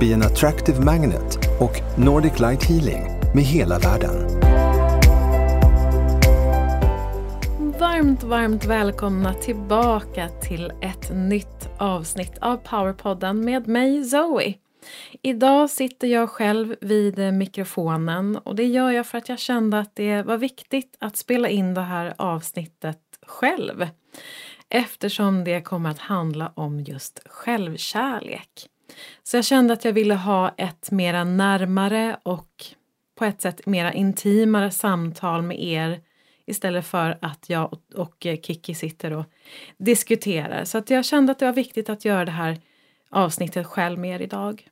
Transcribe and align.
Be 0.00 0.14
an 0.14 0.22
Attractive 0.22 0.80
Magnet 0.84 1.38
och 1.60 1.98
Nordic 1.98 2.38
Light 2.38 2.64
Healing 2.64 3.02
med 3.34 3.44
hela 3.44 3.78
världen. 3.78 4.28
Varmt, 7.80 8.22
varmt 8.22 8.64
välkomna 8.64 9.34
tillbaka 9.34 10.28
till 10.28 10.72
ett 10.80 11.10
nytt 11.14 11.68
avsnitt 11.78 12.38
av 12.40 12.56
Powerpodden 12.56 13.44
med 13.44 13.68
mig 13.68 14.04
Zoe. 14.04 14.54
Idag 15.22 15.70
sitter 15.70 16.08
jag 16.08 16.30
själv 16.30 16.76
vid 16.80 17.34
mikrofonen 17.34 18.36
och 18.36 18.54
det 18.56 18.66
gör 18.66 18.90
jag 18.90 19.06
för 19.06 19.18
att 19.18 19.28
jag 19.28 19.38
kände 19.38 19.78
att 19.78 19.96
det 19.96 20.22
var 20.22 20.36
viktigt 20.36 20.96
att 21.00 21.16
spela 21.16 21.48
in 21.48 21.74
det 21.74 21.80
här 21.80 22.14
avsnittet 22.18 23.00
själv. 23.26 23.88
Eftersom 24.68 25.44
det 25.44 25.60
kommer 25.60 25.90
att 25.90 25.98
handla 25.98 26.52
om 26.56 26.80
just 26.80 27.20
självkärlek. 27.26 28.68
Så 29.22 29.36
jag 29.36 29.44
kände 29.44 29.72
att 29.74 29.84
jag 29.84 29.92
ville 29.92 30.14
ha 30.14 30.54
ett 30.56 30.90
mera 30.90 31.24
närmare 31.24 32.16
och 32.22 32.64
på 33.14 33.24
ett 33.24 33.40
sätt 33.40 33.66
mera 33.66 33.92
intimare 33.92 34.70
samtal 34.70 35.42
med 35.42 35.62
er 35.62 36.00
istället 36.46 36.86
för 36.86 37.18
att 37.20 37.50
jag 37.50 37.78
och 37.94 38.26
Kiki 38.42 38.74
sitter 38.74 39.12
och 39.12 39.24
diskuterar. 39.76 40.64
Så 40.64 40.78
att 40.78 40.90
jag 40.90 41.04
kände 41.04 41.32
att 41.32 41.38
det 41.38 41.44
var 41.44 41.52
viktigt 41.52 41.88
att 41.88 42.04
göra 42.04 42.24
det 42.24 42.30
här 42.30 42.60
avsnittet 43.10 43.66
själv 43.66 43.98
med 43.98 44.14
er 44.20 44.24
idag. 44.24 44.68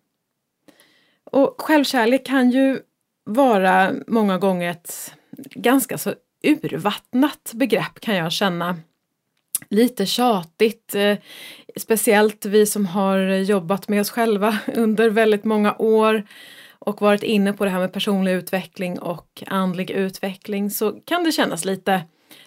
Och 1.24 1.54
självkärlek 1.58 2.26
kan 2.26 2.50
ju 2.50 2.80
vara 3.24 3.92
många 4.06 4.38
gånger 4.38 4.70
ett 4.70 5.14
ganska 5.54 5.98
så 5.98 6.14
urvattnat 6.42 7.52
begrepp 7.54 8.00
kan 8.00 8.16
jag 8.16 8.32
känna. 8.32 8.76
Lite 9.68 10.06
tjatigt, 10.06 10.94
eh, 10.94 11.16
speciellt 11.80 12.46
vi 12.46 12.66
som 12.66 12.86
har 12.86 13.18
jobbat 13.28 13.88
med 13.88 14.00
oss 14.00 14.10
själva 14.10 14.58
under 14.74 15.10
väldigt 15.10 15.44
många 15.44 15.74
år 15.78 16.24
och 16.78 17.00
varit 17.00 17.22
inne 17.22 17.52
på 17.52 17.64
det 17.64 17.70
här 17.70 17.80
med 17.80 17.92
personlig 17.92 18.32
utveckling 18.32 18.98
och 18.98 19.42
andlig 19.46 19.90
utveckling 19.90 20.70
så 20.70 20.92
kan 20.92 21.24
det 21.24 21.32
kännas 21.32 21.64
lite, 21.64 22.02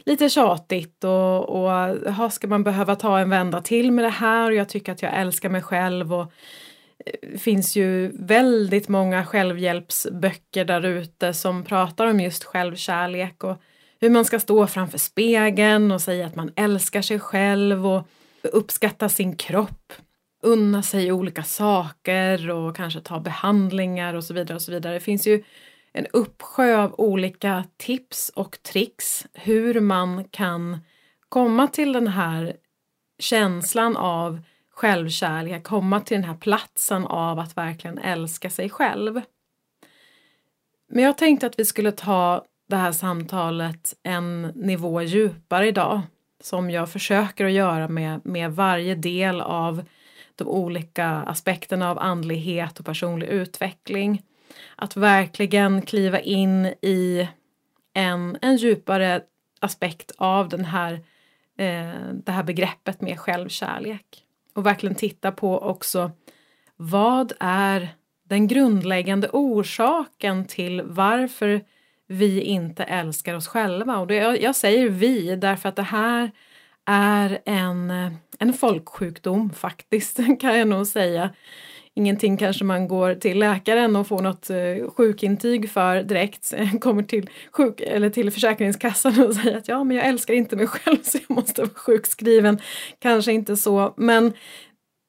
lite 0.06 0.30
tjatigt 0.30 1.04
och, 1.04 1.50
och 1.50 1.70
ha, 2.14 2.30
ska 2.30 2.48
man 2.48 2.64
behöva 2.64 2.96
ta 2.96 3.20
en 3.20 3.30
vända 3.30 3.62
till 3.62 3.92
med 3.92 4.06
det 4.06 4.10
här? 4.10 4.52
Och 4.52 4.56
jag 4.56 4.70
tycker 4.70 4.92
att 4.92 5.02
jag 5.02 5.14
älskar 5.14 5.50
mig 5.50 5.62
själv 5.62 6.14
och 6.14 6.32
det 7.32 7.38
finns 7.38 7.76
ju 7.76 8.12
väldigt 8.14 8.90
många 8.90 9.26
självhjälpsböcker 9.26 10.66
där 10.66 10.86
ute 10.86 11.34
som 11.34 11.64
pratar 11.64 12.08
om 12.08 12.20
just 12.20 12.44
självkärlek 12.44 13.44
och 13.44 13.62
hur 14.00 14.10
man 14.10 14.26
ska 14.26 14.40
stå 14.40 14.68
framför 14.68 14.98
spegeln 14.98 15.92
och 15.92 16.02
säga 16.02 16.26
att 16.26 16.36
man 16.36 16.52
älskar 16.56 17.02
sig 17.02 17.20
själv 17.20 17.88
och 17.88 18.08
uppskatta 18.48 19.10
sin 19.10 19.36
kropp, 19.36 19.94
unna 20.44 20.84
sig 20.84 21.12
olika 21.12 21.44
saker 21.44 22.50
och 22.50 22.76
kanske 22.76 23.02
ta 23.02 23.20
behandlingar 23.20 24.14
och 24.14 24.24
så 24.24 24.34
vidare 24.34 24.56
och 24.56 24.62
så 24.62 24.72
vidare. 24.72 24.94
Det 24.94 25.00
finns 25.00 25.28
ju 25.28 25.44
en 25.94 26.08
uppsjö 26.14 26.78
av 26.78 26.96
olika 26.98 27.64
tips 27.78 28.30
och 28.30 28.58
tricks 28.64 29.28
hur 29.34 29.80
man 29.80 30.24
kan 30.24 30.78
komma 31.30 31.68
till 31.68 31.94
den 31.94 32.08
här 32.08 32.56
känslan 33.20 33.98
av 33.98 34.42
självkärlek, 34.72 35.64
komma 35.64 36.00
till 36.00 36.18
den 36.18 36.24
här 36.24 36.38
platsen 36.38 37.06
av 37.06 37.40
att 37.40 37.58
verkligen 37.58 37.98
älska 37.98 38.50
sig 38.50 38.70
själv. 38.70 39.22
Men 40.90 41.04
jag 41.04 41.18
tänkte 41.18 41.46
att 41.46 41.60
vi 41.60 41.66
skulle 41.66 41.92
ta 41.92 42.46
det 42.70 42.76
här 42.76 42.92
samtalet 42.92 43.94
en 44.04 44.42
nivå 44.42 45.02
djupare 45.02 45.68
idag 45.68 46.02
som 46.44 46.72
jag 46.72 46.90
försöker 46.90 47.46
att 47.46 47.52
göra 47.52 47.88
med, 47.88 48.26
med 48.26 48.52
varje 48.52 48.96
del 48.96 49.42
av 49.42 49.84
de 50.36 50.48
olika 50.48 51.08
aspekterna 51.08 51.92
av 51.92 52.00
andlighet 52.00 52.80
och 52.80 52.86
personlig 52.86 53.28
utveckling. 53.28 54.22
Att 54.76 54.96
verkligen 54.98 55.82
kliva 55.82 56.20
in 56.20 56.66
i 56.82 57.30
en, 57.94 58.38
en 58.42 58.56
djupare 58.56 59.22
aspekt 59.60 60.12
av 60.18 60.50
den 60.50 60.66
här, 60.66 60.94
eh, 61.58 62.14
det 62.14 62.32
här 62.32 62.44
begreppet 62.44 63.02
med 63.02 63.20
självkärlek 63.20 64.24
och 64.54 64.66
verkligen 64.66 64.96
titta 64.96 65.32
på 65.32 65.60
också 65.60 66.12
vad 66.76 67.34
är 67.40 67.90
den 68.24 68.48
grundläggande 68.48 69.30
orsaken 69.34 70.46
till 70.46 70.82
varför 70.82 71.62
vi 72.08 72.42
inte 72.42 72.84
älskar 72.84 73.36
oss 73.36 73.48
själva. 73.48 73.98
Och 73.98 74.08
det, 74.08 74.16
jag 74.16 74.56
säger 74.56 74.90
vi 74.90 75.36
därför 75.36 75.70
att 75.70 75.76
det 75.76 75.82
här 75.82 76.32
är 76.86 77.40
en, 77.46 77.94
en 78.40 78.54
folksjukdom 78.54 79.50
faktiskt, 79.50 80.20
kan 80.40 80.58
jag 80.58 80.68
nog 80.68 80.88
säga. 80.88 81.30
Ingenting 81.96 82.38
kanske 82.38 82.64
man 82.64 82.88
går 82.88 83.16
till 83.16 83.40
läkaren 83.40 83.96
och 83.96 84.08
får 84.08 84.22
något 84.22 84.50
eh, 84.50 84.90
sjukintyg 84.90 85.70
för 85.70 86.04
direkt, 86.04 86.54
kommer 86.82 87.04
till, 87.04 87.30
sjuk, 87.52 87.82
eller 87.82 88.10
till 88.10 88.32
Försäkringskassan 88.32 89.26
och 89.26 89.36
säger 89.36 89.58
att 89.58 89.68
ja 89.68 89.84
men 89.84 89.98
jag 89.98 90.06
älskar 90.06 90.34
inte 90.34 90.56
mig 90.56 90.68
själv 90.68 90.98
så 91.04 91.18
jag 91.28 91.36
måste 91.36 91.62
vara 91.62 91.72
sjukskriven. 91.76 92.60
Kanske 93.00 93.32
inte 93.32 93.58
så, 93.58 93.94
men 93.98 94.34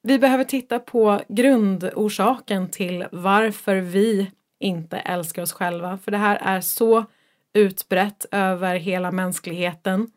vi 0.03 0.19
behöver 0.19 0.43
titta 0.43 0.79
på 0.79 1.21
grundorsaken 1.27 2.69
till 2.69 3.05
varför 3.11 3.75
vi 3.75 4.31
inte 4.65 4.97
älskar 4.97 5.41
oss 5.41 5.53
själva. 5.53 5.97
För 5.97 6.11
det 6.11 6.17
här 6.17 6.39
är 6.41 6.61
så 6.61 7.05
utbrett 7.53 8.25
över 8.31 8.75
hela 8.75 9.11
mänskligheten. 9.11 10.07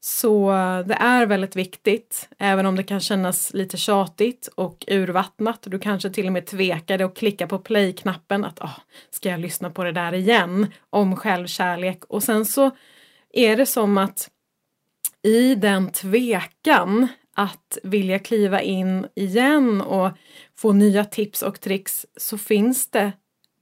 Så 0.00 0.50
det 0.86 0.94
är 0.94 1.26
väldigt 1.26 1.56
viktigt, 1.56 2.28
även 2.38 2.66
om 2.66 2.76
det 2.76 2.82
kan 2.82 3.00
kännas 3.00 3.54
lite 3.54 3.76
tjatigt 3.76 4.48
och 4.54 4.84
urvattnat. 4.88 5.62
Du 5.62 5.78
kanske 5.78 6.10
till 6.10 6.26
och 6.26 6.32
med 6.32 6.46
tvekade 6.46 7.04
och 7.04 7.16
klicka 7.16 7.46
på 7.46 7.58
play-knappen 7.58 8.44
att 8.44 8.60
oh, 8.60 8.78
ska 9.10 9.28
jag 9.28 9.40
lyssna 9.40 9.70
på 9.70 9.84
det 9.84 9.92
där 9.92 10.14
igen 10.14 10.66
om 10.90 11.16
självkärlek 11.16 12.04
och 12.04 12.22
sen 12.22 12.44
så 12.44 12.70
är 13.32 13.56
det 13.56 13.66
som 13.66 13.98
att 13.98 14.30
i 15.22 15.54
den 15.54 15.92
tvekan 15.92 17.08
att 17.34 17.78
vilja 17.82 18.18
kliva 18.18 18.62
in 18.62 19.06
igen 19.14 19.80
och 19.80 20.10
få 20.56 20.72
nya 20.72 21.04
tips 21.04 21.42
och 21.42 21.60
tricks 21.60 22.06
så 22.16 22.38
finns 22.38 22.90
det 22.90 23.12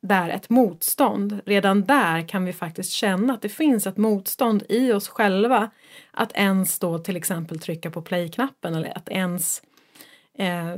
där 0.06 0.28
ett 0.28 0.50
motstånd. 0.50 1.41
Redan 1.47 1.84
där 1.84 2.28
kan 2.28 2.44
vi 2.44 2.53
faktiskt 2.53 2.91
känna 2.91 3.34
att 3.34 3.43
det 3.43 3.49
finns 3.49 3.87
ett 3.87 3.97
motstånd 3.97 4.62
i 4.69 4.93
oss 4.93 5.09
själva 5.09 5.71
att 6.11 6.33
ens 6.33 6.78
då 6.78 6.99
till 6.99 7.17
exempel 7.17 7.59
trycka 7.59 7.91
på 7.91 8.03
play-knappen 8.03 8.75
eller 8.75 8.97
att 8.97 9.09
ens 9.09 9.62
eh, 10.39 10.77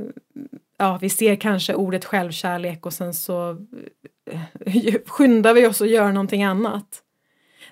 ja, 0.77 0.97
vi 1.01 1.09
ser 1.09 1.35
kanske 1.35 1.73
ordet 1.73 2.05
självkärlek 2.05 2.85
och 2.85 2.93
sen 2.93 3.13
så 3.13 3.49
eh, 4.31 4.41
skyndar 5.05 5.53
vi 5.53 5.67
oss 5.67 5.81
att 5.81 5.89
göra 5.89 6.11
någonting 6.11 6.43
annat. 6.43 7.03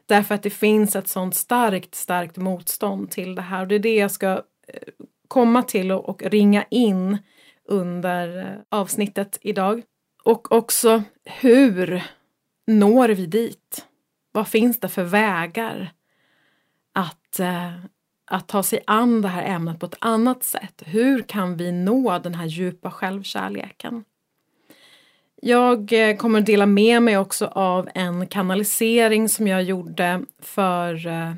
Därför 0.06 0.36
att 0.36 0.44
det 0.44 0.50
finns 0.50 0.96
ett 0.96 1.08
sånt 1.08 1.36
starkt, 1.36 1.96
starkt 1.96 2.38
motstånd 2.38 3.12
till 3.12 3.36
det 3.36 3.42
här 3.42 3.62
och 3.62 3.68
det 3.68 3.76
är 3.76 3.80
det 3.80 3.96
jag 3.96 4.12
ska 4.12 4.32
eh, 4.68 4.88
komma 5.28 5.64
till 5.64 5.92
och, 5.92 6.10
och 6.10 6.24
ringa 6.24 6.64
in 6.70 7.18
under 7.66 8.38
eh, 8.38 8.60
avsnittet 8.70 9.40
idag. 9.42 9.84
Och 10.28 10.52
också 10.52 11.04
hur 11.26 12.04
når 12.68 13.10
vi 13.10 13.26
dit? 13.26 13.86
Vad 14.32 14.48
finns 14.48 14.80
det 14.80 14.90
för 14.90 15.04
vägar 15.04 15.92
att, 16.94 17.40
eh, 17.40 17.72
att 18.26 18.48
ta 18.48 18.64
sig 18.64 18.84
an 18.88 19.22
det 19.22 19.28
här 19.28 19.44
ämnet 19.44 19.80
på 19.80 19.86
ett 19.86 19.98
annat 20.00 20.44
sätt? 20.44 20.84
Hur 20.86 21.22
kan 21.22 21.58
vi 21.58 21.72
nå 21.72 22.20
den 22.20 22.36
här 22.36 22.46
djupa 22.46 22.92
självkärleken? 22.92 24.04
Jag 25.42 25.94
eh, 25.94 26.18
kommer 26.18 26.40
att 26.40 26.46
dela 26.46 26.66
med 26.66 27.04
mig 27.04 27.18
också 27.18 27.46
av 27.46 27.90
en 27.94 28.28
kanalisering 28.28 29.30
som 29.30 29.48
jag 29.48 29.64
gjorde 29.64 30.22
för 30.40 31.08
eh, 31.08 31.34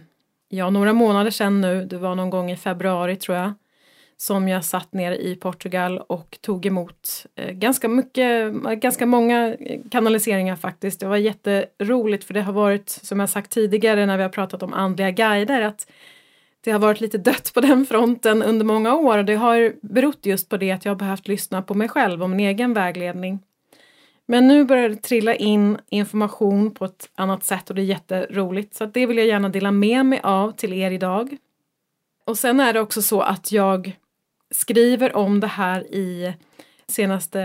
ja, 0.49 0.69
några 0.69 0.93
månader 0.93 1.31
sedan 1.31 1.61
nu. 1.61 1.85
Det 1.85 1.97
var 1.97 2.15
någon 2.15 2.29
gång 2.29 2.51
i 2.51 2.57
februari 2.57 3.15
tror 3.15 3.37
jag 3.37 3.53
som 4.21 4.47
jag 4.47 4.65
satt 4.65 4.93
ner 4.93 5.11
i 5.11 5.35
Portugal 5.35 5.97
och 5.97 6.37
tog 6.41 6.65
emot 6.65 7.25
eh, 7.35 7.51
ganska 7.51 7.87
mycket, 7.87 8.53
ganska 8.53 9.05
många 9.05 9.55
eh, 9.59 9.79
kanaliseringar 9.91 10.55
faktiskt. 10.55 10.99
Det 10.99 11.05
var 11.05 11.17
jätteroligt 11.17 12.23
för 12.23 12.33
det 12.33 12.41
har 12.41 12.53
varit, 12.53 12.89
som 12.89 13.19
jag 13.19 13.29
sagt 13.29 13.51
tidigare 13.51 14.05
när 14.05 14.17
vi 14.17 14.23
har 14.23 14.29
pratat 14.29 14.63
om 14.63 14.73
andliga 14.73 15.11
guider, 15.11 15.61
att 15.61 15.91
det 16.61 16.71
har 16.71 16.79
varit 16.79 17.01
lite 17.01 17.17
dött 17.17 17.51
på 17.53 17.61
den 17.61 17.85
fronten 17.85 18.43
under 18.43 18.65
många 18.65 18.95
år 18.95 19.17
och 19.17 19.25
det 19.25 19.35
har 19.35 19.73
berott 19.81 20.25
just 20.25 20.49
på 20.49 20.57
det 20.57 20.71
att 20.71 20.85
jag 20.85 20.91
har 20.91 20.99
behövt 20.99 21.27
lyssna 21.27 21.61
på 21.61 21.73
mig 21.73 21.89
själv 21.89 22.23
och 22.23 22.29
min 22.29 22.39
egen 22.39 22.73
vägledning. 22.73 23.39
Men 24.25 24.47
nu 24.47 24.63
börjar 24.63 24.89
det 24.89 24.95
trilla 24.95 25.35
in 25.35 25.77
information 25.89 26.71
på 26.71 26.85
ett 26.85 27.09
annat 27.15 27.43
sätt 27.43 27.69
och 27.69 27.75
det 27.75 27.81
är 27.81 27.85
jätteroligt. 27.85 28.75
Så 28.75 28.85
det 28.85 29.05
vill 29.05 29.17
jag 29.17 29.27
gärna 29.27 29.49
dela 29.49 29.71
med 29.71 30.05
mig 30.05 30.19
av 30.23 30.51
till 30.51 30.73
er 30.73 30.91
idag. 30.91 31.37
Och 32.25 32.37
sen 32.37 32.59
är 32.59 32.73
det 32.73 32.79
också 32.79 33.01
så 33.01 33.21
att 33.21 33.51
jag 33.51 33.95
skriver 34.51 35.15
om 35.15 35.39
det 35.39 35.47
här 35.47 35.93
i 35.95 36.33
senaste 36.87 37.41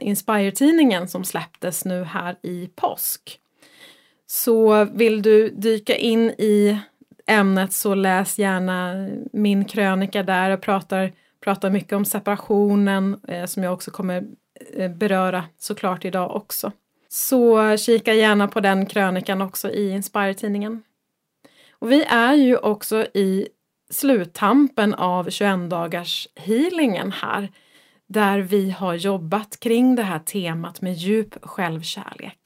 Inspire-tidningen 0.00 1.08
som 1.08 1.24
släpptes 1.24 1.84
nu 1.84 2.04
här 2.04 2.36
i 2.42 2.70
påsk. 2.74 3.38
Så 4.26 4.84
vill 4.84 5.22
du 5.22 5.50
dyka 5.50 5.96
in 5.96 6.30
i 6.30 6.78
ämnet 7.26 7.72
så 7.72 7.94
läs 7.94 8.38
gärna 8.38 9.08
min 9.32 9.64
krönika 9.64 10.22
där. 10.22 10.50
Jag 10.50 10.60
pratar, 10.60 11.12
pratar 11.40 11.70
mycket 11.70 11.92
om 11.92 12.04
separationen 12.04 13.20
eh, 13.28 13.44
som 13.44 13.62
jag 13.62 13.72
också 13.72 13.90
kommer 13.90 14.24
eh, 14.74 14.90
beröra 14.90 15.44
såklart 15.58 16.04
idag 16.04 16.36
också. 16.36 16.72
Så 17.08 17.76
kika 17.76 18.14
gärna 18.14 18.48
på 18.48 18.60
den 18.60 18.86
krönikan 18.86 19.42
också 19.42 19.70
i 19.70 19.90
Inspire-tidningen. 19.90 20.82
Och 21.72 21.92
vi 21.92 22.04
är 22.04 22.34
ju 22.34 22.56
också 22.56 23.06
i 23.14 23.48
sluttampen 23.92 24.94
av 24.94 25.30
21 25.30 25.70
dagars 25.70 26.28
healingen 26.36 27.12
här 27.12 27.48
där 28.08 28.38
vi 28.38 28.70
har 28.70 28.94
jobbat 28.94 29.60
kring 29.60 29.96
det 29.96 30.02
här 30.02 30.18
temat 30.18 30.80
med 30.80 30.94
djup 30.94 31.34
självkärlek. 31.42 32.38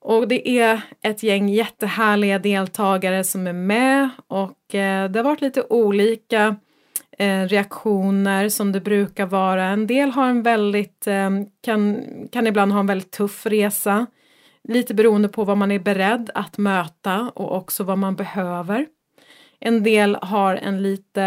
Och 0.00 0.28
det 0.28 0.48
är 0.60 0.80
ett 1.02 1.22
gäng 1.22 1.48
jättehärliga 1.48 2.38
deltagare 2.38 3.24
som 3.24 3.46
är 3.46 3.52
med 3.52 4.08
och 4.26 4.74
eh, 4.74 5.10
det 5.10 5.18
har 5.18 5.24
varit 5.24 5.40
lite 5.40 5.62
olika 5.70 6.56
eh, 7.18 7.42
reaktioner 7.42 8.48
som 8.48 8.72
det 8.72 8.80
brukar 8.80 9.26
vara. 9.26 9.64
En 9.64 9.86
del 9.86 10.10
har 10.10 10.28
en 10.28 10.42
väldigt, 10.42 11.06
eh, 11.06 11.30
kan, 11.60 12.04
kan 12.32 12.46
ibland 12.46 12.72
ha 12.72 12.80
en 12.80 12.86
väldigt 12.86 13.10
tuff 13.10 13.46
resa. 13.46 14.06
Lite 14.68 14.94
beroende 14.94 15.28
på 15.28 15.44
vad 15.44 15.58
man 15.58 15.70
är 15.70 15.78
beredd 15.78 16.30
att 16.34 16.58
möta 16.58 17.32
och 17.34 17.56
också 17.56 17.84
vad 17.84 17.98
man 17.98 18.16
behöver. 18.16 18.86
En 19.60 19.82
del 19.82 20.18
har 20.22 20.54
en 20.54 20.82
lite 20.82 21.22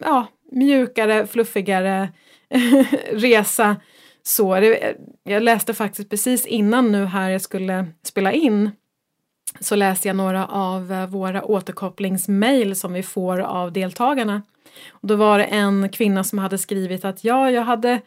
ja, 0.00 0.26
mjukare, 0.52 1.26
fluffigare 1.26 2.08
resa. 3.12 3.76
Så 4.22 4.54
det, 4.54 4.96
jag 5.24 5.42
läste 5.42 5.74
faktiskt 5.74 6.10
precis 6.10 6.46
innan 6.46 6.92
nu 6.92 7.04
här 7.04 7.30
jag 7.30 7.40
skulle 7.40 7.86
spela 8.02 8.32
in 8.32 8.70
så 9.60 9.76
läste 9.76 10.08
jag 10.08 10.16
några 10.16 10.46
av 10.46 10.92
eh, 10.92 11.06
våra 11.06 11.44
återkopplingsmail 11.44 12.76
som 12.76 12.92
vi 12.92 13.02
får 13.02 13.38
av 13.38 13.72
deltagarna. 13.72 14.42
Och 14.90 15.08
då 15.08 15.16
var 15.16 15.38
det 15.38 15.44
en 15.44 15.88
kvinna 15.88 16.24
som 16.24 16.38
hade 16.38 16.58
skrivit 16.58 17.04
att 17.04 17.24
ja, 17.24 17.50
jag 17.50 17.62
hade 17.62 18.00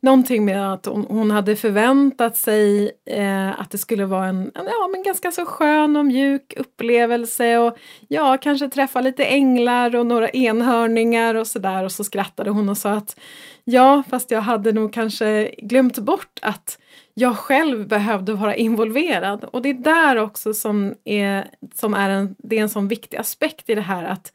någonting 0.00 0.44
med 0.44 0.72
att 0.72 0.86
hon, 0.86 1.06
hon 1.08 1.30
hade 1.30 1.56
förväntat 1.56 2.36
sig 2.36 2.90
eh, 3.06 3.60
att 3.60 3.70
det 3.70 3.78
skulle 3.78 4.06
vara 4.06 4.26
en 4.26 4.50
ja, 4.54 4.88
men 4.92 5.02
ganska 5.02 5.32
så 5.32 5.44
skön 5.44 5.96
och 5.96 6.06
mjuk 6.06 6.54
upplevelse 6.56 7.58
och 7.58 7.78
ja, 8.08 8.38
kanske 8.42 8.68
träffa 8.68 9.00
lite 9.00 9.24
änglar 9.24 9.96
och 9.96 10.06
några 10.06 10.28
enhörningar 10.28 11.34
och 11.34 11.46
sådär 11.46 11.84
och 11.84 11.92
så 11.92 12.04
skrattade 12.04 12.50
hon 12.50 12.68
och 12.68 12.78
sa 12.78 12.90
att 12.90 13.20
ja, 13.64 14.02
fast 14.10 14.30
jag 14.30 14.40
hade 14.40 14.72
nog 14.72 14.92
kanske 14.92 15.54
glömt 15.58 15.98
bort 15.98 16.38
att 16.42 16.78
jag 17.14 17.36
själv 17.36 17.88
behövde 17.88 18.32
vara 18.34 18.56
involverad 18.56 19.44
och 19.44 19.62
det 19.62 19.68
är 19.68 19.74
där 19.74 20.16
också 20.16 20.54
som 20.54 20.94
är, 21.04 21.50
som 21.74 21.94
är 21.94 22.10
en, 22.10 22.34
det 22.38 22.58
är 22.58 22.62
en 22.62 22.68
sån 22.68 22.88
viktig 22.88 23.16
aspekt 23.16 23.70
i 23.70 23.74
det 23.74 23.80
här 23.80 24.04
att 24.04 24.32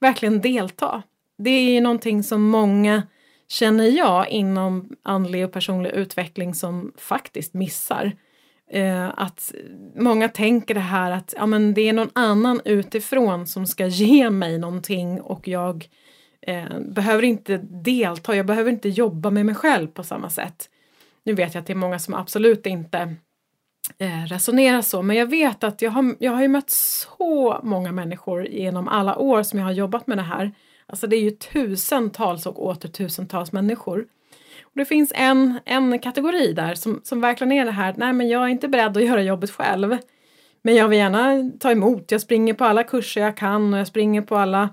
verkligen 0.00 0.40
delta. 0.40 1.02
Det 1.38 1.50
är 1.50 1.70
ju 1.70 1.80
någonting 1.80 2.22
som 2.22 2.42
många 2.42 3.02
känner 3.50 3.84
jag 3.84 4.28
inom 4.28 4.88
andlig 5.02 5.44
och 5.44 5.52
personlig 5.52 5.90
utveckling 5.90 6.54
som 6.54 6.92
faktiskt 6.96 7.54
missar. 7.54 8.12
Eh, 8.70 9.08
att 9.16 9.54
många 9.96 10.28
tänker 10.28 10.74
det 10.74 10.80
här 10.80 11.10
att 11.10 11.34
ja, 11.36 11.46
men 11.46 11.74
det 11.74 11.88
är 11.88 11.92
någon 11.92 12.10
annan 12.12 12.60
utifrån 12.64 13.46
som 13.46 13.66
ska 13.66 13.86
ge 13.86 14.30
mig 14.30 14.58
någonting 14.58 15.20
och 15.20 15.48
jag 15.48 15.88
eh, 16.42 16.80
behöver 16.80 17.22
inte 17.22 17.56
delta, 17.62 18.36
jag 18.36 18.46
behöver 18.46 18.70
inte 18.70 18.88
jobba 18.88 19.30
med 19.30 19.46
mig 19.46 19.54
själv 19.54 19.86
på 19.86 20.02
samma 20.02 20.30
sätt. 20.30 20.70
Nu 21.24 21.34
vet 21.34 21.54
jag 21.54 21.60
att 21.60 21.66
det 21.66 21.72
är 21.72 21.74
många 21.74 21.98
som 21.98 22.14
absolut 22.14 22.66
inte 22.66 23.14
eh, 23.98 24.24
resonerar 24.26 24.82
så, 24.82 25.02
men 25.02 25.16
jag 25.16 25.26
vet 25.26 25.64
att 25.64 25.82
jag 25.82 25.90
har, 25.90 26.14
jag 26.18 26.32
har 26.32 26.42
ju 26.42 26.48
mött 26.48 26.70
så 26.70 27.60
många 27.62 27.92
människor 27.92 28.46
genom 28.46 28.88
alla 28.88 29.16
år 29.16 29.42
som 29.42 29.58
jag 29.58 29.66
har 29.66 29.72
jobbat 29.72 30.06
med 30.06 30.18
det 30.18 30.22
här 30.22 30.52
Alltså 30.90 31.06
det 31.06 31.16
är 31.16 31.20
ju 31.20 31.30
tusentals 31.30 32.46
och 32.46 32.66
åter 32.66 32.88
tusentals 32.88 33.52
människor. 33.52 34.06
Och 34.62 34.72
det 34.74 34.84
finns 34.84 35.12
en, 35.14 35.60
en 35.64 35.98
kategori 35.98 36.52
där 36.52 36.74
som, 36.74 37.00
som 37.04 37.20
verkligen 37.20 37.52
är 37.52 37.64
det 37.64 37.70
här, 37.70 37.94
nej 37.96 38.12
men 38.12 38.28
jag 38.28 38.42
är 38.42 38.48
inte 38.48 38.68
beredd 38.68 38.96
att 38.96 39.04
göra 39.04 39.22
jobbet 39.22 39.50
själv. 39.50 39.96
Men 40.62 40.74
jag 40.74 40.88
vill 40.88 40.98
gärna 40.98 41.50
ta 41.60 41.70
emot, 41.70 42.10
jag 42.12 42.20
springer 42.20 42.54
på 42.54 42.64
alla 42.64 42.84
kurser 42.84 43.20
jag 43.20 43.36
kan 43.36 43.74
och 43.74 43.80
jag 43.80 43.86
springer 43.86 44.22
på 44.22 44.36
alla, 44.36 44.68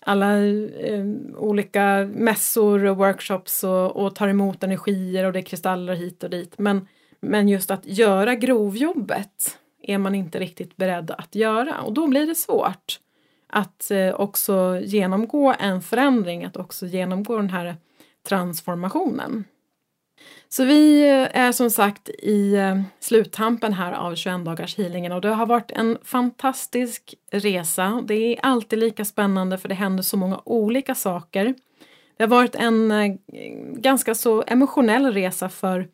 alla 0.00 0.36
eh, 0.46 1.04
olika 1.36 2.10
mässor 2.14 2.84
och 2.84 2.96
workshops 2.96 3.64
och, 3.64 3.96
och 3.96 4.14
tar 4.14 4.28
emot 4.28 4.62
energier 4.62 5.24
och 5.24 5.32
det 5.32 5.38
är 5.38 5.42
kristaller 5.42 5.94
hit 5.94 6.24
och 6.24 6.30
dit. 6.30 6.58
Men, 6.58 6.88
men 7.20 7.48
just 7.48 7.70
att 7.70 7.86
göra 7.86 8.34
grovjobbet 8.34 9.58
är 9.82 9.98
man 9.98 10.14
inte 10.14 10.38
riktigt 10.38 10.76
beredd 10.76 11.10
att 11.10 11.34
göra 11.34 11.80
och 11.80 11.92
då 11.92 12.06
blir 12.06 12.26
det 12.26 12.34
svårt 12.34 12.98
att 13.52 13.90
eh, 13.90 14.14
också 14.14 14.80
genomgå 14.82 15.54
en 15.58 15.82
förändring, 15.82 16.44
att 16.44 16.56
också 16.56 16.86
genomgå 16.86 17.36
den 17.36 17.50
här 17.50 17.76
transformationen. 18.28 19.44
Så 20.48 20.64
vi 20.64 21.02
eh, 21.10 21.40
är 21.40 21.52
som 21.52 21.70
sagt 21.70 22.08
i 22.08 22.54
eh, 22.54 22.80
sluttampen 23.00 23.72
här 23.72 23.92
av 23.92 24.14
21 24.14 24.44
dagars 24.44 24.78
healingen 24.78 25.12
och 25.12 25.20
det 25.20 25.28
har 25.28 25.46
varit 25.46 25.70
en 25.70 25.98
fantastisk 26.04 27.14
resa. 27.30 28.02
Det 28.08 28.14
är 28.14 28.40
alltid 28.42 28.78
lika 28.78 29.04
spännande 29.04 29.58
för 29.58 29.68
det 29.68 29.74
händer 29.74 30.02
så 30.02 30.16
många 30.16 30.40
olika 30.44 30.94
saker. 30.94 31.54
Det 32.16 32.22
har 32.22 32.28
varit 32.28 32.54
en 32.54 33.18
ganska 33.80 34.14
så 34.14 34.44
emotionell 34.46 35.12
resa 35.12 35.48
för 35.48 35.88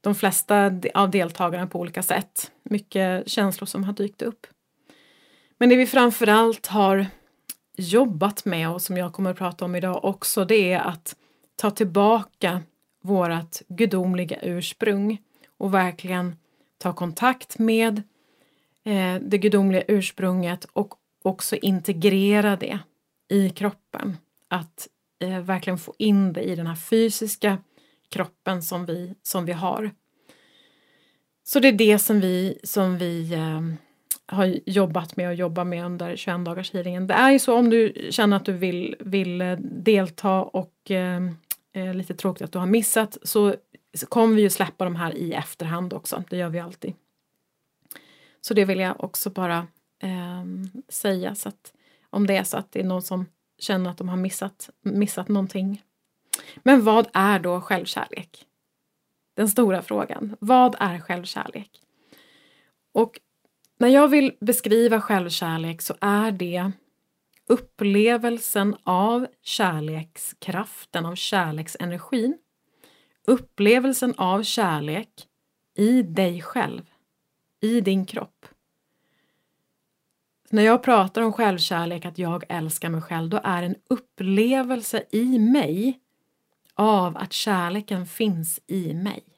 de 0.00 0.14
flesta 0.14 0.72
av 0.94 1.10
deltagarna 1.10 1.66
på 1.66 1.80
olika 1.80 2.02
sätt. 2.02 2.50
Mycket 2.62 3.28
känslor 3.28 3.66
som 3.66 3.84
har 3.84 3.92
dykt 3.92 4.22
upp. 4.22 4.46
Men 5.58 5.68
det 5.68 5.76
vi 5.76 5.86
framförallt 5.86 6.66
har 6.66 7.06
jobbat 7.76 8.44
med 8.44 8.70
och 8.70 8.82
som 8.82 8.96
jag 8.96 9.12
kommer 9.12 9.30
att 9.30 9.38
prata 9.38 9.64
om 9.64 9.74
idag 9.74 10.04
också 10.04 10.44
det 10.44 10.72
är 10.72 10.80
att 10.80 11.16
ta 11.56 11.70
tillbaka 11.70 12.62
vårat 13.02 13.62
gudomliga 13.68 14.38
ursprung 14.42 15.18
och 15.58 15.74
verkligen 15.74 16.36
ta 16.78 16.92
kontakt 16.92 17.58
med 17.58 18.02
eh, 18.84 19.14
det 19.20 19.38
gudomliga 19.38 19.82
ursprunget 19.88 20.64
och 20.64 20.94
också 21.22 21.56
integrera 21.56 22.56
det 22.56 22.78
i 23.28 23.50
kroppen. 23.50 24.16
Att 24.48 24.88
eh, 25.20 25.40
verkligen 25.40 25.78
få 25.78 25.94
in 25.98 26.32
det 26.32 26.42
i 26.42 26.54
den 26.56 26.66
här 26.66 26.76
fysiska 26.76 27.58
kroppen 28.08 28.62
som 28.62 28.86
vi, 28.86 29.14
som 29.22 29.44
vi 29.44 29.52
har. 29.52 29.90
Så 31.44 31.60
det 31.60 31.68
är 31.68 31.72
det 31.72 31.98
som 31.98 32.20
vi, 32.20 32.58
som 32.62 32.98
vi 32.98 33.32
eh, 33.32 33.60
har 34.26 34.58
jobbat 34.66 35.16
med 35.16 35.28
och 35.28 35.34
jobbar 35.34 35.64
med 35.64 35.84
under 35.84 36.16
21 36.16 36.44
dagars 36.44 36.72
healingen. 36.72 37.06
Det 37.06 37.14
är 37.14 37.30
ju 37.30 37.38
så 37.38 37.54
om 37.54 37.70
du 37.70 38.08
känner 38.10 38.36
att 38.36 38.44
du 38.44 38.52
vill, 38.52 38.96
vill 39.00 39.40
eh, 39.40 39.56
delta 39.60 40.42
och 40.42 40.90
eh, 40.90 41.22
eh, 41.72 41.94
lite 41.94 42.14
tråkigt 42.14 42.42
att 42.42 42.52
du 42.52 42.58
har 42.58 42.66
missat 42.66 43.18
så, 43.22 43.54
så 43.94 44.06
kommer 44.06 44.36
vi 44.36 44.42
ju 44.42 44.50
släppa 44.50 44.84
de 44.84 44.96
här 44.96 45.16
i 45.16 45.32
efterhand 45.32 45.92
också. 45.92 46.24
Det 46.30 46.36
gör 46.36 46.48
vi 46.48 46.60
alltid. 46.60 46.94
Så 48.40 48.54
det 48.54 48.64
vill 48.64 48.78
jag 48.78 49.04
också 49.04 49.30
bara 49.30 49.66
eh, 50.02 50.44
säga 50.88 51.34
så 51.34 51.48
att 51.48 51.72
om 52.10 52.26
det 52.26 52.36
är 52.36 52.44
så 52.44 52.56
att 52.56 52.72
det 52.72 52.80
är 52.80 52.84
någon 52.84 53.02
som 53.02 53.26
känner 53.58 53.90
att 53.90 53.98
de 53.98 54.08
har 54.08 54.16
missat, 54.16 54.70
missat 54.82 55.28
någonting. 55.28 55.82
Men 56.56 56.84
vad 56.84 57.08
är 57.12 57.38
då 57.38 57.60
självkärlek? 57.60 58.46
Den 59.34 59.48
stora 59.48 59.82
frågan. 59.82 60.36
Vad 60.40 60.76
är 60.78 60.98
självkärlek? 60.98 61.70
Och 62.92 63.20
när 63.78 63.88
jag 63.88 64.08
vill 64.08 64.36
beskriva 64.40 65.00
självkärlek 65.00 65.82
så 65.82 65.94
är 66.00 66.32
det 66.32 66.72
upplevelsen 67.48 68.76
av 68.84 69.26
kärlekskraften, 69.42 71.06
av 71.06 71.14
kärleksenergin. 71.14 72.38
Upplevelsen 73.26 74.14
av 74.16 74.42
kärlek 74.42 75.08
i 75.76 76.02
dig 76.02 76.42
själv, 76.42 76.82
i 77.60 77.80
din 77.80 78.06
kropp. 78.06 78.46
När 80.50 80.62
jag 80.62 80.82
pratar 80.82 81.22
om 81.22 81.32
självkärlek, 81.32 82.04
att 82.04 82.18
jag 82.18 82.44
älskar 82.48 82.88
mig 82.88 83.02
själv, 83.02 83.28
då 83.28 83.40
är 83.44 83.62
en 83.62 83.76
upplevelse 83.88 85.04
i 85.10 85.38
mig 85.38 86.00
av 86.74 87.16
att 87.16 87.32
kärleken 87.32 88.06
finns 88.06 88.60
i 88.66 88.94
mig. 88.94 89.35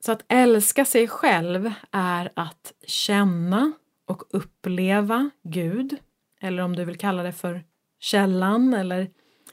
Så 0.00 0.12
att 0.12 0.24
älska 0.28 0.84
sig 0.84 1.08
själv 1.08 1.72
är 1.90 2.32
att 2.36 2.72
känna 2.86 3.72
och 4.04 4.22
uppleva 4.30 5.30
Gud, 5.42 5.96
eller 6.40 6.62
om 6.62 6.76
du 6.76 6.84
vill 6.84 6.98
kalla 6.98 7.22
det 7.22 7.32
för 7.32 7.64
källan 7.98 8.74
eller 8.74 9.10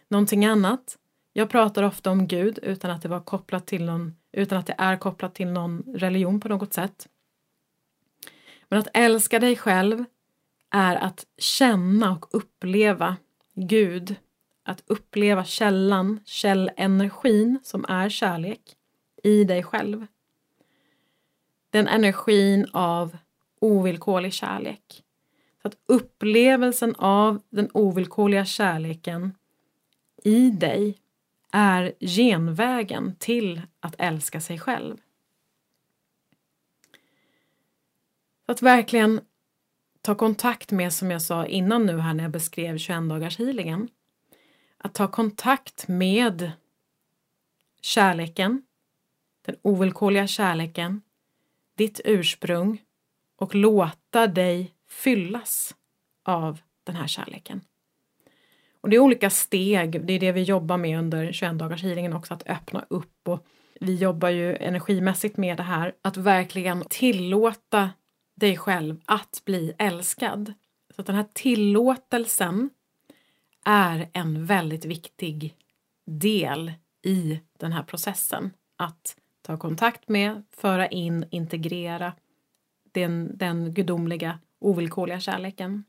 någonting 0.07 0.45
annat. 0.45 0.97
Jag 1.33 1.49
pratar 1.49 1.83
ofta 1.83 2.11
om 2.11 2.27
Gud 2.27 2.59
utan 2.63 2.91
att 2.91 3.01
det 3.01 3.09
var 3.09 3.19
kopplat 3.19 3.67
till 3.67 3.85
någon, 3.85 4.15
utan 4.31 4.57
att 4.57 4.67
det 4.67 4.75
är 4.77 4.97
kopplat 4.97 5.35
till 5.35 5.47
någon 5.47 5.83
religion 5.95 6.39
på 6.39 6.47
något 6.47 6.73
sätt. 6.73 7.07
Men 8.69 8.79
att 8.79 8.87
älska 8.93 9.39
dig 9.39 9.55
själv 9.55 10.03
är 10.69 10.95
att 10.95 11.25
känna 11.37 12.11
och 12.11 12.25
uppleva 12.31 13.15
Gud, 13.53 14.15
att 14.63 14.83
uppleva 14.87 15.45
källan, 15.45 16.19
källenergin 16.25 17.59
som 17.63 17.85
är 17.89 18.09
kärlek 18.09 18.61
i 19.23 19.43
dig 19.43 19.63
själv. 19.63 20.07
Den 21.69 21.87
energin 21.87 22.67
av 22.73 23.17
ovillkorlig 23.61 24.33
kärlek. 24.33 25.03
Så 25.61 25.67
att 25.67 25.77
upplevelsen 25.85 26.95
av 26.95 27.41
den 27.49 27.69
ovillkorliga 27.73 28.45
kärleken 28.45 29.33
i 30.23 30.49
dig 30.49 30.97
är 31.51 31.93
genvägen 31.99 33.15
till 33.19 33.61
att 33.79 33.95
älska 33.97 34.41
sig 34.41 34.59
själv. 34.59 34.97
Så 38.45 38.51
att 38.51 38.61
verkligen 38.61 39.21
ta 40.01 40.15
kontakt 40.15 40.71
med, 40.71 40.93
som 40.93 41.11
jag 41.11 41.21
sa 41.21 41.45
innan 41.45 41.85
nu 41.85 41.99
här 41.99 42.13
när 42.13 42.23
jag 42.23 42.31
beskrev 42.31 42.77
21 42.77 43.09
dagars 43.09 43.39
healingen, 43.39 43.89
att 44.77 44.93
ta 44.93 45.07
kontakt 45.07 45.87
med 45.87 46.51
kärleken, 47.81 48.61
den 49.45 49.55
ovillkorliga 49.61 50.27
kärleken, 50.27 51.01
ditt 51.77 52.01
ursprung 52.05 52.81
och 53.35 53.55
låta 53.55 54.27
dig 54.27 54.73
fyllas 54.89 55.75
av 56.25 56.59
den 56.83 56.95
här 56.95 57.07
kärleken. 57.07 57.61
Och 58.81 58.89
det 58.89 58.95
är 58.95 58.99
olika 58.99 59.29
steg, 59.29 60.05
det 60.05 60.13
är 60.13 60.19
det 60.19 60.31
vi 60.31 60.43
jobbar 60.43 60.77
med 60.77 60.99
under 60.99 61.31
21 61.31 61.59
dagars 61.59 61.83
healingen 61.83 62.13
också, 62.13 62.33
att 62.33 62.47
öppna 62.47 62.85
upp 62.89 63.27
och 63.27 63.45
vi 63.79 63.95
jobbar 63.95 64.29
ju 64.29 64.55
energimässigt 64.55 65.37
med 65.37 65.57
det 65.57 65.63
här, 65.63 65.95
att 66.01 66.17
verkligen 66.17 66.83
tillåta 66.89 67.89
dig 68.35 68.57
själv 68.57 69.01
att 69.05 69.41
bli 69.45 69.73
älskad. 69.77 70.53
Så 70.95 71.01
att 71.01 71.07
den 71.07 71.15
här 71.15 71.25
tillåtelsen 71.33 72.69
är 73.65 74.09
en 74.13 74.45
väldigt 74.45 74.85
viktig 74.85 75.55
del 76.05 76.71
i 77.03 77.39
den 77.59 77.71
här 77.71 77.83
processen. 77.83 78.51
Att 78.77 79.16
ta 79.47 79.57
kontakt 79.57 80.09
med, 80.09 80.43
föra 80.51 80.87
in, 80.87 81.25
integrera 81.29 82.13
den, 82.91 83.37
den 83.37 83.73
gudomliga 83.73 84.39
ovillkorliga 84.59 85.19
kärleken. 85.19 85.83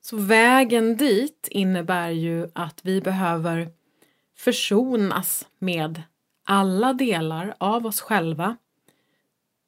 Så 0.00 0.16
vägen 0.16 0.96
dit 0.96 1.48
innebär 1.50 2.10
ju 2.10 2.48
att 2.52 2.80
vi 2.82 3.00
behöver 3.00 3.72
försonas 4.36 5.48
med 5.58 6.02
alla 6.44 6.92
delar 6.92 7.54
av 7.58 7.86
oss 7.86 8.00
själva 8.00 8.56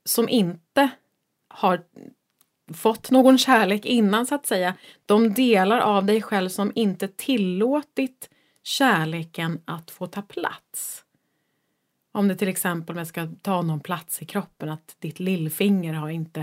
som 0.05 0.29
inte 0.29 0.91
har 1.49 1.83
fått 2.75 3.11
någon 3.11 3.39
kärlek 3.39 3.85
innan 3.85 4.27
så 4.27 4.35
att 4.35 4.47
säga. 4.47 4.75
De 5.07 5.35
delar 5.35 5.79
av 5.81 6.05
dig 6.05 6.23
själv 6.23 6.49
som 6.49 6.73
inte 6.75 7.09
tillåtit 7.09 8.32
kärleken 8.63 9.61
att 9.65 9.91
få 9.91 10.07
ta 10.07 10.23
plats. 10.23 11.05
Om 12.13 12.29
det 12.29 12.37
till 12.37 12.49
exempel 12.49 13.07
ska 13.07 13.29
ta 13.43 13.63
någon 13.63 13.81
plats 13.81 14.23
i 14.23 14.25
kroppen, 14.25 14.69
att 14.69 14.97
ditt 14.99 15.21
lillfinger 15.21 15.95
har 15.95 16.09
inte, 16.09 16.41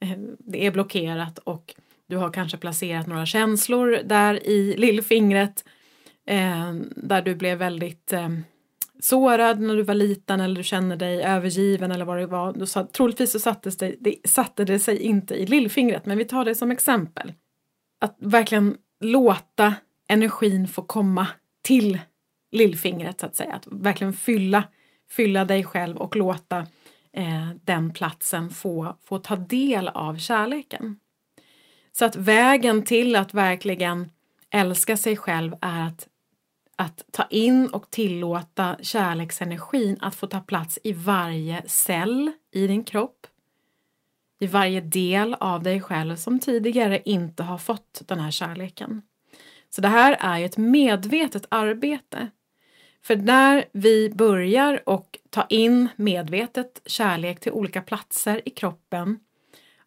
eh, 0.00 0.18
det 0.38 0.66
är 0.66 0.70
blockerat 0.70 1.38
och 1.38 1.74
du 2.06 2.16
har 2.16 2.32
kanske 2.32 2.58
placerat 2.58 3.06
några 3.06 3.26
känslor 3.26 3.98
där 4.04 4.46
i 4.46 4.76
lillfingret 4.76 5.64
eh, 6.26 6.72
där 6.96 7.22
du 7.22 7.34
blev 7.34 7.58
väldigt 7.58 8.12
eh, 8.12 8.28
sårad 9.00 9.60
när 9.60 9.76
du 9.76 9.82
var 9.82 9.94
liten 9.94 10.40
eller 10.40 10.56
du 10.56 10.62
känner 10.62 10.96
dig 10.96 11.22
övergiven 11.22 11.90
eller 11.90 12.04
vad 12.04 12.18
det 12.18 12.26
var. 12.26 12.52
Du 12.52 12.66
sa, 12.66 12.86
troligtvis 12.86 13.32
så 13.32 13.38
sattes 13.38 13.76
det, 13.76 13.94
det, 14.00 14.16
satte 14.24 14.64
det 14.64 14.78
sig 14.78 14.98
inte 14.98 15.34
i 15.34 15.46
lillfingret 15.46 16.06
men 16.06 16.18
vi 16.18 16.24
tar 16.24 16.44
det 16.44 16.54
som 16.54 16.70
exempel. 16.70 17.32
Att 18.00 18.16
verkligen 18.18 18.76
låta 19.00 19.74
energin 20.08 20.68
få 20.68 20.82
komma 20.82 21.26
till 21.62 22.00
lillfingret 22.50 23.20
så 23.20 23.26
att 23.26 23.36
säga. 23.36 23.54
Att 23.54 23.66
verkligen 23.66 24.12
fylla, 24.12 24.64
fylla 25.10 25.44
dig 25.44 25.64
själv 25.64 25.96
och 25.96 26.16
låta 26.16 26.66
eh, 27.12 27.50
den 27.64 27.92
platsen 27.92 28.50
få, 28.50 28.96
få 29.04 29.18
ta 29.18 29.36
del 29.36 29.88
av 29.88 30.16
kärleken. 30.16 30.98
Så 31.92 32.04
att 32.04 32.16
vägen 32.16 32.84
till 32.84 33.16
att 33.16 33.34
verkligen 33.34 34.10
älska 34.50 34.96
sig 34.96 35.16
själv 35.16 35.56
är 35.60 35.86
att, 35.86 36.08
att 36.76 37.04
ta 37.10 37.24
in 37.30 37.66
och 37.66 37.90
tillåta 37.90 38.76
kärleksenergin 38.82 39.98
att 40.00 40.14
få 40.14 40.26
ta 40.26 40.40
plats 40.40 40.78
i 40.84 40.92
varje 40.92 41.62
cell 41.66 42.32
i 42.52 42.66
din 42.66 42.84
kropp, 42.84 43.26
i 44.40 44.46
varje 44.46 44.80
del 44.80 45.34
av 45.34 45.62
dig 45.62 45.80
själv 45.80 46.16
som 46.16 46.40
tidigare 46.40 47.02
inte 47.04 47.42
har 47.42 47.58
fått 47.58 48.02
den 48.06 48.20
här 48.20 48.30
kärleken. 48.30 49.02
Så 49.70 49.80
det 49.80 49.88
här 49.88 50.16
är 50.20 50.38
ju 50.38 50.44
ett 50.44 50.56
medvetet 50.56 51.46
arbete. 51.48 52.30
För 53.02 53.16
när 53.16 53.64
vi 53.72 54.10
börjar 54.10 54.88
och 54.88 55.18
ta 55.30 55.46
in 55.48 55.88
medvetet 55.96 56.82
kärlek 56.86 57.40
till 57.40 57.52
olika 57.52 57.82
platser 57.82 58.40
i 58.44 58.50
kroppen 58.50 59.18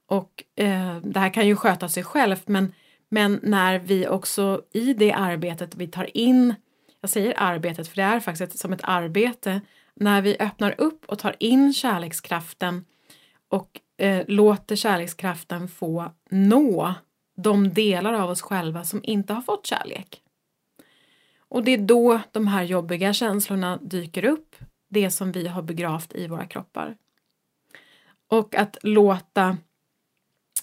och 0.08 0.44
eh, 0.56 0.98
det 0.98 1.20
här 1.20 1.34
kan 1.34 1.48
ju 1.48 1.56
sköta 1.56 1.90
sig 1.90 2.04
självt 2.04 2.48
men, 2.48 2.74
men 3.10 3.40
när 3.44 3.80
vi 3.80 4.08
också 4.08 4.62
i 4.72 4.94
det 4.94 5.12
arbetet 5.12 5.76
vi 5.76 5.88
tar 5.88 6.18
in, 6.18 6.56
jag 7.02 7.10
säger 7.10 7.34
arbetet 7.38 7.88
för 7.88 7.96
det 7.96 8.04
är 8.04 8.20
faktiskt 8.20 8.60
som 8.60 8.74
ett 8.74 8.84
arbete, 8.84 9.62
när 9.96 10.22
vi 10.22 10.38
öppnar 10.40 10.76
upp 10.78 11.06
och 11.06 11.20
tar 11.20 11.36
in 11.40 11.74
kärlekskraften 11.74 12.86
och 13.50 13.80
eh, 13.98 14.24
låter 14.28 14.76
kärlekskraften 14.76 15.68
få 15.68 16.12
nå 16.30 16.94
de 17.36 17.74
delar 17.74 18.14
av 18.14 18.30
oss 18.30 18.42
själva 18.42 18.84
som 18.84 19.00
inte 19.04 19.34
har 19.34 19.42
fått 19.42 19.66
kärlek. 19.66 20.22
Och 21.38 21.64
det 21.64 21.72
är 21.72 21.78
då 21.78 22.20
de 22.32 22.48
här 22.48 22.64
jobbiga 22.64 23.14
känslorna 23.14 23.78
dyker 23.78 24.26
upp, 24.26 24.56
det 24.90 25.12
som 25.12 25.32
vi 25.32 25.48
har 25.48 25.62
begravt 25.62 26.16
i 26.16 26.28
våra 26.28 26.46
kroppar. 26.46 26.98
Och 28.28 28.56
att 28.56 28.78
låta 28.82 29.58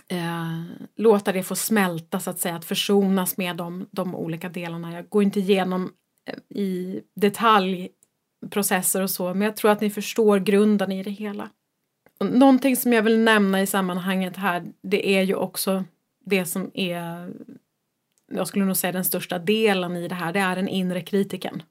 eh, 0.09 0.63
låta 0.97 1.33
det 1.33 1.43
få 1.43 1.57
smälta 1.57 2.21
så 2.21 2.31
att 2.31 2.39
säga, 2.39 2.57
att 2.57 2.65
försonas 2.65 3.37
med 3.37 3.57
de, 3.57 3.87
de 3.91 4.15
olika 4.15 4.49
delarna. 4.49 4.93
Jag 4.93 5.09
går 5.09 5.23
inte 5.23 5.41
igenom 5.41 5.93
eh, 6.27 6.59
i 6.59 7.03
detalj 7.15 7.89
processer 8.51 9.03
och 9.03 9.11
så, 9.11 9.35
men 9.35 9.43
jag 9.43 9.57
tror 9.57 9.71
att 9.71 9.81
ni 9.81 9.91
förstår 9.91 10.39
grunden 10.39 10.93
i 10.93 11.03
det 11.03 11.11
hela. 11.11 11.51
Någonting 12.21 12.77
som 12.77 12.93
jag 12.93 13.03
vill 13.03 13.19
nämna 13.19 13.63
i 13.63 13.67
sammanhanget 13.67 14.37
här, 14.37 14.73
det 14.83 15.09
är 15.09 15.23
ju 15.23 15.35
också 15.35 15.85
det 16.31 16.45
som 16.45 16.71
är, 16.75 17.33
jag 18.33 18.49
skulle 18.49 18.65
nog 18.65 18.77
säga 18.77 18.93
den 18.93 19.05
största 19.05 19.39
delen 19.39 19.97
i 19.97 20.09
det 20.09 20.15
här, 20.15 20.33
det 20.33 20.41
är 20.41 20.57
den 20.57 20.69
inre 20.69 21.01
kritiken. 21.01 21.63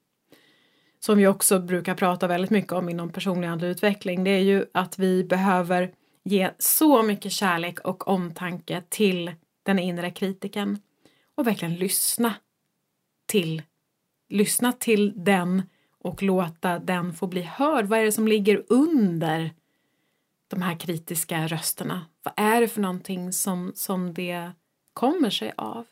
Som 1.00 1.18
vi 1.18 1.28
också 1.28 1.60
brukar 1.60 1.96
prata 1.96 2.28
väldigt 2.28 2.52
mycket 2.52 2.72
om 2.72 2.90
inom 2.90 3.12
personlig 3.12 3.48
andlig 3.48 3.68
utveckling, 3.68 4.24
det 4.24 4.32
är 4.32 4.42
ju 4.42 4.66
att 4.74 5.00
vi 5.00 5.24
behöver 5.24 5.92
ge 6.24 6.52
så 6.58 7.04
mycket 7.04 7.32
kärlek 7.32 7.80
och 7.80 8.08
omtanke 8.08 8.84
till 8.90 9.32
den 9.64 9.80
inre 9.80 10.12
kritiken 10.12 10.80
och 11.36 11.48
verkligen 11.48 11.76
lyssna 11.76 12.34
till 13.28 13.62
lyssna 14.30 14.74
till 14.74 15.14
den 15.16 15.64
och 16.00 16.24
låta 16.24 16.80
den 16.80 17.14
få 17.14 17.28
bli 17.28 17.42
hörd. 17.42 17.86
Vad 17.86 18.00
är 18.00 18.04
det 18.04 18.12
som 18.12 18.28
ligger 18.28 18.64
under 18.70 19.52
de 20.50 20.62
här 20.62 20.80
kritiska 20.80 21.48
rösterna? 21.48 22.06
Vad 22.24 22.34
är 22.38 22.62
det 22.62 22.68
för 22.68 22.82
någonting 22.82 23.34
som, 23.34 23.72
som 23.76 24.14
det 24.14 24.52
kommer 24.94 25.30
sig 25.30 25.54
av? 25.58 25.86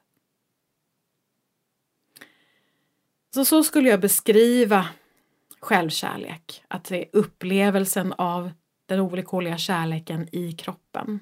Så, 3.34 3.46
så 3.46 3.64
skulle 3.64 3.90
jag 3.90 4.02
beskriva 4.02 4.90
självkärlek, 5.60 6.64
att 6.68 6.84
det 6.84 6.98
är 6.98 7.10
upplevelsen 7.14 8.14
av 8.14 8.52
den 8.86 9.00
ovillkorliga 9.00 9.58
kärleken 9.58 10.36
i 10.36 10.52
kroppen. 10.52 11.20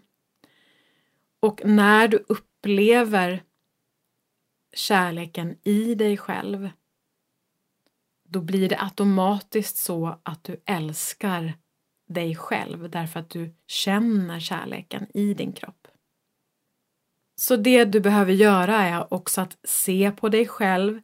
Och 1.40 1.62
när 1.66 2.08
du 2.08 2.26
upplever 2.28 3.44
kärleken 4.74 5.58
i 5.64 5.96
dig 5.96 6.18
själv 6.18 6.70
då 8.24 8.42
blir 8.42 8.70
det 8.70 8.82
automatiskt 8.82 9.78
så 9.78 10.20
att 10.24 10.44
du 10.44 10.62
älskar 10.66 11.54
dig 12.08 12.36
själv 12.36 12.90
därför 12.90 13.20
att 13.20 13.30
du 13.30 13.56
känner 13.68 14.40
kärleken 14.40 15.08
i 15.14 15.34
din 15.34 15.54
kropp. 15.54 15.88
Så 17.36 17.56
det 17.56 17.86
du 17.86 18.00
behöver 18.00 18.34
göra 18.34 18.76
är 18.76 19.14
också 19.14 19.42
att 19.42 19.58
se 19.64 20.12
på 20.12 20.30
dig 20.30 20.48
själv 20.48 21.02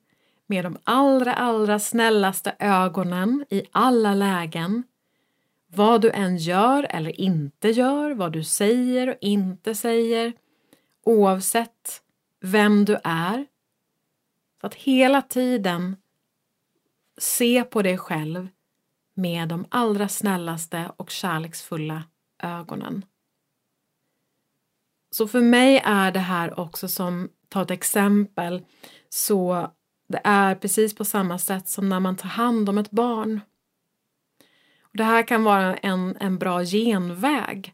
med 0.47 0.65
de 0.65 0.77
allra, 0.83 1.33
allra 1.33 1.79
snällaste 1.79 2.55
ögonen 2.59 3.45
i 3.49 3.63
alla 3.71 4.13
lägen 4.13 4.83
vad 5.73 6.01
du 6.01 6.11
än 6.11 6.37
gör 6.37 6.87
eller 6.89 7.21
inte 7.21 7.69
gör, 7.69 8.11
vad 8.11 8.31
du 8.31 8.43
säger 8.43 9.07
och 9.09 9.17
inte 9.21 9.75
säger, 9.75 10.33
oavsett 11.03 12.01
vem 12.41 12.85
du 12.85 12.97
är, 13.03 13.45
Så 14.61 14.67
att 14.67 14.75
hela 14.75 15.21
tiden 15.21 15.95
se 17.17 17.63
på 17.63 17.81
dig 17.81 17.97
själv 17.97 18.47
med 19.15 19.47
de 19.47 19.65
allra 19.69 20.07
snällaste 20.07 20.91
och 20.97 21.09
kärleksfulla 21.09 22.03
ögonen. 22.43 23.05
Så 25.11 25.27
för 25.27 25.41
mig 25.41 25.81
är 25.85 26.11
det 26.11 26.19
här 26.19 26.59
också 26.59 26.87
som, 26.87 27.29
ta 27.49 27.61
ett 27.61 27.71
exempel, 27.71 28.65
så 29.09 29.71
det 30.07 30.21
är 30.23 30.55
precis 30.55 30.95
på 30.95 31.05
samma 31.05 31.37
sätt 31.37 31.67
som 31.67 31.89
när 31.89 31.99
man 31.99 32.15
tar 32.15 32.29
hand 32.29 32.69
om 32.69 32.77
ett 32.77 32.91
barn. 32.91 33.41
Och 34.81 34.97
det 34.97 35.03
här 35.03 35.27
kan 35.27 35.43
vara 35.43 35.75
en, 35.75 36.17
en 36.19 36.37
bra 36.37 36.63
genväg. 36.63 37.73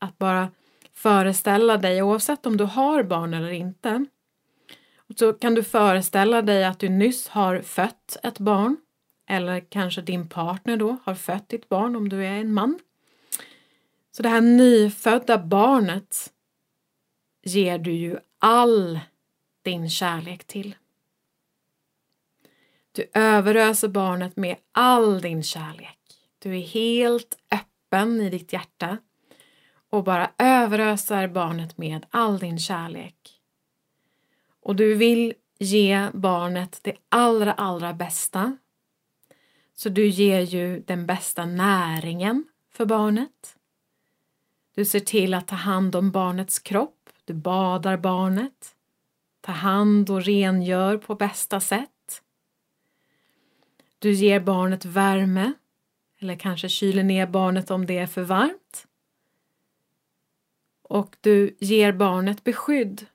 Att 0.00 0.18
bara 0.18 0.50
föreställa 0.94 1.76
dig, 1.76 2.02
oavsett 2.02 2.46
om 2.46 2.56
du 2.56 2.64
har 2.64 3.02
barn 3.02 3.34
eller 3.34 3.50
inte, 3.50 4.06
så 5.18 5.32
kan 5.32 5.54
du 5.54 5.62
föreställa 5.62 6.42
dig 6.42 6.64
att 6.64 6.78
du 6.78 6.88
nyss 6.88 7.28
har 7.28 7.62
fött 7.62 8.16
ett 8.22 8.38
barn 8.38 8.76
eller 9.26 9.60
kanske 9.60 10.02
din 10.02 10.28
partner 10.28 10.76
då 10.76 10.96
har 11.04 11.14
fött 11.14 11.48
ditt 11.48 11.68
barn 11.68 11.96
om 11.96 12.08
du 12.08 12.26
är 12.26 12.40
en 12.40 12.52
man. 12.52 12.78
Så 14.10 14.22
det 14.22 14.28
här 14.28 14.40
nyfödda 14.40 15.38
barnet 15.38 16.32
ger 17.42 17.78
du 17.78 17.92
ju 17.92 18.18
all 18.38 19.00
din 19.62 19.90
kärlek 19.90 20.44
till. 20.44 20.74
Du 22.92 23.10
överöser 23.14 23.88
barnet 23.88 24.36
med 24.36 24.56
all 24.72 25.20
din 25.20 25.42
kärlek. 25.42 25.98
Du 26.38 26.56
är 26.56 26.62
helt 26.62 27.38
öppen 27.50 28.20
i 28.20 28.30
ditt 28.30 28.52
hjärta 28.52 28.98
och 29.90 30.04
bara 30.04 30.30
överöser 30.38 31.28
barnet 31.28 31.78
med 31.78 32.06
all 32.10 32.38
din 32.38 32.58
kärlek. 32.58 33.40
Och 34.60 34.76
du 34.76 34.94
vill 34.94 35.34
ge 35.58 36.08
barnet 36.14 36.78
det 36.82 36.96
allra, 37.08 37.52
allra 37.52 37.92
bästa. 37.92 38.56
Så 39.74 39.88
du 39.88 40.06
ger 40.06 40.40
ju 40.40 40.80
den 40.80 41.06
bästa 41.06 41.46
näringen 41.46 42.44
för 42.70 42.86
barnet. 42.86 43.56
Du 44.74 44.84
ser 44.84 45.00
till 45.00 45.34
att 45.34 45.48
ta 45.48 45.56
hand 45.56 45.96
om 45.96 46.10
barnets 46.10 46.58
kropp. 46.58 47.10
Du 47.24 47.34
badar 47.34 47.96
barnet. 47.96 48.76
Tar 49.40 49.52
hand 49.52 50.10
och 50.10 50.22
rengör 50.22 50.98
på 50.98 51.14
bästa 51.14 51.60
sätt. 51.60 52.22
Du 53.98 54.12
ger 54.12 54.40
barnet 54.40 54.84
värme 54.84 55.52
eller 56.18 56.36
kanske 56.36 56.68
kyler 56.68 57.02
ner 57.02 57.26
barnet 57.26 57.70
om 57.70 57.86
det 57.86 57.98
är 57.98 58.06
för 58.06 58.22
varmt. 58.22 58.86
Och 60.82 61.16
du 61.20 61.56
ger 61.60 61.92
barnet 61.92 62.44
beskydd. 62.44 63.06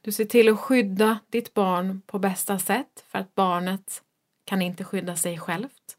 Du 0.00 0.12
ser 0.12 0.24
till 0.24 0.48
att 0.48 0.60
skydda 0.60 1.18
ditt 1.30 1.54
barn 1.54 2.02
på 2.06 2.18
bästa 2.18 2.58
sätt 2.58 3.04
för 3.08 3.18
att 3.18 3.34
barnet 3.34 4.02
kan 4.44 4.62
inte 4.62 4.84
skydda 4.84 5.16
sig 5.16 5.38
självt. 5.38 5.96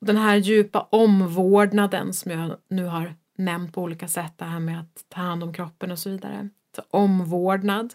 Den 0.00 0.16
här 0.16 0.36
djupa 0.36 0.88
omvårdnaden 0.90 2.12
som 2.12 2.30
jag 2.30 2.56
nu 2.68 2.84
har 2.84 3.14
nämnt 3.36 3.74
på 3.74 3.82
olika 3.82 4.08
sätt, 4.08 4.32
det 4.36 4.44
här 4.44 4.60
med 4.60 4.80
att 4.80 5.04
ta 5.08 5.20
hand 5.20 5.42
om 5.42 5.52
kroppen 5.52 5.90
och 5.90 5.98
så 5.98 6.10
vidare. 6.10 6.48
Så 6.76 6.82
omvårdnad, 6.90 7.94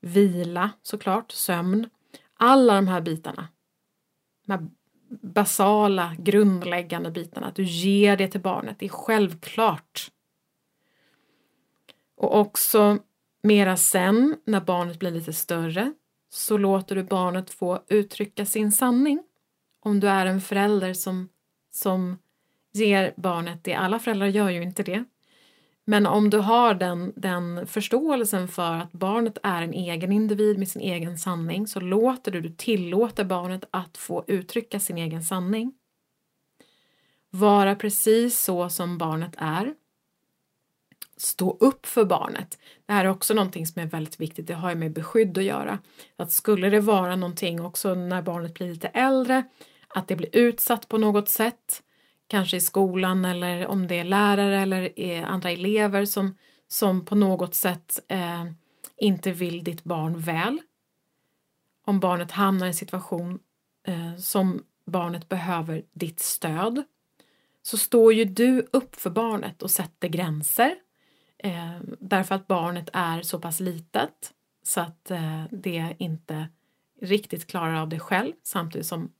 vila 0.00 0.70
såklart, 0.82 1.32
sömn. 1.32 1.90
Alla 2.34 2.74
de 2.74 2.88
här 2.88 3.00
bitarna. 3.00 3.48
De 4.46 4.52
här 4.52 4.68
basala, 5.08 6.16
grundläggande 6.18 7.10
bitarna. 7.10 7.46
Att 7.46 7.54
du 7.54 7.64
ger 7.64 8.16
det 8.16 8.28
till 8.28 8.40
barnet, 8.40 8.78
det 8.78 8.86
är 8.86 8.90
självklart. 8.90 10.10
Och 12.16 12.38
också 12.38 12.98
mera 13.42 13.76
sen, 13.76 14.36
när 14.44 14.60
barnet 14.60 14.98
blir 14.98 15.10
lite 15.10 15.32
större, 15.32 15.92
så 16.28 16.58
låter 16.58 16.96
du 16.96 17.02
barnet 17.02 17.50
få 17.50 17.82
uttrycka 17.88 18.46
sin 18.46 18.72
sanning. 18.72 19.22
Om 19.80 20.00
du 20.00 20.08
är 20.08 20.26
en 20.26 20.40
förälder 20.40 20.92
som, 20.92 21.28
som 21.70 22.18
ger 22.72 23.14
barnet 23.16 23.64
det, 23.64 23.74
alla 23.74 23.98
föräldrar 23.98 24.26
gör 24.26 24.50
ju 24.50 24.62
inte 24.62 24.82
det, 24.82 25.04
men 25.88 26.06
om 26.06 26.30
du 26.30 26.38
har 26.38 26.74
den, 26.74 27.12
den 27.16 27.66
förståelsen 27.66 28.48
för 28.48 28.72
att 28.72 28.92
barnet 28.92 29.38
är 29.42 29.62
en 29.62 29.74
egen 29.74 30.12
individ 30.12 30.58
med 30.58 30.68
sin 30.68 30.82
egen 30.82 31.18
sanning 31.18 31.66
så 31.66 31.80
låter 31.80 32.32
du, 32.32 32.40
du 32.40 32.50
tillåter 32.50 33.24
barnet 33.24 33.64
att 33.70 33.96
få 33.96 34.24
uttrycka 34.26 34.80
sin 34.80 34.98
egen 34.98 35.22
sanning. 35.22 35.72
Vara 37.30 37.74
precis 37.74 38.40
så 38.40 38.68
som 38.68 38.98
barnet 38.98 39.34
är. 39.38 39.74
Stå 41.16 41.56
upp 41.60 41.86
för 41.86 42.04
barnet. 42.04 42.58
Det 42.86 42.92
här 42.92 43.04
är 43.04 43.08
också 43.08 43.34
någonting 43.34 43.66
som 43.66 43.82
är 43.82 43.86
väldigt 43.86 44.20
viktigt, 44.20 44.46
det 44.46 44.54
har 44.54 44.70
ju 44.70 44.76
med 44.76 44.92
beskydd 44.92 45.38
att 45.38 45.44
göra. 45.44 45.78
Att 46.16 46.32
skulle 46.32 46.70
det 46.70 46.80
vara 46.80 47.16
någonting 47.16 47.60
också 47.60 47.94
när 47.94 48.22
barnet 48.22 48.54
blir 48.54 48.68
lite 48.68 48.88
äldre, 48.88 49.44
att 49.88 50.08
det 50.08 50.16
blir 50.16 50.36
utsatt 50.36 50.88
på 50.88 50.98
något 50.98 51.28
sätt, 51.28 51.82
kanske 52.26 52.56
i 52.56 52.60
skolan 52.60 53.24
eller 53.24 53.66
om 53.66 53.86
det 53.86 53.98
är 53.98 54.04
lärare 54.04 54.60
eller 54.60 54.92
eh, 54.96 55.30
andra 55.30 55.50
elever 55.50 56.04
som, 56.04 56.36
som 56.68 57.04
på 57.04 57.14
något 57.14 57.54
sätt 57.54 58.00
eh, 58.08 58.44
inte 58.96 59.32
vill 59.32 59.64
ditt 59.64 59.84
barn 59.84 60.20
väl. 60.20 60.60
Om 61.84 62.00
barnet 62.00 62.32
hamnar 62.32 62.66
i 62.66 62.68
en 62.68 62.74
situation 62.74 63.38
eh, 63.86 64.16
som 64.16 64.62
barnet 64.86 65.28
behöver 65.28 65.82
ditt 65.92 66.20
stöd 66.20 66.82
så 67.62 67.78
står 67.78 68.12
ju 68.12 68.24
du 68.24 68.66
upp 68.72 68.96
för 68.96 69.10
barnet 69.10 69.62
och 69.62 69.70
sätter 69.70 70.08
gränser 70.08 70.74
eh, 71.46 71.80
därför 72.00 72.34
att 72.34 72.46
barnet 72.46 72.90
är 72.92 73.22
så 73.22 73.38
pass 73.38 73.60
litet 73.60 74.32
så 74.62 74.80
att 74.80 75.10
eh, 75.10 75.44
det 75.50 75.94
inte 75.98 76.48
riktigt 77.00 77.46
klarar 77.46 77.74
av 77.74 77.88
det 77.88 77.98
själv 77.98 78.32
samtidigt 78.42 78.86
som 78.86 79.12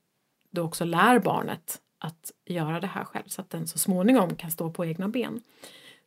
du 0.49 0.61
också 0.61 0.85
lär 0.85 1.19
barnet 1.19 1.81
att 1.99 2.31
göra 2.45 2.79
det 2.79 2.87
här 2.87 3.03
själv 3.03 3.27
så 3.27 3.41
att 3.41 3.49
den 3.49 3.67
så 3.67 3.79
småningom 3.79 4.35
kan 4.35 4.51
stå 4.51 4.69
på 4.71 4.85
egna 4.85 5.07
ben. 5.07 5.41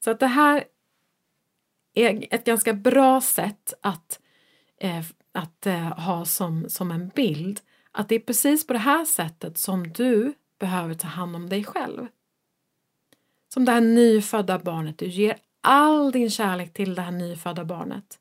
Så 0.05 0.11
att 0.11 0.21
det 0.21 0.27
här 0.27 0.65
är 1.95 2.35
ett 2.35 2.45
ganska 2.45 2.73
bra 2.73 3.21
sätt 3.21 3.75
att, 3.81 4.21
eh, 4.81 5.05
att 5.33 5.67
eh, 5.67 5.99
ha 5.99 6.25
som, 6.25 6.69
som 6.69 6.91
en 6.91 7.09
bild 7.09 7.61
att 7.93 8.09
det 8.09 8.15
är 8.15 8.21
precis 8.21 8.67
på 8.67 8.73
det 8.73 8.79
här 8.79 9.05
sättet 9.05 9.59
som 9.59 9.93
du 9.93 10.35
behöver 10.59 10.95
ta 10.95 11.09
hand 11.09 11.37
om 11.37 11.49
dig 11.49 11.65
själv. 11.65 12.07
Som 13.49 13.65
det 13.65 13.73
här 13.73 13.81
nyfödda 13.81 14.59
barnet, 14.59 14.99
du 14.99 15.07
ger 15.07 15.37
all 15.61 16.13
din 16.13 16.31
kärlek 16.31 16.73
till 16.73 16.95
det 16.95 17.03
här 17.03 17.11
nyfödda 17.11 17.65
barnet. 17.65 18.19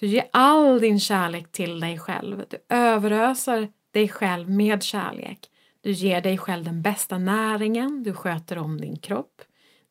Du 0.00 0.06
ger 0.06 0.28
all 0.32 0.80
din 0.80 1.00
kärlek 1.00 1.52
till 1.52 1.80
dig 1.80 1.98
själv. 1.98 2.44
Du 2.50 2.58
överöser 2.68 3.68
dig 3.90 4.08
själv 4.08 4.50
med 4.50 4.82
kärlek. 4.82 5.50
Du 5.80 5.92
ger 5.92 6.20
dig 6.20 6.38
själv 6.38 6.64
den 6.64 6.82
bästa 6.82 7.18
näringen, 7.18 8.02
du 8.02 8.12
sköter 8.12 8.58
om 8.58 8.80
din 8.80 8.96
kropp, 8.96 9.42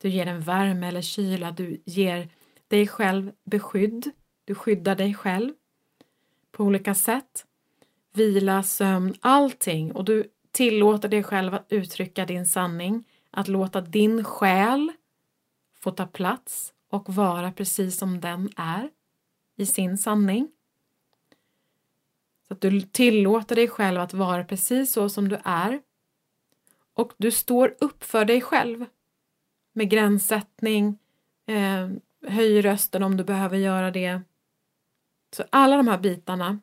du 0.02 0.10
ger 0.10 0.26
den 0.26 0.42
värme 0.42 0.88
eller 0.88 1.02
kyla, 1.02 1.52
du 1.52 1.82
ger 1.86 2.30
dig 2.68 2.88
själv 2.88 3.32
beskydd, 3.46 4.12
du 4.46 4.56
skyddar 4.56 4.96
dig 4.96 5.14
själv 5.14 5.54
på 6.52 6.64
olika 6.64 6.96
sätt. 6.96 7.46
Vila, 8.14 8.64
sömn, 8.64 9.16
allting 9.20 9.92
och 9.92 10.06
du 10.06 10.28
tillåter 10.52 11.10
dig 11.10 11.24
själv 11.24 11.54
att 11.54 11.66
uttrycka 11.70 12.26
din 12.26 12.46
sanning, 12.46 13.04
att 13.32 13.48
låta 13.48 13.82
din 13.82 14.24
själ 14.24 14.92
få 15.86 15.92
ta 15.92 16.06
plats 16.06 16.74
och 16.90 17.14
vara 17.14 17.52
precis 17.52 17.98
som 17.98 18.22
den 18.22 18.50
är 18.56 18.90
i 19.56 19.66
sin 19.66 19.98
sanning. 19.98 20.52
Så 22.48 22.54
att 22.54 22.62
du 22.62 22.82
tillåter 22.82 23.56
dig 23.56 23.68
själv 23.68 24.02
att 24.02 24.14
vara 24.14 24.44
precis 24.44 24.94
så 24.94 25.10
som 25.10 25.30
du 25.30 25.38
är. 25.44 25.82
Och 26.94 27.14
du 27.18 27.32
står 27.32 27.76
upp 27.80 28.04
för 28.04 28.26
dig 28.26 28.42
själv. 28.42 28.86
Med 29.74 29.90
gränssättning, 29.90 30.98
eh, 31.48 31.90
höj 32.28 32.62
rösten 32.62 33.04
om 33.04 33.18
du 33.18 33.24
behöver 33.24 33.58
göra 33.58 33.92
det. 33.92 34.22
Så 35.36 35.44
alla 35.50 35.78
de 35.78 35.88
här 35.88 35.98
bitarna 35.98 36.60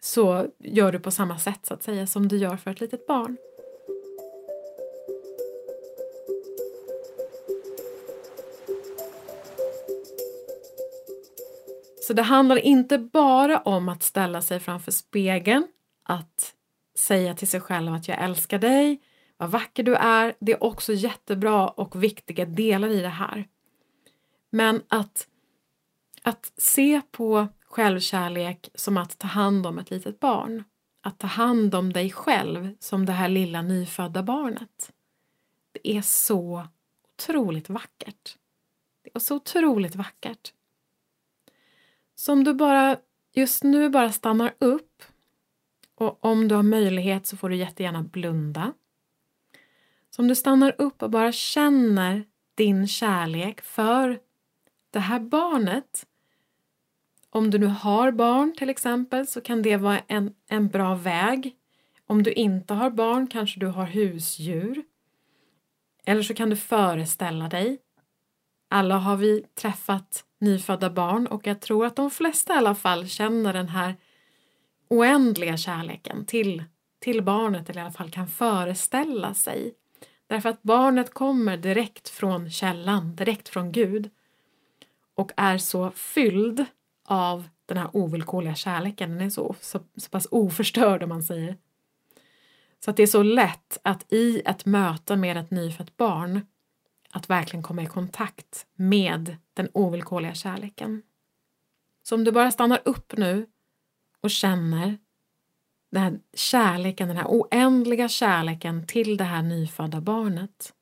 så 0.00 0.46
gör 0.58 0.92
du 0.92 1.00
på 1.00 1.10
samma 1.10 1.38
sätt 1.38 1.66
så 1.66 1.74
att 1.74 1.82
säga 1.82 2.06
som 2.06 2.28
du 2.28 2.36
gör 2.36 2.56
för 2.56 2.70
ett 2.70 2.80
litet 2.80 3.06
barn. 3.06 3.36
Så 12.06 12.12
det 12.12 12.22
handlar 12.22 12.56
inte 12.56 12.98
bara 12.98 13.58
om 13.58 13.88
att 13.88 14.02
ställa 14.02 14.42
sig 14.42 14.60
framför 14.60 14.92
spegeln, 14.92 15.66
att 16.02 16.54
säga 16.98 17.34
till 17.34 17.48
sig 17.48 17.60
själv 17.60 17.94
att 17.94 18.08
jag 18.08 18.22
älskar 18.24 18.58
dig, 18.58 19.02
vad 19.36 19.50
vacker 19.50 19.82
du 19.82 19.94
är. 19.94 20.34
Det 20.40 20.52
är 20.52 20.64
också 20.64 20.92
jättebra 20.92 21.68
och 21.68 22.02
viktiga 22.02 22.44
delar 22.44 22.88
i 22.88 23.00
det 23.00 23.08
här. 23.08 23.48
Men 24.50 24.82
att, 24.88 25.28
att 26.22 26.52
se 26.56 27.00
på 27.10 27.48
självkärlek 27.64 28.70
som 28.74 28.96
att 28.96 29.18
ta 29.18 29.26
hand 29.26 29.66
om 29.66 29.78
ett 29.78 29.90
litet 29.90 30.20
barn. 30.20 30.64
Att 31.00 31.18
ta 31.18 31.26
hand 31.26 31.74
om 31.74 31.92
dig 31.92 32.10
själv 32.10 32.76
som 32.80 33.06
det 33.06 33.12
här 33.12 33.28
lilla 33.28 33.62
nyfödda 33.62 34.22
barnet. 34.22 34.92
Det 35.72 35.96
är 35.96 36.02
så 36.02 36.68
otroligt 37.14 37.68
vackert. 37.68 38.36
Det 39.04 39.10
är 39.14 39.18
så 39.18 39.36
otroligt 39.36 39.96
vackert. 39.96 40.52
Så 42.16 42.32
om 42.32 42.44
du 42.44 42.54
bara 42.54 42.98
just 43.34 43.64
nu 43.64 43.88
bara 43.88 44.12
stannar 44.12 44.54
upp 44.58 45.02
och 45.94 46.24
om 46.24 46.48
du 46.48 46.54
har 46.54 46.62
möjlighet 46.62 47.26
så 47.26 47.36
får 47.36 47.48
du 47.48 47.56
jättegärna 47.56 48.02
blunda. 48.02 48.72
Så 50.10 50.22
om 50.22 50.28
du 50.28 50.34
stannar 50.34 50.74
upp 50.78 51.02
och 51.02 51.10
bara 51.10 51.32
känner 51.32 52.24
din 52.54 52.88
kärlek 52.88 53.60
för 53.60 54.20
det 54.90 54.98
här 54.98 55.20
barnet. 55.20 56.06
Om 57.30 57.50
du 57.50 57.58
nu 57.58 57.66
har 57.66 58.12
barn 58.12 58.54
till 58.58 58.70
exempel 58.70 59.26
så 59.26 59.40
kan 59.40 59.62
det 59.62 59.76
vara 59.76 59.98
en, 59.98 60.34
en 60.48 60.68
bra 60.68 60.94
väg. 60.94 61.56
Om 62.06 62.22
du 62.22 62.32
inte 62.32 62.74
har 62.74 62.90
barn 62.90 63.26
kanske 63.26 63.60
du 63.60 63.66
har 63.66 63.86
husdjur. 63.86 64.84
Eller 66.04 66.22
så 66.22 66.34
kan 66.34 66.50
du 66.50 66.56
föreställa 66.56 67.48
dig. 67.48 67.78
Alla 68.68 68.98
har 68.98 69.16
vi 69.16 69.44
träffat 69.54 70.25
nyfödda 70.38 70.90
barn 70.90 71.26
och 71.26 71.46
jag 71.46 71.60
tror 71.60 71.86
att 71.86 71.96
de 71.96 72.10
flesta 72.10 72.54
i 72.54 72.56
alla 72.56 72.74
fall 72.74 73.08
känner 73.08 73.52
den 73.52 73.68
här 73.68 73.96
oändliga 74.88 75.56
kärleken 75.56 76.26
till, 76.26 76.64
till 76.98 77.22
barnet 77.22 77.70
eller 77.70 77.80
i 77.80 77.84
alla 77.84 77.92
fall 77.92 78.10
kan 78.10 78.28
föreställa 78.28 79.34
sig. 79.34 79.74
Därför 80.26 80.48
att 80.48 80.62
barnet 80.62 81.14
kommer 81.14 81.56
direkt 81.56 82.08
från 82.08 82.50
källan, 82.50 83.16
direkt 83.16 83.48
från 83.48 83.72
Gud 83.72 84.10
och 85.14 85.32
är 85.36 85.58
så 85.58 85.90
fylld 85.90 86.64
av 87.04 87.48
den 87.66 87.76
här 87.76 87.90
ovillkorliga 87.92 88.54
kärleken. 88.54 89.10
Den 89.10 89.20
är 89.20 89.30
så, 89.30 89.54
så, 89.60 89.80
så 89.96 90.10
pass 90.10 90.28
oförstörd 90.30 91.02
om 91.02 91.08
man 91.08 91.22
säger. 91.22 91.56
Så 92.84 92.90
att 92.90 92.96
det 92.96 93.02
är 93.02 93.06
så 93.06 93.22
lätt 93.22 93.78
att 93.82 94.12
i 94.12 94.42
ett 94.44 94.66
möte 94.66 95.16
med 95.16 95.36
ett 95.36 95.50
nyfött 95.50 95.96
barn 95.96 96.40
att 97.16 97.30
verkligen 97.30 97.62
komma 97.62 97.82
i 97.82 97.86
kontakt 97.86 98.66
med 98.74 99.36
den 99.54 99.68
ovillkorliga 99.72 100.34
kärleken. 100.34 101.02
Så 102.02 102.14
om 102.14 102.24
du 102.24 102.32
bara 102.32 102.50
stannar 102.50 102.80
upp 102.84 103.16
nu 103.16 103.46
och 104.20 104.30
känner 104.30 104.98
den 105.90 106.02
här 106.02 106.20
kärleken, 106.34 107.08
den 107.08 107.16
här 107.16 107.26
oändliga 107.26 108.08
kärleken 108.08 108.86
till 108.86 109.16
det 109.16 109.24
här 109.24 109.42
nyfödda 109.42 110.00
barnet. 110.00 110.72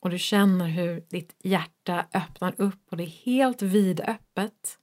Och 0.00 0.10
du 0.10 0.18
känner 0.18 0.68
hur 0.68 1.04
ditt 1.08 1.36
hjärta 1.42 2.06
öppnar 2.14 2.54
upp 2.56 2.86
och 2.90 2.96
det 2.96 3.04
är 3.04 3.24
helt 3.24 3.62
vidöppet. 3.62 4.78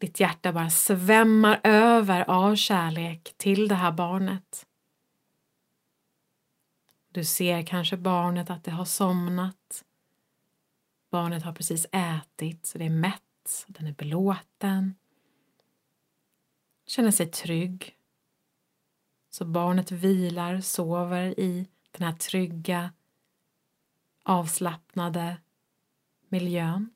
Ditt 0.00 0.20
hjärta 0.20 0.52
bara 0.52 0.70
svämmar 0.70 1.60
över 1.64 2.30
av 2.30 2.56
kärlek 2.56 3.34
till 3.36 3.68
det 3.68 3.74
här 3.74 3.92
barnet. 3.92 4.66
Du 7.12 7.24
ser 7.24 7.62
kanske 7.62 7.96
barnet 7.96 8.50
att 8.50 8.64
det 8.64 8.70
har 8.70 8.84
somnat. 8.84 9.84
Barnet 11.10 11.42
har 11.42 11.52
precis 11.52 11.86
ätit 11.92 12.66
så 12.66 12.78
det 12.78 12.84
är 12.84 12.90
mätt, 12.90 13.64
den 13.66 13.86
är 13.86 13.92
belåten. 13.92 14.94
Känner 16.86 17.10
sig 17.10 17.26
trygg. 17.26 17.96
Så 19.30 19.44
barnet 19.44 19.90
vilar, 19.90 20.60
sover 20.60 21.40
i 21.40 21.68
den 21.90 22.06
här 22.06 22.12
trygga, 22.16 22.92
avslappnade 24.22 25.36
miljön. 26.28 26.90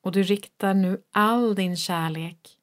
Och 0.00 0.12
du 0.12 0.22
riktar 0.22 0.74
nu 0.74 1.02
all 1.10 1.54
din 1.54 1.76
kärlek 1.76 2.57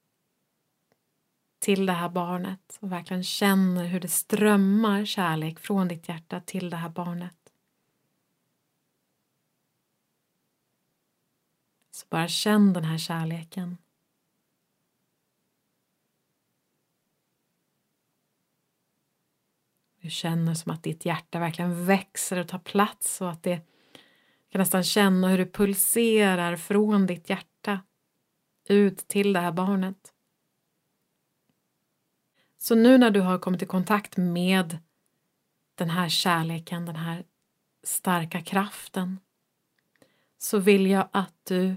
till 1.65 1.86
det 1.86 1.93
här 1.93 2.10
barnet 2.10 2.78
och 2.82 2.91
verkligen 2.91 3.23
känner 3.23 3.86
hur 3.86 3.99
det 3.99 4.08
strömmar 4.08 5.06
kärlek 5.06 5.60
från 5.60 5.88
ditt 5.88 6.10
hjärta 6.10 6.39
till 6.39 6.69
det 6.69 6.78
här 6.78 6.89
barnet. 6.89 7.38
Så 11.91 12.06
bara 12.10 12.28
känn 12.28 12.73
den 12.73 12.84
här 12.84 12.97
kärleken. 12.97 13.78
Du 20.01 20.10
känner 20.10 20.54
som 20.54 20.71
att 20.71 20.84
ditt 20.84 21.06
hjärta 21.06 21.39
verkligen 21.39 21.86
växer 21.86 22.39
och 22.39 22.47
tar 22.47 22.60
plats 22.60 23.21
och 23.21 23.30
att 23.30 23.43
det 23.43 23.62
kan 24.49 24.60
nästan 24.60 24.84
känna 24.84 25.30
hur 25.30 25.38
det 25.38 25.54
pulserar 25.54 26.56
från 26.56 27.06
ditt 27.06 27.30
hjärta 27.30 27.80
ut 28.67 29.08
till 29.08 29.34
det 29.34 29.39
här 29.39 29.51
barnet. 29.51 30.14
Så 32.67 32.75
nu 32.75 32.97
när 32.97 33.12
du 33.12 33.21
har 33.21 33.38
kommit 33.38 33.62
i 33.62 33.65
kontakt 33.65 34.17
med 34.17 34.78
den 35.75 35.89
här 35.89 36.10
kärleken, 36.10 36.86
den 36.86 36.95
här 36.95 37.23
starka 37.84 38.41
kraften 38.41 39.19
så 40.38 40.60
vill 40.60 40.86
jag 40.88 41.08
att 41.12 41.34
du 41.43 41.75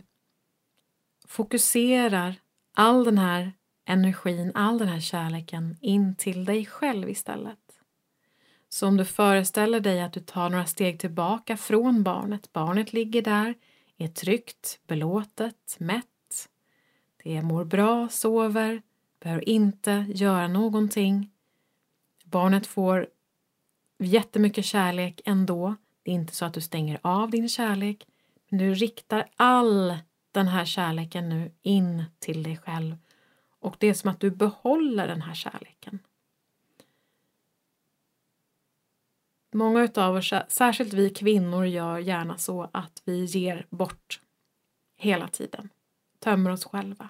fokuserar 1.27 2.35
all 2.75 3.05
den 3.05 3.19
här 3.19 3.53
energin, 3.85 4.53
all 4.55 4.79
den 4.79 4.89
här 4.89 5.01
kärleken 5.01 5.77
in 5.81 6.15
till 6.15 6.45
dig 6.45 6.67
själv 6.67 7.09
istället. 7.09 7.81
Så 8.69 8.89
om 8.89 8.97
du 8.97 9.05
föreställer 9.05 9.81
dig 9.81 10.01
att 10.01 10.13
du 10.13 10.21
tar 10.21 10.51
några 10.51 10.67
steg 10.67 11.01
tillbaka 11.01 11.57
från 11.57 12.03
barnet, 12.03 12.53
barnet 12.53 12.93
ligger 12.93 13.23
där, 13.23 13.55
är 13.99 14.09
tryggt, 14.09 14.81
belåtet, 14.87 15.77
mätt, 15.79 16.49
det 17.25 17.43
mår 17.43 17.65
bra, 17.65 18.09
sover, 18.09 18.83
behöver 19.21 19.49
inte 19.49 20.07
göra 20.09 20.49
någonting. 20.49 21.31
Barnet 22.25 22.67
får 22.67 23.09
jättemycket 23.99 24.65
kärlek 24.65 25.21
ändå. 25.25 25.75
Det 26.03 26.11
är 26.11 26.15
inte 26.15 26.35
så 26.35 26.45
att 26.45 26.55
du 26.55 26.61
stänger 26.61 27.01
av 27.03 27.31
din 27.31 27.49
kärlek, 27.49 28.07
men 28.49 28.59
du 28.59 28.75
riktar 28.75 29.29
all 29.37 29.99
den 30.33 30.49
här 30.49 30.65
kärleken 30.65 31.29
nu 31.29 31.53
in 31.63 32.05
till 32.19 32.43
dig 32.43 32.57
själv 32.57 32.97
och 33.61 33.77
det 33.79 33.87
är 33.87 33.95
som 33.95 34.11
att 34.11 34.21
du 34.21 34.31
behåller 34.31 35.09
den 35.09 35.23
här 35.23 35.35
kärleken. 35.35 35.99
Många 39.53 39.89
av 39.95 40.17
oss, 40.17 40.33
särskilt 40.49 40.93
vi 40.93 41.11
kvinnor, 41.11 41.67
gör 41.67 41.99
gärna 41.99 42.39
så 42.39 42.71
att 42.73 43.03
vi 43.05 43.25
ger 43.25 43.67
bort 43.71 44.21
hela 44.97 45.29
tiden. 45.29 45.69
Tömmer 46.19 46.51
oss 46.51 46.65
själva. 46.65 47.09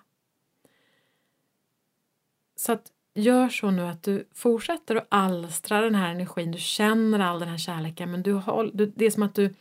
Så 2.59 2.73
att 2.73 2.93
gör 3.15 3.49
så 3.49 3.71
nu 3.71 3.83
att 3.83 4.03
du 4.03 4.29
fortsätter 4.35 4.97
att 4.97 5.07
alstra 5.09 5.81
den 5.81 5.95
här 5.95 6.11
energin. 6.11 6.51
Du 6.51 6.59
känner 6.59 7.19
all 7.19 7.41
den 7.41 7.49
här 7.49 7.59
kärleken 7.59 8.11
men 8.11 8.23
du, 8.23 8.33
håll, 8.33 8.71
du, 8.75 8.87
det 8.87 9.05
är 9.05 9.11
som 9.11 9.23
att 9.23 9.35
du 9.35 9.55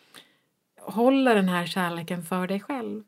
håller 0.82 1.36
den 1.36 1.50
här 1.50 1.66
kärleken 1.66 2.24
för 2.24 2.48
dig 2.48 2.60
själv. 2.60 3.04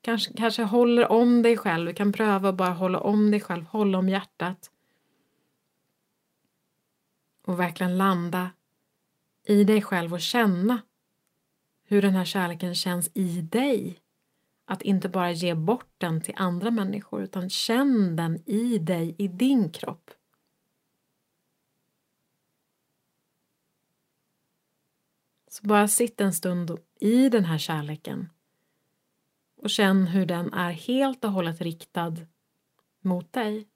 Kanske, 0.00 0.32
kanske 0.36 0.62
håller 0.62 1.12
om 1.12 1.42
dig 1.42 1.56
själv. 1.56 1.86
Du 1.86 1.94
kan 1.94 2.12
pröva 2.12 2.48
att 2.48 2.54
bara 2.54 2.70
hålla 2.70 3.00
om 3.00 3.30
dig 3.30 3.40
själv, 3.40 3.64
hålla 3.64 3.98
om 3.98 4.08
hjärtat 4.08 4.70
och 7.44 7.60
verkligen 7.60 7.98
landa 7.98 8.50
i 9.44 9.64
dig 9.64 9.82
själv 9.82 10.12
och 10.12 10.20
känna 10.20 10.80
hur 11.84 12.02
den 12.02 12.14
här 12.14 12.24
kärleken 12.24 12.74
känns 12.74 13.10
i 13.14 13.40
dig. 13.40 14.00
Att 14.68 14.82
inte 14.82 15.08
bara 15.08 15.32
ge 15.32 15.54
bort 15.54 15.90
den 15.98 16.20
till 16.20 16.34
andra 16.36 16.70
människor 16.70 17.22
utan 17.22 17.50
känn 17.50 18.16
den 18.16 18.50
i 18.50 18.78
dig, 18.78 19.14
i 19.18 19.28
din 19.28 19.70
kropp. 19.70 20.10
Så 25.48 25.66
bara 25.66 25.88
sitt 25.88 26.20
en 26.20 26.32
stund 26.32 26.78
i 27.00 27.28
den 27.28 27.44
här 27.44 27.58
kärleken 27.58 28.28
och 29.56 29.70
känn 29.70 30.06
hur 30.06 30.26
den 30.26 30.52
är 30.52 30.70
helt 30.70 31.24
och 31.24 31.32
hållet 31.32 31.60
riktad 31.60 32.16
mot 33.00 33.32
dig. 33.32 33.68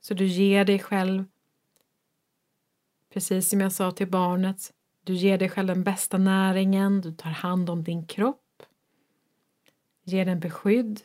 Så 0.00 0.14
du 0.14 0.26
ger 0.26 0.64
dig 0.64 0.78
själv, 0.78 1.24
precis 3.10 3.48
som 3.48 3.60
jag 3.60 3.72
sa 3.72 3.90
till 3.90 4.10
barnet, 4.10 4.72
du 5.04 5.14
ger 5.14 5.38
dig 5.38 5.48
själv 5.48 5.66
den 5.66 5.84
bästa 5.84 6.18
näringen, 6.18 7.00
du 7.00 7.12
tar 7.12 7.30
hand 7.30 7.70
om 7.70 7.84
din 7.84 8.06
kropp, 8.06 8.62
ger 10.04 10.24
den 10.24 10.40
beskydd. 10.40 11.00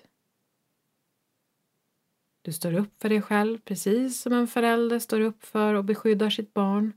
Du 2.42 2.54
står 2.54 2.74
upp 2.74 3.02
för 3.02 3.10
dig 3.10 3.22
själv 3.22 3.58
precis 3.58 4.22
som 4.22 4.34
en 4.34 4.48
förälder 4.48 5.00
står 5.00 5.20
upp 5.20 5.44
för 5.46 5.74
och 5.74 5.86
beskyddar 5.86 6.30
sitt 6.30 6.54
barn. 6.54 6.94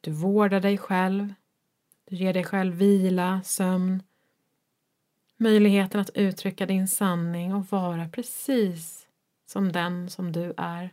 Du 0.00 0.10
vårdar 0.10 0.60
dig 0.60 0.78
själv, 0.78 1.34
du 2.04 2.16
ger 2.16 2.34
dig 2.34 2.44
själv 2.44 2.74
vila, 2.74 3.42
sömn, 3.44 4.02
möjligheten 5.36 6.00
att 6.00 6.10
uttrycka 6.10 6.66
din 6.66 6.88
sanning 6.88 7.54
och 7.54 7.66
vara 7.66 8.08
precis 8.08 9.06
som 9.46 9.72
den 9.72 10.10
som 10.10 10.32
du 10.32 10.54
är. 10.56 10.90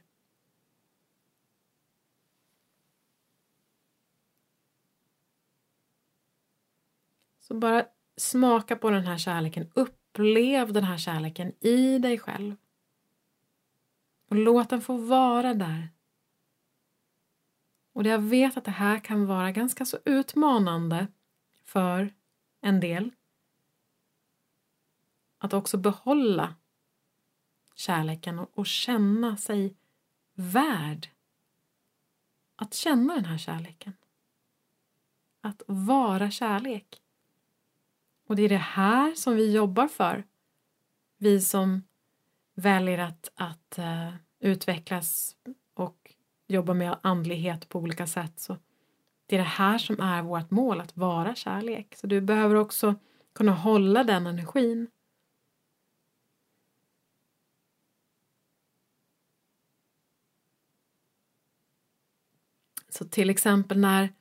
Så 7.50 7.56
bara 7.56 7.86
smaka 8.18 8.76
på 8.76 8.90
den 8.90 9.08
här 9.08 9.18
kärleken, 9.18 9.72
upplev 9.76 10.74
den 10.74 10.84
här 10.84 10.98
kärleken 10.98 11.54
i 11.66 12.00
dig 12.00 12.20
själv. 12.20 12.56
Och 14.30 14.36
låt 14.36 14.70
den 14.70 14.82
få 14.82 14.98
vara 14.98 15.54
där. 15.54 15.90
Och 17.94 18.06
jag 18.06 18.20
vet 18.20 18.58
att 18.58 18.66
det 18.66 18.72
här 18.72 19.00
kan 19.00 19.26
vara 19.26 19.52
ganska 19.52 19.86
så 19.86 19.98
utmanande 20.06 21.08
för 21.64 22.14
en 22.62 22.80
del. 22.80 23.12
Att 25.38 25.54
också 25.54 25.78
behålla 25.78 26.56
kärleken 27.76 28.40
och, 28.40 28.50
och 28.54 28.66
känna 28.66 29.38
sig 29.38 29.76
värd 30.34 31.10
att 32.56 32.74
känna 32.74 33.16
den 33.16 33.26
här 33.26 33.38
kärleken. 33.38 33.94
Att 35.42 35.62
vara 35.68 36.32
kärlek. 36.32 37.02
Och 38.30 38.36
det 38.36 38.44
är 38.44 38.50
det 38.50 38.58
här 38.58 39.16
som 39.16 39.36
vi 39.36 39.52
jobbar 39.52 39.88
för. 39.88 40.24
Vi 41.18 41.42
som 41.42 41.84
väljer 42.56 42.98
att, 42.98 43.32
att 43.36 43.80
uh, 43.80 44.14
utvecklas 44.40 45.36
och 45.74 46.14
jobba 46.48 46.74
med 46.74 46.98
andlighet 47.02 47.70
på 47.70 47.80
olika 47.80 48.08
sätt. 48.08 48.40
Så 48.40 48.58
det 49.26 49.36
är 49.36 49.40
det 49.40 49.46
här 49.46 49.78
som 49.78 50.00
är 50.00 50.22
vårt 50.22 50.52
mål, 50.52 50.82
att 50.82 50.98
vara 50.98 51.36
kärlek. 51.36 51.96
Så 51.96 52.08
du 52.08 52.22
behöver 52.22 52.56
också 52.56 52.96
kunna 53.34 53.52
hålla 53.52 54.04
den 54.04 54.28
energin. 54.28 54.88
Så 62.90 63.06
till 63.06 63.30
exempel 63.30 63.80
när 63.80 64.14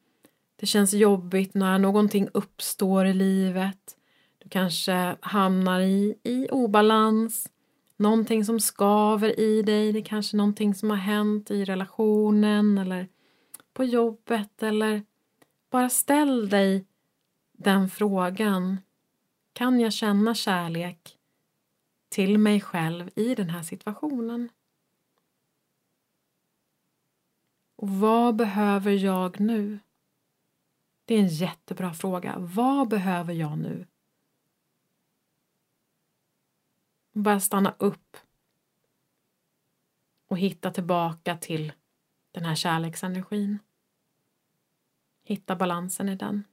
det 0.57 0.67
känns 0.67 0.95
jobbigt, 0.95 1.55
när 1.55 1.79
någonting 1.79 2.29
uppstår 2.35 3.07
i 3.07 3.15
livet. 3.15 3.98
Du 4.49 4.53
kanske 4.53 5.17
hamnar 5.21 5.81
i, 5.81 6.19
i 6.23 6.49
obalans, 6.51 7.51
någonting 7.97 8.45
som 8.45 8.61
skaver 8.61 9.41
i 9.41 9.63
dig. 9.63 9.93
Det 9.93 9.99
är 9.99 10.05
kanske 10.05 10.37
någonting 10.37 10.75
som 10.75 10.91
har 10.91 10.97
hänt 10.97 11.51
i 11.51 11.65
relationen 11.65 12.79
eller 12.79 13.09
på 13.73 13.85
jobbet 13.85 14.63
eller 14.63 15.03
bara 15.71 15.89
ställ 15.89 16.49
dig 16.49 16.87
den 17.53 17.91
frågan. 17.91 18.77
Kan 19.53 19.81
jag 19.81 19.93
känna 19.93 20.35
kärlek 20.35 21.17
till 22.09 22.39
mig 22.39 22.61
själv 22.61 23.11
i 23.15 23.35
den 23.35 23.51
här 23.51 23.63
situationen? 23.63 24.49
Och 27.77 27.89
vad 27.89 28.37
behöver 28.37 28.93
jag 28.93 29.41
nu? 29.41 29.79
Det 31.05 31.15
är 31.15 31.19
en 31.19 31.29
jättebra 31.29 31.95
fråga. 31.95 32.35
Vad 32.39 32.89
behöver 32.89 33.35
jag 33.35 33.59
nu? 33.59 33.87
Bara 37.19 37.41
stanna 37.41 37.75
upp 37.79 38.17
och 40.27 40.39
hitta 40.39 40.71
tillbaka 40.71 41.37
till 41.37 41.73
den 42.31 42.45
här 42.45 42.55
kärleksenergin. 42.55 43.59
Hitta 45.25 45.57
balansen 45.57 46.09
i 46.09 46.17
den. 46.17 46.45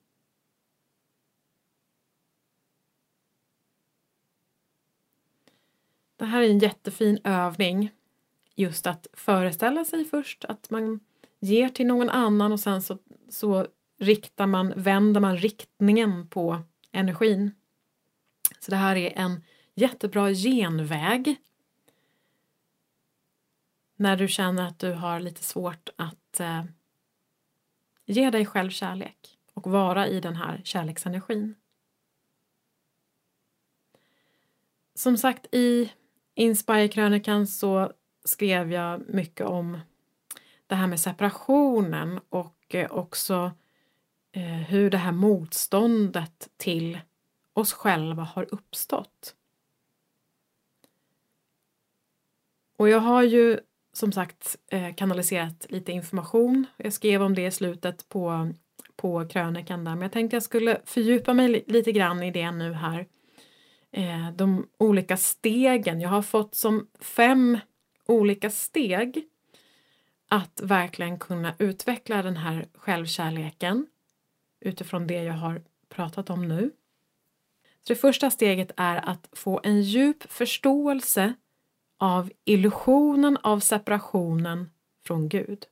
Det 6.16 6.26
här 6.26 6.42
är 6.42 6.50
en 6.50 6.60
jättefin 6.60 7.20
övning. 7.24 7.92
Just 8.56 8.88
att 8.88 9.08
föreställa 9.14 9.86
sig 9.86 10.06
först 10.06 10.46
att 10.46 10.70
man 10.70 11.00
ger 11.40 11.70
till 11.70 11.88
någon 11.88 12.10
annan 12.10 12.52
och 12.52 12.60
sen 12.60 12.82
så, 12.82 12.98
så 13.30 13.68
riktar 13.98 14.48
man, 14.48 14.74
vänder 14.76 15.22
man 15.22 15.38
riktningen 15.38 16.28
på 16.28 16.62
energin. 16.92 17.52
Så 18.60 18.72
det 18.72 18.78
här 18.78 18.96
är 18.96 19.18
en 19.18 19.42
jättebra 19.76 20.32
genväg 20.32 21.36
när 23.96 24.18
du 24.18 24.28
känner 24.28 24.68
att 24.68 24.80
du 24.80 24.94
har 24.94 25.20
lite 25.20 25.44
svårt 25.44 25.90
att 25.96 26.40
eh, 26.40 26.64
ge 28.06 28.30
dig 28.30 28.46
själv 28.46 28.70
kärlek 28.70 29.38
och 29.54 29.72
vara 29.72 30.08
i 30.08 30.20
den 30.20 30.36
här 30.36 30.62
kärleksenergin. 30.64 31.56
Som 34.94 35.18
sagt, 35.18 35.46
i 35.52 35.92
Inspire-krönikan 36.36 37.48
så 37.48 37.92
skrev 38.24 38.72
jag 38.72 39.10
mycket 39.10 39.46
om 39.46 39.80
det 40.68 40.76
här 40.76 40.88
med 40.88 41.00
separationen 41.00 42.20
och 42.30 42.76
eh, 42.76 42.92
också 42.92 43.52
eh, 44.32 44.44
hur 44.44 44.90
det 44.90 44.98
här 44.98 45.12
motståndet 45.12 46.50
till 46.58 47.00
oss 47.54 47.74
själva 47.74 48.24
har 48.24 48.54
uppstått. 48.54 49.36
Och 52.78 52.90
jag 52.90 53.00
har 53.00 53.24
ju 53.24 53.60
som 53.94 54.12
sagt 54.12 54.58
eh, 54.72 54.96
kanaliserat 54.96 55.66
lite 55.70 55.92
information. 55.92 56.66
Jag 56.78 56.94
skrev 56.94 57.22
om 57.22 57.36
det 57.36 57.46
i 57.46 57.52
slutet 57.52 58.10
på, 58.10 58.54
på 58.96 59.28
krönikan 59.28 59.84
där, 59.84 59.92
men 59.92 60.02
jag 60.02 60.12
tänkte 60.12 60.36
jag 60.36 60.44
skulle 60.44 60.82
fördjupa 60.86 61.34
mig 61.34 61.64
lite 61.68 61.92
grann 61.92 62.24
i 62.24 62.32
det 62.32 62.52
nu 62.52 62.74
här. 62.74 63.08
Eh, 63.92 64.32
de 64.32 64.68
olika 64.78 65.18
stegen. 65.18 66.02
Jag 66.02 66.10
har 66.10 66.22
fått 66.22 66.56
som 66.56 66.88
fem 67.00 67.60
olika 68.06 68.50
steg 68.50 69.28
att 70.30 70.62
verkligen 70.64 71.20
kunna 71.20 71.54
utveckla 71.60 72.24
den 72.24 72.38
här 72.38 72.66
självkärleken 72.74 73.88
utifrån 74.60 75.08
det 75.08 75.24
jag 75.24 75.34
har 75.34 75.62
pratat 75.90 76.30
om 76.30 76.48
nu. 76.48 76.72
Så 77.84 77.94
det 77.94 78.00
första 78.00 78.32
steget 78.32 78.72
är 78.78 79.10
att 79.10 79.30
få 79.32 79.62
en 79.64 79.82
djup 79.82 80.32
förståelse 80.32 81.34
av 81.98 82.32
illusionen 82.46 83.38
av 83.44 83.60
separationen 83.60 84.70
från 85.06 85.30
Gud. 85.30 85.66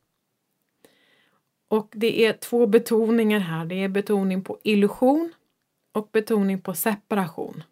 Och 1.67 1.93
det 1.95 2.25
är 2.25 2.33
två 2.33 2.67
betoningar 2.67 3.39
här. 3.39 3.65
Det 3.65 3.75
är 3.75 3.89
betoning 3.89 4.43
på 4.43 4.59
illusion 4.63 5.33
och 5.91 6.09
betoning 6.11 6.61
på 6.61 6.73
separation. 6.73 7.63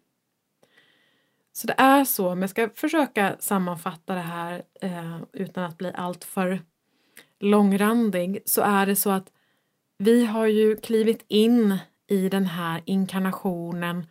Så 1.52 1.66
det 1.66 1.74
är 1.78 2.04
så, 2.04 2.28
men 2.28 2.40
jag 2.40 2.50
ska 2.50 2.68
försöka 2.68 3.36
sammanfatta 3.38 4.14
det 4.14 4.20
här 4.20 4.62
eh, 4.80 5.18
utan 5.32 5.64
att 5.64 5.78
bli 5.78 5.92
alltför 5.94 6.60
långrandig, 7.40 8.42
så 8.44 8.62
är 8.62 8.86
det 8.86 8.96
så 8.96 9.10
att 9.10 9.32
vi 9.98 10.24
har 10.24 10.46
ju 10.46 10.76
klivit 10.76 11.24
in 11.28 11.78
i 12.06 12.28
den 12.28 12.46
här 12.46 12.82
inkarnationen. 12.84 14.06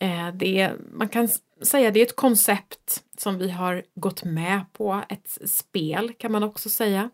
Eh, 0.00 0.28
det 0.34 0.60
är, 0.60 0.76
man 0.92 1.08
kan 1.08 1.28
säga 1.62 1.90
det 1.90 2.00
är 2.00 2.06
ett 2.06 2.16
koncept 2.16 3.04
som 3.18 3.38
vi 3.38 3.50
har 3.50 3.84
gått 3.94 4.24
med 4.24 4.64
på, 4.72 5.02
ett 5.08 5.38
spel 5.50 6.12
kan 6.18 6.32
man 6.32 6.42
också 6.42 6.68
säga, 6.68 7.10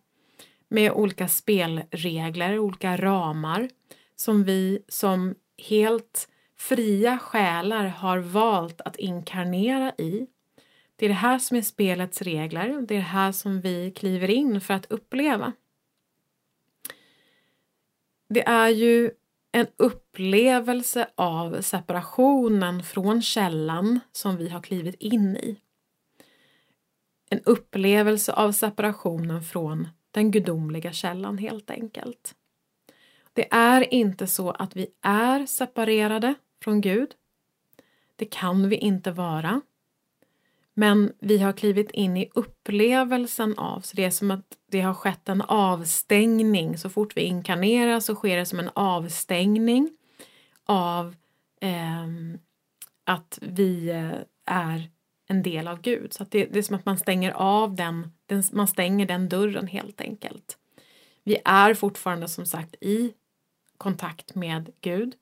med 0.68 0.92
olika 0.92 1.28
spelregler, 1.28 2.58
olika 2.58 2.96
ramar 2.96 3.68
som 4.16 4.44
vi 4.44 4.82
som 4.88 5.34
helt 5.68 6.28
fria 6.56 7.18
själar 7.18 7.84
har 7.84 8.18
valt 8.18 8.80
att 8.80 8.96
inkarnera 8.96 9.92
i. 9.98 10.26
Det 10.96 11.04
är 11.04 11.08
det 11.08 11.14
här 11.14 11.38
som 11.38 11.56
är 11.56 11.62
spelets 11.62 12.22
regler, 12.22 12.68
det 12.68 12.94
är 12.94 12.98
det 12.98 13.04
här 13.04 13.32
som 13.32 13.60
vi 13.60 13.90
kliver 13.90 14.30
in 14.30 14.60
för 14.60 14.74
att 14.74 14.86
uppleva. 14.90 15.52
Det 18.28 18.48
är 18.48 18.68
ju 18.68 19.10
en 19.54 19.66
upplevelse 19.76 21.08
av 21.14 21.60
separationen 21.60 22.82
från 22.82 23.22
källan 23.22 24.00
som 24.12 24.36
vi 24.36 24.48
har 24.48 24.62
klivit 24.62 24.94
in 24.94 25.36
i. 25.36 25.60
En 27.30 27.40
upplevelse 27.44 28.32
av 28.32 28.52
separationen 28.52 29.42
från 29.42 29.88
den 30.10 30.30
gudomliga 30.30 30.92
källan 30.92 31.38
helt 31.38 31.70
enkelt. 31.70 32.34
Det 33.32 33.54
är 33.54 33.94
inte 33.94 34.26
så 34.26 34.50
att 34.50 34.76
vi 34.76 34.86
är 35.02 35.46
separerade 35.46 36.34
från 36.62 36.80
Gud. 36.80 37.14
Det 38.16 38.26
kan 38.26 38.68
vi 38.68 38.76
inte 38.76 39.10
vara. 39.10 39.60
Men 40.74 41.12
vi 41.20 41.38
har 41.38 41.52
klivit 41.52 41.90
in 41.90 42.16
i 42.16 42.30
upplevelsen 42.34 43.58
av, 43.58 43.80
så 43.80 43.96
det 43.96 44.04
är 44.04 44.10
som 44.10 44.30
att 44.30 44.46
det 44.70 44.80
har 44.80 44.94
skett 44.94 45.28
en 45.28 45.42
avstängning. 45.42 46.78
Så 46.78 46.90
fort 46.90 47.16
vi 47.16 47.20
inkarnerar 47.20 48.00
så 48.00 48.14
sker 48.14 48.36
det 48.36 48.46
som 48.46 48.58
en 48.58 48.70
avstängning 48.74 49.90
av 50.64 51.16
eh, 51.60 52.06
att 53.04 53.38
vi 53.42 53.90
eh, 53.90 54.18
är 54.46 54.90
en 55.28 55.42
del 55.42 55.68
av 55.68 55.80
Gud. 55.80 56.12
Så 56.12 56.24
det, 56.28 56.44
det, 56.44 56.58
är 56.58 56.62
som 56.62 56.76
att 56.76 56.86
man 56.86 56.98
stänger 56.98 57.30
av 57.30 57.74
den, 57.74 58.12
den, 58.26 58.42
man 58.52 58.68
stänger 58.68 59.06
den 59.06 59.28
dörren 59.28 59.66
helt 59.66 60.00
enkelt. 60.00 60.58
Vi 61.24 61.38
är 61.44 61.74
fortfarande 61.74 62.28
som 62.28 62.46
sagt 62.46 62.74
i 62.80 63.12
kontakt 63.78 64.34
med 64.34 64.72
Gud, 64.80 65.14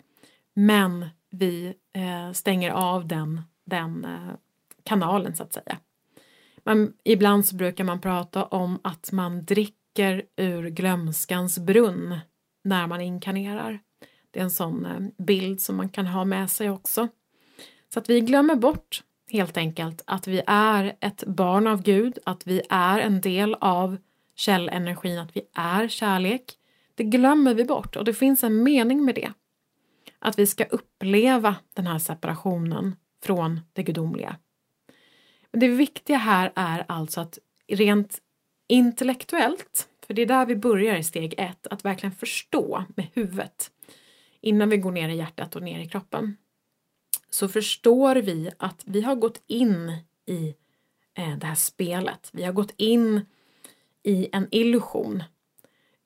men 0.54 1.06
vi 1.30 1.74
eh, 1.92 2.32
stänger 2.32 2.70
av 2.70 3.06
den, 3.06 3.40
den 3.64 4.04
eh, 4.04 4.34
kanalen 4.84 5.36
så 5.36 5.42
att 5.42 5.52
säga. 5.52 5.78
Men 6.64 6.92
ibland 7.04 7.46
så 7.46 7.56
brukar 7.56 7.84
man 7.84 8.00
prata 8.00 8.44
om 8.44 8.78
att 8.84 9.12
man 9.12 9.44
dricker 9.44 10.22
ur 10.36 10.68
glömskans 10.68 11.58
brunn 11.58 12.18
när 12.64 12.86
man 12.86 13.00
inkarnerar. 13.00 13.80
Det 14.30 14.38
är 14.38 14.44
en 14.44 14.50
sån 14.50 14.86
eh, 14.86 15.24
bild 15.24 15.60
som 15.60 15.76
man 15.76 15.88
kan 15.88 16.06
ha 16.06 16.24
med 16.24 16.50
sig 16.50 16.70
också. 16.70 17.08
Så 17.92 17.98
att 17.98 18.10
vi 18.10 18.20
glömmer 18.20 18.54
bort 18.54 19.02
helt 19.30 19.56
enkelt 19.56 20.02
att 20.06 20.26
vi 20.26 20.42
är 20.46 20.96
ett 21.00 21.24
barn 21.26 21.66
av 21.66 21.82
Gud, 21.82 22.18
att 22.24 22.46
vi 22.46 22.62
är 22.70 22.98
en 22.98 23.20
del 23.20 23.54
av 23.54 23.96
källenergin, 24.36 25.18
att 25.18 25.36
vi 25.36 25.42
är 25.54 25.88
kärlek. 25.88 26.44
Det 26.94 27.04
glömmer 27.04 27.54
vi 27.54 27.64
bort 27.64 27.96
och 27.96 28.04
det 28.04 28.14
finns 28.14 28.44
en 28.44 28.62
mening 28.62 29.04
med 29.04 29.14
det. 29.14 29.32
Att 30.18 30.38
vi 30.38 30.46
ska 30.46 30.64
uppleva 30.64 31.56
den 31.74 31.86
här 31.86 31.98
separationen 31.98 32.96
från 33.24 33.60
det 33.72 33.82
gudomliga. 33.82 34.36
Det 35.52 35.68
viktiga 35.68 36.16
här 36.16 36.52
är 36.54 36.84
alltså 36.88 37.20
att 37.20 37.38
rent 37.68 38.18
intellektuellt, 38.68 39.88
för 40.06 40.14
det 40.14 40.22
är 40.22 40.26
där 40.26 40.46
vi 40.46 40.56
börjar 40.56 40.96
i 40.96 41.04
steg 41.04 41.34
ett, 41.38 41.66
att 41.66 41.84
verkligen 41.84 42.14
förstå 42.14 42.84
med 42.96 43.06
huvudet 43.12 43.70
innan 44.40 44.68
vi 44.68 44.76
går 44.76 44.92
ner 44.92 45.08
i 45.08 45.16
hjärtat 45.16 45.56
och 45.56 45.62
ner 45.62 45.80
i 45.80 45.88
kroppen. 45.88 46.36
Så 47.30 47.48
förstår 47.48 48.16
vi 48.16 48.50
att 48.58 48.82
vi 48.86 49.02
har 49.02 49.14
gått 49.14 49.42
in 49.46 49.92
i 50.26 50.54
eh, 51.14 51.38
det 51.38 51.46
här 51.46 51.54
spelet. 51.54 52.30
Vi 52.32 52.44
har 52.44 52.52
gått 52.52 52.74
in 52.76 53.26
i 54.02 54.28
en 54.32 54.48
illusion 54.50 55.22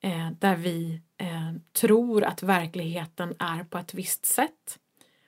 eh, 0.01 0.31
där 0.39 0.55
vi 0.55 1.01
eh, 1.17 1.53
tror 1.71 2.23
att 2.23 2.43
verkligheten 2.43 3.35
är 3.39 3.63
på 3.63 3.77
ett 3.77 3.93
visst 3.93 4.25
sätt. 4.25 4.79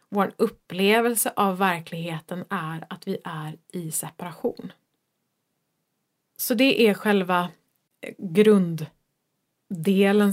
Vår 0.10 0.34
upplevelse 0.38 1.34
av 1.36 1.58
verkligheten 1.58 2.45
är 2.50 2.86
att 2.89 3.08
vi 3.08 3.17
är 3.24 3.58
i 3.74 3.91
separation. 3.91 4.72
Så 6.38 6.54
det 6.54 6.88
är 6.88 6.93
själva 6.93 7.50
eh, 8.02 8.13
grunddelen 8.17 8.88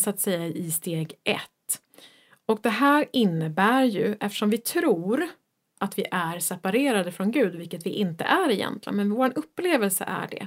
så 0.01 0.11
att 0.11 0.21
säga 0.21 0.47
i 0.47 0.71
steg 0.71 1.15
ett. 1.25 1.83
Och 2.47 2.61
det 2.63 2.71
här 2.71 3.07
innebär 3.13 3.85
ju, 3.85 4.17
eftersom 4.21 4.51
vi 4.51 4.59
tror 4.59 5.29
att 5.79 5.99
vi 5.99 6.05
är 6.11 6.39
separerade 6.39 7.13
från 7.13 7.31
Gud, 7.31 7.55
vilket 7.55 7.87
vi 7.87 7.91
inte 7.91 8.25
är 8.25 8.51
egentligen, 8.51 8.97
men 8.97 9.11
vår 9.11 9.33
upplevelse 9.37 10.05
är 10.05 10.29
det, 10.31 10.47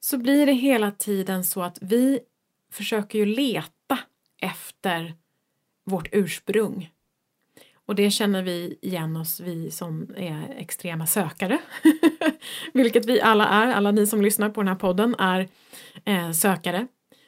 så 0.00 0.18
blir 0.18 0.46
det 0.46 0.52
hela 0.52 0.90
tiden 0.90 1.44
så 1.44 1.62
att 1.62 1.78
vi 1.80 2.20
försöker 2.70 3.18
ju 3.18 3.26
leta 3.26 3.98
efter 4.40 5.14
vårt 5.84 6.08
ursprung. 6.12 6.90
Och 7.86 7.94
det 7.94 8.10
känner 8.10 8.42
vi 8.42 8.78
igen 8.82 9.16
oss, 9.16 9.40
vi 9.40 9.70
som 9.70 10.14
är 10.16 10.54
extrema 10.56 11.06
sökare. 11.06 11.58
Vilket 12.72 13.06
vi 13.06 13.20
alla 13.20 13.48
är, 13.48 13.72
alla 13.72 13.90
ni 13.90 14.06
som 14.06 14.22
lyssnar 14.22 14.50
på 14.50 14.60
den 14.60 14.68
här 14.68 14.74
podden 14.74 15.14
är 15.18 15.48
eh, 16.04 16.32
sökare. 16.32 16.86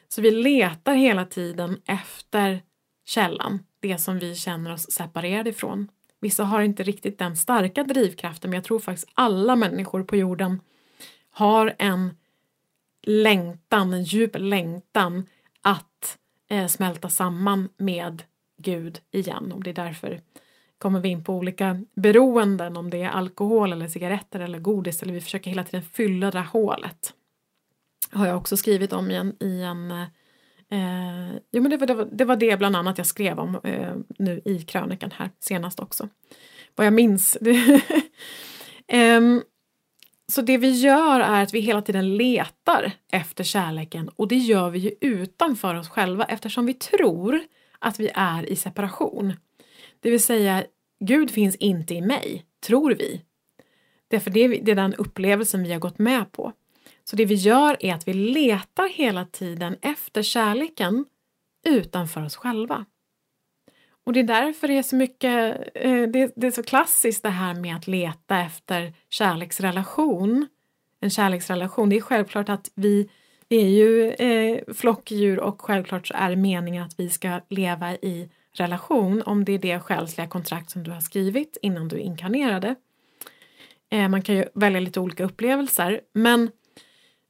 Så 0.08 0.22
vi 0.22 0.30
letar 0.30 0.94
hela 0.94 1.24
tiden 1.24 1.80
efter 1.86 2.62
källan, 3.04 3.58
det 3.80 3.98
som 3.98 4.18
vi 4.18 4.34
känner 4.34 4.72
oss 4.72 4.90
separerade 4.90 5.50
ifrån. 5.50 5.88
Vissa 6.20 6.44
har 6.44 6.62
inte 6.62 6.82
riktigt 6.82 7.18
den 7.18 7.36
starka 7.36 7.84
drivkraften 7.84 8.50
men 8.50 8.56
jag 8.56 8.64
tror 8.64 8.78
faktiskt 8.78 9.08
alla 9.14 9.56
människor 9.56 10.02
på 10.02 10.16
jorden 10.16 10.60
har 11.30 11.74
en 11.78 12.16
längtan, 13.02 13.92
en 13.92 14.02
djup 14.02 14.30
längtan 14.38 15.26
att 15.62 16.18
eh, 16.48 16.66
smälta 16.66 17.08
samman 17.08 17.68
med 17.76 18.22
Gud 18.56 19.00
igen. 19.10 19.52
Och 19.52 19.62
det 19.62 19.70
är 19.70 19.74
därför 19.74 20.20
kommer 20.84 21.00
vi 21.00 21.08
in 21.08 21.24
på 21.24 21.34
olika 21.34 21.80
beroenden, 21.94 22.76
om 22.76 22.90
det 22.90 23.02
är 23.02 23.08
alkohol 23.08 23.72
eller 23.72 23.88
cigaretter 23.88 24.40
eller 24.40 24.58
godis, 24.58 25.02
eller 25.02 25.12
vi 25.12 25.20
försöker 25.20 25.50
hela 25.50 25.64
tiden 25.64 25.82
fylla 25.82 26.30
det 26.30 26.38
här 26.38 26.46
hålet. 26.46 27.12
Har 28.10 28.26
jag 28.26 28.36
också 28.36 28.56
skrivit 28.56 28.92
om 28.92 29.10
i 29.10 29.16
en, 29.16 29.36
i 29.40 29.62
en 29.62 29.90
eh, 30.70 31.40
jo, 31.52 31.62
men 31.62 31.70
det 31.70 31.76
var, 31.76 31.86
det, 31.86 31.94
var, 31.94 32.08
det 32.12 32.24
var 32.24 32.36
det 32.36 32.58
bland 32.58 32.76
annat 32.76 32.98
jag 32.98 33.06
skrev 33.06 33.38
om 33.38 33.60
eh, 33.64 33.94
nu 34.18 34.40
i 34.44 34.62
krönikan 34.62 35.10
här 35.10 35.30
senast 35.40 35.80
också. 35.80 36.08
Vad 36.74 36.86
jag 36.86 36.94
minns. 36.94 37.38
um, 38.92 39.42
så 40.32 40.42
det 40.42 40.58
vi 40.58 40.70
gör 40.70 41.20
är 41.20 41.42
att 41.42 41.54
vi 41.54 41.60
hela 41.60 41.82
tiden 41.82 42.16
letar 42.16 42.92
efter 43.12 43.44
kärleken 43.44 44.08
och 44.08 44.28
det 44.28 44.36
gör 44.36 44.70
vi 44.70 44.78
ju 44.78 44.90
utanför 45.00 45.74
oss 45.74 45.88
själva 45.88 46.24
eftersom 46.24 46.66
vi 46.66 46.74
tror 46.74 47.40
att 47.78 48.00
vi 48.00 48.10
är 48.14 48.50
i 48.50 48.56
separation. 48.56 49.32
Det 50.04 50.10
vill 50.10 50.22
säga, 50.22 50.64
Gud 51.06 51.30
finns 51.30 51.56
inte 51.56 51.94
i 51.94 52.00
mig, 52.00 52.44
tror 52.66 52.94
vi. 52.94 53.22
Därför 54.08 54.30
det, 54.30 54.48
det 54.48 54.70
är 54.70 54.76
den 54.76 54.94
upplevelsen 54.94 55.62
vi 55.62 55.72
har 55.72 55.80
gått 55.80 55.98
med 55.98 56.32
på. 56.32 56.52
Så 57.04 57.16
det 57.16 57.24
vi 57.24 57.34
gör 57.34 57.76
är 57.80 57.94
att 57.94 58.08
vi 58.08 58.12
letar 58.12 58.88
hela 58.88 59.24
tiden 59.24 59.76
efter 59.82 60.22
kärleken 60.22 61.04
utanför 61.66 62.24
oss 62.24 62.36
själva. 62.36 62.84
Och 64.06 64.12
det 64.12 64.20
är 64.20 64.24
därför 64.24 64.68
det 64.68 64.78
är 64.78 64.82
så 64.82 64.96
mycket, 64.96 65.60
eh, 65.74 66.02
det, 66.02 66.44
är 66.44 66.50
så 66.50 66.62
klassiskt 66.62 67.22
det 67.22 67.28
här 67.28 67.54
med 67.54 67.76
att 67.76 67.86
leta 67.86 68.40
efter 68.40 68.92
kärleksrelation. 69.10 70.46
En 71.00 71.10
kärleksrelation, 71.10 71.88
det 71.88 71.96
är 71.96 72.00
självklart 72.00 72.48
att 72.48 72.70
vi, 72.74 73.08
vi 73.48 73.62
är 73.62 73.68
ju 73.68 74.10
eh, 74.10 74.74
flockdjur 74.74 75.40
och 75.40 75.62
självklart 75.62 76.06
så 76.06 76.14
är 76.14 76.30
det 76.30 76.36
meningen 76.36 76.84
att 76.84 76.94
vi 76.98 77.10
ska 77.10 77.40
leva 77.48 77.94
i 77.94 78.28
relation 78.54 79.22
om 79.22 79.44
det 79.44 79.52
är 79.52 79.58
det 79.58 79.80
själsliga 79.80 80.26
kontrakt 80.26 80.70
som 80.70 80.82
du 80.82 80.90
har 80.90 81.00
skrivit 81.00 81.56
innan 81.62 81.88
du 81.88 81.98
inkarnerade. 81.98 82.74
Eh, 83.90 84.08
man 84.08 84.22
kan 84.22 84.34
ju 84.34 84.44
välja 84.54 84.80
lite 84.80 85.00
olika 85.00 85.24
upplevelser 85.24 86.00
men, 86.12 86.50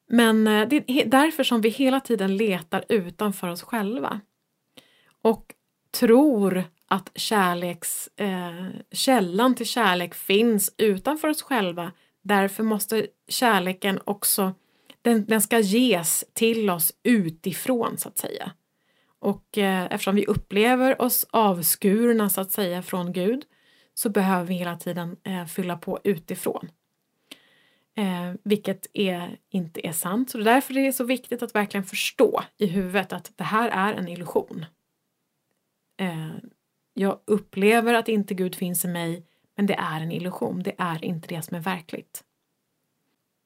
men 0.08 0.46
eh, 0.46 0.68
det 0.68 0.76
är 0.87 1.06
därför 1.06 1.44
som 1.44 1.60
vi 1.60 1.68
hela 1.68 2.00
tiden 2.00 2.37
letar 2.37 2.84
utanför 2.88 3.48
oss 3.48 3.62
själva. 3.62 4.20
Och 5.22 5.54
tror 6.00 6.64
att 6.88 7.10
kärleks, 7.14 8.08
eh, 8.16 8.66
källan 8.92 9.54
till 9.54 9.66
kärlek 9.66 10.14
finns 10.14 10.74
utanför 10.78 11.28
oss 11.28 11.42
själva. 11.42 11.92
Därför 12.22 12.62
måste 12.62 13.06
kärleken 13.28 14.00
också, 14.04 14.54
den, 15.02 15.24
den 15.24 15.40
ska 15.40 15.58
ges 15.58 16.24
till 16.32 16.70
oss 16.70 16.92
utifrån 17.02 17.98
så 17.98 18.08
att 18.08 18.18
säga. 18.18 18.52
Och 19.24 19.58
eh, 19.58 19.84
eftersom 19.90 20.14
vi 20.14 20.26
upplever 20.26 21.02
oss 21.02 21.26
avskurna 21.30 22.30
så 22.30 22.40
att 22.40 22.52
säga 22.52 22.82
från 22.82 23.12
Gud 23.12 23.44
så 23.94 24.10
behöver 24.10 24.44
vi 24.44 24.54
hela 24.54 24.76
tiden 24.76 25.16
eh, 25.24 25.46
fylla 25.46 25.76
på 25.76 26.00
utifrån. 26.04 26.70
Eh, 27.96 28.32
vilket 28.42 28.87
är, 28.92 29.38
inte 29.50 29.87
är 29.87 29.92
sant. 29.92 30.30
Så 30.30 30.38
det 30.38 30.42
är 30.42 30.54
därför 30.54 30.74
det 30.74 30.87
är 30.87 30.92
så 30.92 31.04
viktigt 31.04 31.42
att 31.42 31.54
verkligen 31.54 31.84
förstå 31.84 32.42
i 32.58 32.66
huvudet 32.66 33.12
att 33.12 33.32
det 33.37 33.44
här 33.44 33.68
är 33.68 33.94
en 33.94 34.08
illusion. 34.08 34.66
Eh, 36.00 36.34
jag 36.94 37.20
upplever 37.24 37.94
att 37.94 38.08
inte 38.08 38.34
Gud 38.34 38.54
finns 38.54 38.84
i 38.84 38.88
mig 38.88 39.26
men 39.56 39.66
det 39.66 39.74
är 39.74 40.00
en 40.00 40.12
illusion, 40.12 40.62
det 40.62 40.74
är 40.78 41.04
inte 41.04 41.28
det 41.28 41.42
som 41.42 41.56
är 41.56 41.60
verkligt. 41.60 42.24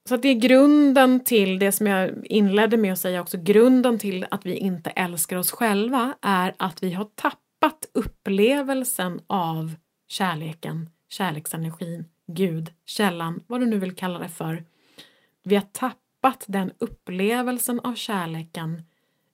Så 0.09 0.16
det 0.16 0.29
är 0.29 0.35
grunden 0.35 1.25
till 1.25 1.59
det 1.59 1.73
som 1.73 1.87
jag 1.87 2.27
inledde 2.27 2.77
med 2.77 2.92
att 2.92 2.99
säga 2.99 3.21
också, 3.21 3.38
grunden 3.38 3.99
till 3.99 4.27
att 4.31 4.47
vi 4.47 4.57
inte 4.57 4.90
älskar 4.90 5.37
oss 5.37 5.51
själva 5.51 6.14
är 6.23 6.55
att 6.57 6.83
vi 6.83 6.92
har 6.92 7.05
tappat 7.05 7.88
upplevelsen 7.92 9.21
av 9.27 9.75
kärleken, 10.09 10.90
kärleksenergin, 11.09 12.05
Gud, 12.27 12.71
källan, 12.87 13.42
vad 13.47 13.61
du 13.61 13.66
nu 13.66 13.79
vill 13.79 13.97
kalla 13.97 14.18
det 14.18 14.29
för. 14.29 14.64
Vi 15.44 15.55
har 15.55 15.62
tappat 15.62 16.44
den 16.47 16.73
upplevelsen 16.79 17.81
av 17.81 17.94
kärleken 17.94 18.83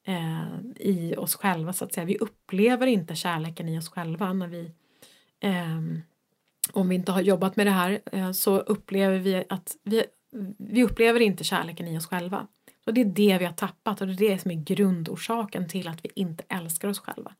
eh, 0.06 0.60
i 0.76 1.14
oss 1.16 1.34
själva 1.34 1.72
så 1.72 1.84
att 1.84 1.92
säga. 1.92 2.04
Vi 2.06 2.18
upplever 2.18 2.86
inte 2.86 3.14
kärleken 3.14 3.68
i 3.68 3.78
oss 3.78 3.88
själva 3.88 4.32
när 4.32 4.48
vi 4.48 4.72
eh, 5.40 5.78
om 6.72 6.88
vi 6.88 6.94
inte 6.94 7.12
har 7.12 7.20
jobbat 7.20 7.56
med 7.56 7.66
det 7.66 7.70
här 7.70 8.00
eh, 8.12 8.32
så 8.32 8.58
upplever 8.58 9.18
vi 9.18 9.44
att 9.48 9.76
vi 9.82 10.04
vi 10.58 10.84
upplever 10.84 11.20
inte 11.20 11.44
kärleken 11.44 11.88
i 11.88 11.98
oss 11.98 12.06
själva. 12.06 12.46
Och 12.86 12.94
det 12.94 13.00
är 13.00 13.04
det 13.04 13.38
vi 13.38 13.44
har 13.44 13.52
tappat 13.52 14.00
och 14.00 14.06
det 14.06 14.12
är 14.12 14.30
det 14.30 14.38
som 14.38 14.50
är 14.50 14.54
grundorsaken 14.54 15.68
till 15.68 15.88
att 15.88 16.04
vi 16.04 16.10
inte 16.14 16.44
älskar 16.48 16.88
oss 16.88 16.98
själva. 16.98 17.34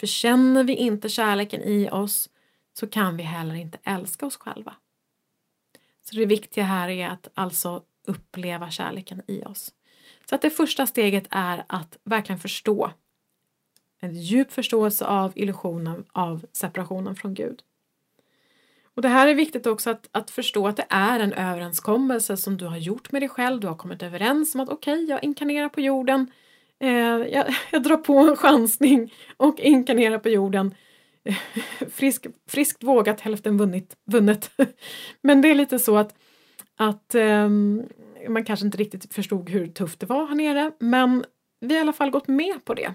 För 0.00 0.06
känner 0.06 0.64
vi 0.64 0.74
inte 0.74 1.08
kärleken 1.08 1.62
i 1.62 1.88
oss 1.90 2.30
så 2.72 2.86
kan 2.86 3.16
vi 3.16 3.22
heller 3.22 3.54
inte 3.54 3.78
älska 3.84 4.26
oss 4.26 4.36
själva. 4.36 4.74
Så 6.02 6.16
det 6.16 6.26
viktiga 6.26 6.64
här 6.64 6.88
är 6.88 7.08
att 7.08 7.28
alltså 7.34 7.82
uppleva 8.06 8.70
kärleken 8.70 9.22
i 9.26 9.42
oss. 9.44 9.74
Så 10.28 10.34
att 10.34 10.42
det 10.42 10.50
första 10.50 10.86
steget 10.86 11.26
är 11.30 11.64
att 11.66 11.98
verkligen 12.04 12.38
förstå 12.38 12.92
en 14.00 14.14
djup 14.14 14.52
förståelse 14.52 15.06
av 15.06 15.32
illusionen 15.34 16.04
av 16.12 16.46
separationen 16.52 17.16
från 17.16 17.34
Gud. 17.34 17.62
Och 18.96 19.02
det 19.02 19.08
här 19.08 19.28
är 19.28 19.34
viktigt 19.34 19.66
också 19.66 19.90
att, 19.90 20.08
att 20.12 20.30
förstå 20.30 20.66
att 20.66 20.76
det 20.76 20.86
är 20.88 21.20
en 21.20 21.32
överenskommelse 21.32 22.36
som 22.36 22.56
du 22.56 22.64
har 22.66 22.76
gjort 22.76 23.12
med 23.12 23.22
dig 23.22 23.28
själv. 23.28 23.60
Du 23.60 23.66
har 23.66 23.74
kommit 23.74 24.02
överens 24.02 24.54
om 24.54 24.60
att 24.60 24.68
okej, 24.68 24.94
okay, 24.94 25.06
jag 25.06 25.24
inkarnerar 25.24 25.68
på 25.68 25.80
jorden. 25.80 26.30
Eh, 26.80 26.90
jag, 26.90 27.54
jag, 27.70 27.82
drar 27.82 27.96
på 27.96 28.18
en 28.18 28.36
chansning 28.36 29.14
och 29.36 29.60
inkarnerar 29.60 30.18
på 30.18 30.28
jorden. 30.28 30.74
Frisk, 31.90 32.26
friskt 32.48 32.82
vågat, 32.82 33.20
hälften 33.20 33.58
vunnit, 33.58 33.96
vunnet. 34.04 34.50
Men 35.20 35.42
det 35.42 35.48
är 35.48 35.54
lite 35.54 35.78
så 35.78 35.96
att, 35.96 36.14
att 36.76 37.14
eh, 37.14 37.48
man 38.28 38.44
kanske 38.44 38.66
inte 38.66 38.78
riktigt 38.78 39.14
förstod 39.14 39.50
hur 39.50 39.66
tufft 39.66 40.00
det 40.00 40.06
var 40.06 40.26
här 40.26 40.34
nere. 40.34 40.72
Men 40.78 41.24
vi 41.60 41.74
har 41.74 41.78
i 41.78 41.80
alla 41.80 41.92
fall 41.92 42.10
gått 42.10 42.28
med 42.28 42.64
på 42.64 42.74
det. 42.74 42.94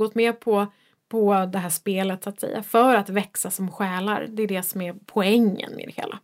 Gått 0.00 0.14
med 0.14 0.40
på 0.40 0.66
på 1.12 1.48
det 1.52 1.58
här 1.58 1.70
spelet 1.70 2.24
så 2.24 2.30
att 2.30 2.40
säga, 2.40 2.62
för 2.62 2.94
att 2.94 3.08
växa 3.08 3.50
som 3.50 3.70
själar. 3.70 4.26
Det 4.30 4.42
är 4.42 4.46
det 4.46 4.62
som 4.62 4.80
är 4.80 4.94
poängen 5.06 5.72
med 5.76 5.86
det 5.86 6.02
hela. 6.02 6.18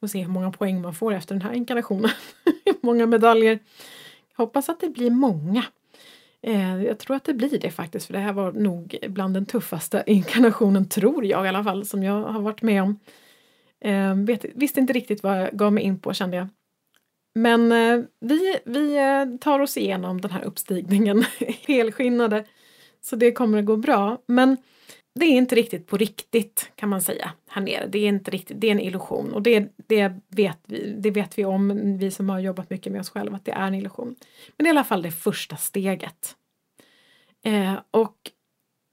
Och 0.00 0.10
se 0.10 0.22
hur 0.22 0.30
många 0.30 0.50
poäng 0.50 0.82
man 0.82 0.94
får 0.94 1.14
efter 1.14 1.34
den 1.34 1.42
här 1.42 1.52
inkarnationen. 1.52 2.10
många 2.80 3.06
medaljer. 3.06 3.58
Hoppas 4.36 4.68
att 4.68 4.80
det 4.80 4.88
blir 4.88 5.10
många. 5.10 5.64
Eh, 6.42 6.82
jag 6.82 6.98
tror 6.98 7.16
att 7.16 7.24
det 7.24 7.34
blir 7.34 7.58
det 7.58 7.70
faktiskt, 7.70 8.06
för 8.06 8.12
det 8.12 8.18
här 8.18 8.32
var 8.32 8.52
nog 8.52 8.98
bland 9.08 9.34
den 9.34 9.46
tuffaste 9.46 10.02
inkarnationen, 10.06 10.88
tror 10.88 11.24
jag 11.24 11.44
i 11.44 11.48
alla 11.48 11.64
fall, 11.64 11.84
som 11.84 12.02
jag 12.02 12.22
har 12.22 12.40
varit 12.40 12.62
med 12.62 12.82
om. 12.82 12.98
Eh, 13.80 14.14
vet, 14.14 14.44
visste 14.54 14.80
inte 14.80 14.92
riktigt 14.92 15.22
vad 15.22 15.42
jag 15.42 15.52
gav 15.52 15.72
mig 15.72 15.84
in 15.84 15.98
på 15.98 16.12
kände 16.12 16.36
jag. 16.36 16.48
Men 17.34 17.72
eh, 17.72 18.04
vi, 18.20 18.56
vi 18.64 18.96
eh, 18.96 19.38
tar 19.40 19.60
oss 19.60 19.76
igenom 19.76 20.20
den 20.20 20.30
här 20.30 20.44
uppstigningen 20.44 21.24
helskinnade. 21.66 22.44
Så 23.04 23.16
det 23.16 23.32
kommer 23.32 23.58
att 23.58 23.64
gå 23.64 23.76
bra. 23.76 24.18
Men 24.26 24.56
det 25.14 25.26
är 25.26 25.30
inte 25.30 25.54
riktigt 25.54 25.86
på 25.86 25.96
riktigt 25.96 26.70
kan 26.74 26.88
man 26.88 27.02
säga 27.02 27.32
här 27.48 27.62
nere. 27.62 27.86
Det 27.86 27.98
är 27.98 28.08
inte 28.08 28.30
riktigt, 28.30 28.60
det 28.60 28.66
är 28.66 28.72
en 28.72 28.80
illusion 28.80 29.32
och 29.32 29.42
det, 29.42 29.72
det, 29.76 30.12
vet 30.28 30.58
vi, 30.66 30.94
det 30.98 31.10
vet 31.10 31.38
vi 31.38 31.44
om, 31.44 31.96
vi 31.98 32.10
som 32.10 32.28
har 32.28 32.38
jobbat 32.38 32.70
mycket 32.70 32.92
med 32.92 33.00
oss 33.00 33.10
själva, 33.10 33.36
att 33.36 33.44
det 33.44 33.52
är 33.52 33.66
en 33.66 33.74
illusion. 33.74 34.14
Men 34.56 34.64
det 34.64 34.64
är 34.64 34.66
i 34.66 34.70
alla 34.70 34.84
fall 34.84 35.02
det 35.02 35.10
första 35.10 35.56
steget. 35.56 36.36
Eh, 37.44 37.74
och 37.90 38.16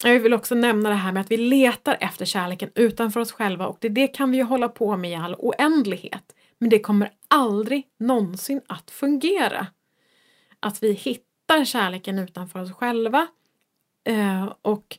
jag 0.04 0.20
vill 0.20 0.34
också 0.34 0.56
nämna 0.56 0.90
det 0.90 0.96
här 0.96 1.12
med 1.12 1.22
att 1.22 1.32
vi 1.32 1.38
letar 1.38 1.98
efter 2.00 2.26
kärleken 2.26 2.70
utanför 2.76 3.20
oss 3.20 3.32
själva 3.32 3.68
och 3.68 3.78
det, 3.82 3.90
det 3.90 4.08
kan 4.08 4.32
vi 4.32 4.38
ju 4.38 4.44
hålla 4.44 4.70
på 4.70 4.98
med 4.98 5.12
i 5.12 5.16
all 5.16 5.36
oändlighet. 5.40 6.36
Men 6.58 6.70
det 6.70 6.80
kommer 6.80 7.12
aldrig 7.28 7.88
någonsin 8.00 8.62
att 8.68 8.92
fungera. 8.92 9.68
Att 10.60 10.84
vi 10.84 10.92
hittar 10.92 11.66
kärleken 11.66 12.20
utanför 12.20 12.62
oss 12.62 12.72
själva 12.72 13.28
Eh, 14.04 14.54
och 14.62 14.98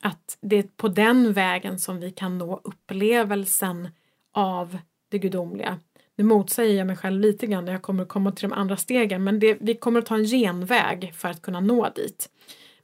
att 0.00 0.38
det 0.40 0.56
är 0.56 0.62
på 0.62 0.88
den 0.88 1.32
vägen 1.32 1.78
som 1.78 2.00
vi 2.00 2.10
kan 2.10 2.38
nå 2.38 2.60
upplevelsen 2.64 3.88
av 4.32 4.78
det 5.08 5.18
gudomliga. 5.18 5.78
Nu 6.16 6.24
motsäger 6.24 6.78
jag 6.78 6.86
mig 6.86 6.96
själv 6.96 7.20
lite 7.20 7.46
grann 7.46 7.64
när 7.64 7.72
jag 7.72 7.82
kommer 7.82 8.02
att 8.02 8.08
komma 8.08 8.32
till 8.32 8.48
de 8.48 8.54
andra 8.54 8.76
stegen 8.76 9.24
men 9.24 9.40
det, 9.40 9.56
vi 9.60 9.74
kommer 9.74 9.98
att 9.98 10.06
ta 10.06 10.14
en 10.14 10.24
genväg 10.24 11.14
för 11.14 11.28
att 11.28 11.42
kunna 11.42 11.60
nå 11.60 11.88
dit. 11.94 12.30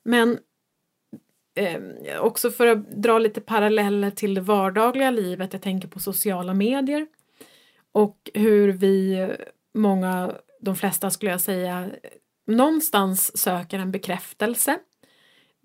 Men 0.02 0.38
eh, 1.54 1.80
också 2.20 2.50
för 2.50 2.66
att 2.66 2.90
dra 2.90 3.18
lite 3.18 3.40
paralleller 3.40 4.10
till 4.10 4.34
det 4.34 4.40
vardagliga 4.40 5.10
livet, 5.10 5.52
jag 5.52 5.62
tänker 5.62 5.88
på 5.88 6.00
sociala 6.00 6.54
medier 6.54 7.06
och 7.92 8.30
hur 8.34 8.72
vi, 8.72 9.28
många, 9.74 10.32
de 10.60 10.76
flesta 10.76 11.10
skulle 11.10 11.30
jag 11.30 11.40
säga, 11.40 11.90
någonstans 12.46 13.38
söker 13.38 13.78
en 13.78 13.92
bekräftelse. 13.92 14.78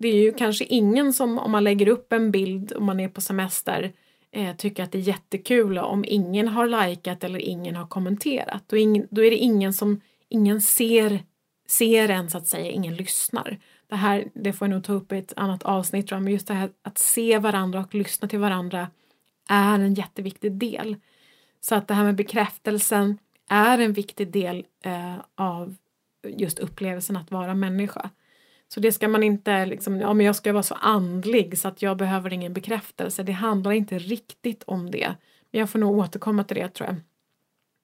Det 0.00 0.08
är 0.08 0.22
ju 0.22 0.32
kanske 0.32 0.64
ingen 0.64 1.12
som 1.12 1.38
om 1.38 1.50
man 1.50 1.64
lägger 1.64 1.88
upp 1.88 2.12
en 2.12 2.30
bild 2.30 2.72
om 2.72 2.84
man 2.84 3.00
är 3.00 3.08
på 3.08 3.20
semester 3.20 3.92
eh, 4.32 4.56
tycker 4.56 4.82
att 4.82 4.92
det 4.92 4.98
är 4.98 5.02
jättekul 5.02 5.78
om 5.78 6.04
ingen 6.08 6.48
har 6.48 6.88
likat 6.88 7.24
eller 7.24 7.38
ingen 7.38 7.76
har 7.76 7.86
kommenterat. 7.86 8.64
Då, 8.66 8.76
ingen, 8.76 9.06
då 9.10 9.24
är 9.24 9.30
det 9.30 9.36
ingen 9.36 9.72
som, 9.72 10.00
ingen 10.28 10.60
ser, 10.60 11.24
ser 11.68 12.08
en 12.08 12.30
så 12.30 12.38
att 12.38 12.46
säga, 12.46 12.70
ingen 12.70 12.94
lyssnar. 12.94 13.58
Det 13.88 13.96
här, 13.96 14.28
det 14.34 14.52
får 14.52 14.68
jag 14.68 14.74
nog 14.74 14.84
ta 14.84 14.92
upp 14.92 15.12
i 15.12 15.18
ett 15.18 15.32
annat 15.36 15.62
avsnitt 15.62 16.06
tror 16.06 16.16
jag, 16.16 16.24
men 16.24 16.32
just 16.32 16.48
det 16.48 16.54
här 16.54 16.70
att 16.82 16.98
se 16.98 17.38
varandra 17.38 17.80
och 17.80 17.94
lyssna 17.94 18.28
till 18.28 18.38
varandra 18.38 18.88
är 19.48 19.78
en 19.78 19.94
jätteviktig 19.94 20.52
del. 20.52 20.96
Så 21.60 21.74
att 21.74 21.88
det 21.88 21.94
här 21.94 22.04
med 22.04 22.14
bekräftelsen 22.14 23.18
är 23.50 23.78
en 23.78 23.92
viktig 23.92 24.32
del 24.32 24.66
eh, 24.84 25.16
av 25.34 25.76
just 26.28 26.58
upplevelsen 26.58 27.16
att 27.16 27.30
vara 27.30 27.54
människa. 27.54 28.10
Så 28.74 28.80
det 28.80 28.92
ska 28.92 29.08
man 29.08 29.22
inte 29.22 29.66
liksom, 29.66 30.00
ja 30.00 30.14
men 30.14 30.26
jag 30.26 30.36
ska 30.36 30.52
vara 30.52 30.62
så 30.62 30.74
andlig 30.74 31.58
så 31.58 31.68
att 31.68 31.82
jag 31.82 31.96
behöver 31.96 32.32
ingen 32.32 32.52
bekräftelse. 32.52 33.22
Det 33.22 33.32
handlar 33.32 33.72
inte 33.72 33.98
riktigt 33.98 34.62
om 34.66 34.90
det. 34.90 35.14
Men 35.50 35.58
jag 35.58 35.70
får 35.70 35.78
nog 35.78 35.98
återkomma 35.98 36.44
till 36.44 36.56
det 36.56 36.68
tror 36.68 36.88
jag. 36.88 36.96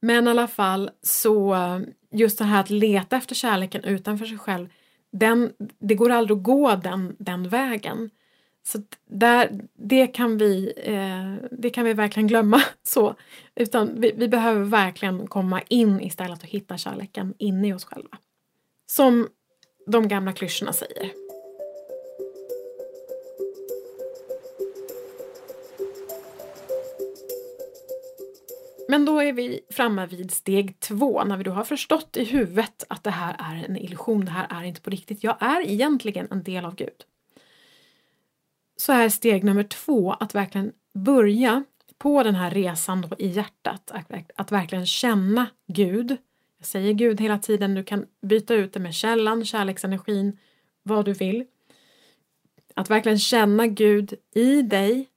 Men 0.01 0.27
i 0.27 0.31
alla 0.31 0.49
fall 0.49 0.91
så 1.03 1.57
just 2.11 2.39
det 2.39 2.45
här 2.45 2.61
att 2.61 2.71
leta 2.71 3.17
efter 3.17 3.35
kärleken 3.35 3.85
utanför 3.85 4.27
sig 4.27 4.39
själv. 4.39 4.69
Den, 5.13 5.53
det 5.79 5.95
går 5.95 6.11
aldrig 6.11 6.39
att 6.39 6.45
gå 6.45 6.77
den, 6.77 7.17
den 7.19 7.49
vägen. 7.49 8.11
Så 8.67 8.79
där, 9.11 9.61
det, 9.75 10.07
kan 10.07 10.39
vi, 10.39 10.73
eh, 10.77 11.49
det 11.59 11.71
kan 11.71 11.85
vi 11.85 11.93
verkligen 11.93 12.27
glömma. 12.27 12.63
så. 12.83 13.15
Utan 13.55 14.01
vi, 14.01 14.13
vi, 14.17 14.29
behöver 14.29 14.65
verkligen 14.65 15.27
komma 15.27 15.63
in 15.69 16.01
istället 16.01 16.43
och 16.43 16.49
hitta 16.49 16.79
kärleken 16.79 17.35
inne 17.39 17.69
i 17.69 17.73
oss 17.73 17.85
själva. 17.85 18.19
Som 18.87 19.29
de 19.87 20.09
gamla 20.09 20.33
klyschorna 20.33 20.73
säger. 20.73 21.13
Men 28.89 29.05
då 29.05 29.23
är 29.23 29.33
vi 29.33 29.61
framme 29.71 30.07
vid 30.07 30.31
steg 30.31 30.81
två, 30.81 31.25
när 31.25 31.37
vi 31.37 31.45
då 31.45 31.51
har 31.51 31.65
förstått 31.65 32.17
i 32.17 32.25
huvudet 32.25 32.85
att 32.89 33.05
det 33.05 33.11
här 33.11 33.37
är 33.39 33.65
en 33.65 33.77
illusion, 33.77 34.25
det 34.25 34.31
här 34.31 34.47
är 34.51 34.65
inte 34.65 34.81
på 34.81 34.91
riktigt. 34.91 35.25
Jag 35.25 35.37
är 35.41 35.61
egentligen 35.61 36.29
en 36.31 36.43
del 36.43 36.65
av 36.65 36.75
Gud. 36.75 37.05
Så 38.77 38.93
är 38.93 39.09
steg 39.09 39.45
nummer 39.45 39.63
två 39.63 40.13
att 40.13 40.35
verkligen 40.35 40.73
börja 40.95 41.65
på 41.99 42.23
den 42.23 42.35
här 42.35 42.51
resan 42.51 43.01
då 43.01 43.17
i 43.19 43.27
hjärtat, 43.27 43.91
att, 43.91 44.31
att 44.37 44.53
verkligen 44.53 44.87
känna 44.87 45.47
Gud 45.67 46.17
jag 46.59 46.67
säger 46.67 46.93
Gud 46.93 47.21
hela 47.21 47.39
tiden, 47.39 47.75
du 47.75 47.85
kan 47.85 48.07
byta 48.23 48.55
ut 48.55 48.73
det 48.73 48.81
med 48.81 48.95
källan, 48.95 49.45
kärleksenergin, 49.45 50.39
vad 50.83 51.05
du 51.05 51.13
vill. 51.13 51.45
Att 52.75 52.91
verkligen 52.91 53.19
känna 53.19 53.67
Gud 53.67 54.15
i 54.35 54.63
dig, 54.63 55.09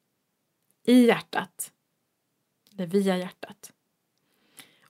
i 0.85 1.05
hjärtat. 1.05 1.71
Eller 2.73 2.87
via 2.87 3.17
hjärtat. 3.17 3.71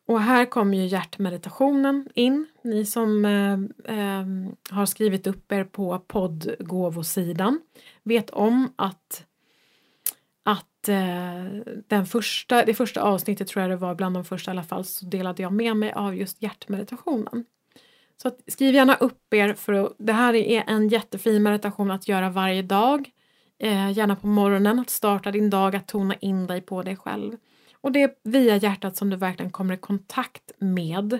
Och 0.06 0.22
här 0.22 0.45
kommer 0.45 0.78
ju 0.78 0.86
hjärtmeditationen 0.86 2.08
in. 2.16 2.47
Ni 2.62 2.86
som 2.86 3.26
eh, 3.26 3.54
eh, 3.97 4.26
har 4.70 4.86
skrivit 4.86 5.28
upp 5.28 5.52
er 5.52 5.64
på 5.64 6.00
poddgåvosidan 6.00 7.62
vet 8.04 8.30
om 8.30 8.74
att 8.76 9.26
att 10.44 10.90
eh, 10.90 11.44
den 11.88 12.06
första, 12.06 12.66
det 12.66 12.74
första 12.74 13.02
avsnittet 13.02 13.48
tror 13.48 13.62
jag 13.62 13.72
det 13.72 13.76
var, 13.76 13.96
bland 13.96 14.16
de 14.16 14.26
första 14.26 14.52
i 14.52 14.54
alla 14.54 14.64
fall, 14.64 14.86
så 14.86 15.06
delade 15.06 15.44
jag 15.44 15.54
med 15.54 15.78
mig 15.78 15.92
av 15.92 16.16
just 16.16 16.42
hjärtmeditationen. 16.42 17.46
Så 18.22 18.28
att, 18.28 18.40
skriv 18.48 18.76
gärna 18.76 18.96
upp 18.96 19.34
er 19.34 19.54
för 19.54 19.74
att, 19.74 19.96
det 19.98 20.14
här 20.14 20.34
är 20.34 20.64
en 20.68 20.88
jättefin 20.88 21.44
meditation 21.44 21.92
att 21.92 22.08
göra 22.08 22.30
varje 22.30 22.62
dag. 22.62 23.10
Eh, 23.60 23.92
gärna 23.92 24.16
på 24.16 24.28
morgonen, 24.28 24.80
att 24.80 24.90
starta 24.90 25.32
din 25.32 25.50
dag, 25.50 25.76
att 25.76 25.88
tona 25.88 26.16
in 26.16 26.48
dig 26.48 26.62
på 26.62 26.84
dig 26.84 26.96
själv. 26.96 27.38
Och 27.82 27.92
det 27.92 28.04
är 28.04 28.12
via 28.24 28.56
hjärtat 28.56 28.98
som 28.98 29.10
du 29.10 29.16
verkligen 29.16 29.52
kommer 29.52 29.74
i 29.74 29.78
kontakt 29.78 30.52
med 30.58 31.14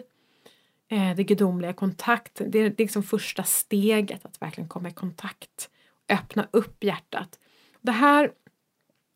eh, 0.89 1.15
det 1.15 1.24
gudomliga 1.24 1.74
kontakt. 1.74 2.41
Det 2.47 2.59
är 2.59 2.76
liksom 2.78 3.03
första 3.03 3.43
steget 3.43 4.26
att 4.26 4.41
verkligen 4.41 4.67
komma 4.67 4.89
i 4.89 4.93
kontakt. 4.93 5.70
Öppna 6.09 6.47
upp 6.51 6.84
hjärtat. 6.84 7.39
Det 7.82 7.91
här 7.91 8.32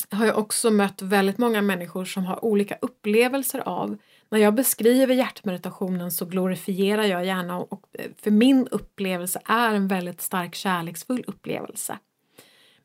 har 0.10 0.26
jag 0.26 0.38
också 0.38 0.72
mött 0.72 1.02
väldigt 1.02 1.38
många 1.38 1.62
människor 1.62 2.06
som 2.06 2.26
har 2.26 2.46
olika 2.46 2.78
upplevelser 2.82 3.60
av. 3.60 3.98
När 4.30 4.40
jag 4.40 4.54
beskriver 4.54 5.16
hjärtmeditationen 5.16 6.12
så 6.12 6.26
glorifierar 6.26 7.04
jag 7.04 7.26
gärna 7.26 7.58
och 7.58 7.86
eh, 7.94 8.12
för 8.22 8.32
min 8.32 8.68
upplevelse 8.68 9.42
är 9.46 9.74
en 9.74 9.88
väldigt 9.88 10.22
stark 10.22 10.56
kärleksfull 10.56 11.24
upplevelse. 11.28 11.98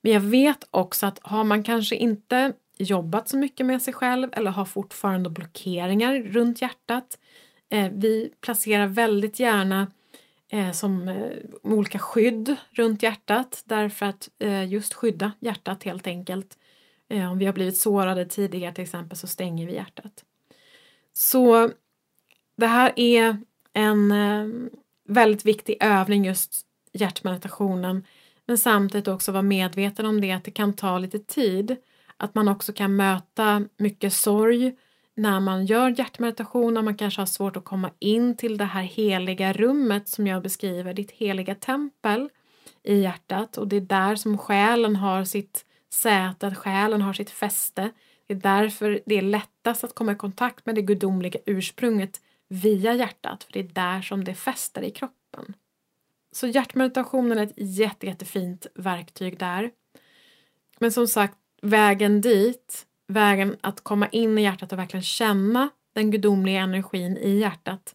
Men 0.01 0.12
jag 0.12 0.21
vet 0.21 0.69
också 0.71 1.07
att 1.07 1.19
har 1.23 1.45
man 1.45 1.62
kanske 1.62 1.97
inte 1.97 2.53
jobbat 2.79 3.29
så 3.29 3.37
mycket 3.37 3.66
med 3.66 3.83
sig 3.83 3.95
själv 3.95 4.29
eller 4.33 4.51
har 4.51 4.64
fortfarande 4.64 5.31
blockeringar 5.31 6.19
runt 6.19 6.62
hjärtat. 6.62 7.19
Eh, 7.71 7.93
vi 7.93 8.33
placerar 8.41 8.87
väldigt 8.87 9.41
gärna 9.41 9.87
eh, 10.51 10.73
som 10.73 11.16
olika 11.62 11.99
skydd 11.99 12.57
runt 12.71 13.03
hjärtat 13.03 13.62
därför 13.64 14.07
att 14.07 14.29
just 14.69 14.95
skydda 14.95 15.33
hjärtat 15.41 15.83
helt 15.83 16.07
enkelt. 16.07 16.59
Eh, 17.09 17.31
om 17.31 17.39
vi 17.39 17.47
har 17.47 17.53
blivit 17.53 17.79
sårade 17.79 18.25
tidigare 18.25 18.75
till 18.75 18.85
exempel 18.85 19.19
så 19.19 19.27
stänger 19.27 19.67
vi 19.67 19.75
hjärtat. 19.75 20.25
Så 21.13 21.71
det 22.57 22.67
här 22.67 22.93
är 22.97 23.37
en 23.73 24.13
eh, 24.13 24.71
väldigt 25.09 25.45
viktig 25.45 25.77
övning 25.81 26.25
just 26.25 26.67
hjärtmeditationen 26.93 28.05
men 28.47 28.59
samtidigt 28.59 29.09
också 29.09 29.33
vara 29.33 29.43
medveten 29.43 30.07
om 30.07 30.21
det 30.21 30.33
att 30.33 30.45
det 30.45 30.51
kan 30.51 30.73
ta 30.73 30.99
lite 30.99 31.19
tid. 31.19 31.77
Att 32.17 32.35
man 32.35 32.49
också 32.49 32.73
kan 32.73 32.97
möta 32.97 33.65
mycket 33.77 34.13
sorg 34.13 34.77
när 35.15 35.41
man 35.41 35.67
gör 35.67 35.95
hjärtmeditation 35.99 36.77
och 36.77 36.85
man 36.85 36.97
kanske 36.97 37.21
har 37.21 37.27
svårt 37.27 37.57
att 37.57 37.65
komma 37.65 37.91
in 37.99 38.37
till 38.37 38.59
det 38.59 38.65
här 38.65 38.83
heliga 38.83 39.53
rummet 39.53 40.09
som 40.09 40.27
jag 40.27 40.43
beskriver, 40.43 40.95
ditt 40.95 41.11
heliga 41.11 41.55
tempel 41.55 42.29
i 42.83 43.01
hjärtat 43.01 43.59
och 43.59 43.69
det 43.69 43.77
är 43.77 43.81
där 43.81 44.17
som 44.17 44.39
själen 44.39 44.97
har 44.97 45.25
sitt 45.25 45.65
Sätet, 45.91 46.57
själen 46.57 47.03
har 47.03 47.12
sitt 47.12 47.30
fäste. 47.30 47.91
Det 48.26 48.34
är 48.34 48.39
därför 48.39 49.01
det 49.07 49.18
är 49.18 49.22
lättast 49.22 49.84
att 49.84 49.95
komma 49.95 50.12
i 50.12 50.16
kontakt 50.16 50.66
med 50.66 50.74
det 50.74 50.82
gudomliga 50.82 51.41
ursprunget 51.47 52.20
via 52.49 52.95
hjärtat, 52.95 53.45
för 53.45 53.53
det 53.53 53.61
är 53.61 53.64
där 53.64 54.03
som 54.03 54.24
det 54.24 54.34
fäster 54.34 54.82
i 54.82 54.91
kroppen. 54.91 55.55
Så 56.32 56.47
hjärtmeditationen 56.47 57.39
är 57.39 57.43
ett 57.43 57.53
jätte, 57.57 58.07
jättefint 58.07 58.66
verktyg 58.74 59.39
där. 59.39 59.70
Men 60.78 60.93
som 60.93 61.07
sagt, 61.07 61.34
vägen 61.62 62.20
dit, 62.20 62.86
vägen 63.07 63.57
att 63.61 63.80
komma 63.80 64.09
in 64.09 64.39
i 64.39 64.43
hjärtat 64.43 64.72
och 64.72 64.78
verkligen 64.78 65.03
känna 65.03 65.68
den 65.93 66.11
gudomliga 66.11 66.61
energin 66.61 67.16
i 67.16 67.39
hjärtat 67.39 67.95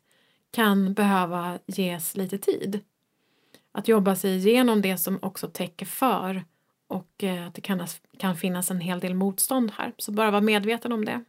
kan 0.51 0.93
behöva 0.93 1.59
ges 1.65 2.17
lite 2.17 2.37
tid. 2.37 2.79
att 3.71 3.87
jobba 3.87 4.15
sig 4.15 4.35
igenom 4.37 4.81
det 4.81 4.97
som 4.97 5.19
också 5.21 5.47
täcker 5.47 5.85
för 5.85 6.43
och 6.87 7.23
eh, 7.23 7.47
att 7.47 7.53
det 7.53 7.61
kan, 7.61 7.87
kan 8.17 8.35
finnas 8.35 8.71
en 8.71 8.79
hel 8.79 8.99
del 8.99 9.13
motstånd 9.13 9.71
här. 9.77 9.93
Så 9.97 10.11
bara 10.11 10.31
vara 10.31 10.41
medveten 10.41 10.91
om 10.91 11.05
det. 11.05 11.23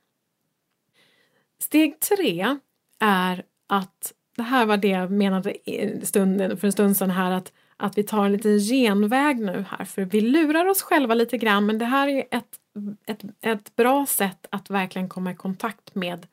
Steg 1.58 2.00
tre 2.00 2.56
är 2.98 3.44
att, 3.66 4.12
det 4.36 4.42
här 4.42 4.66
var 4.66 4.76
det 4.76 4.88
jag 4.88 5.10
menade 5.10 5.54
stunden, 6.02 6.56
för 6.56 6.66
en 6.66 6.72
stund 6.72 6.96
sedan 6.96 7.10
här, 7.10 7.30
att, 7.30 7.52
att 7.76 7.98
vi 7.98 8.02
tar 8.02 8.26
en 8.26 8.32
liten 8.32 8.58
genväg 8.58 9.38
nu 9.38 9.64
här, 9.68 9.84
för 9.84 10.04
vi 10.04 10.20
lurar 10.20 10.66
oss 10.66 10.82
själva 10.82 11.14
lite 11.14 11.38
grann, 11.38 11.66
men 11.66 11.78
det 11.78 11.84
här 11.84 12.08
är 12.08 12.24
ett, 12.30 12.58
ett, 13.06 13.22
ett 13.40 13.76
bra 13.76 14.06
sätt 14.06 14.46
att 14.50 14.70
verkligen 14.70 15.08
komma 15.08 15.32
i 15.32 15.34
kontakt 15.34 15.94
med, 15.94 16.26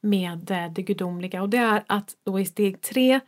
med 0.00 0.50
eh, 0.50 0.72
det 0.72 0.82
gudomliga 0.82 1.42
och 1.42 1.48
det 1.48 1.58
är 1.58 1.84
att 1.86 2.16
då 2.24 2.40
i 2.40 2.46
steg 2.46 2.80
tre 2.80 3.20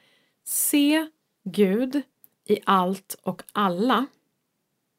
se 0.45 1.09
Gud 1.45 2.03
i 2.45 2.59
allt 2.65 3.17
och 3.23 3.43
alla. 3.53 4.07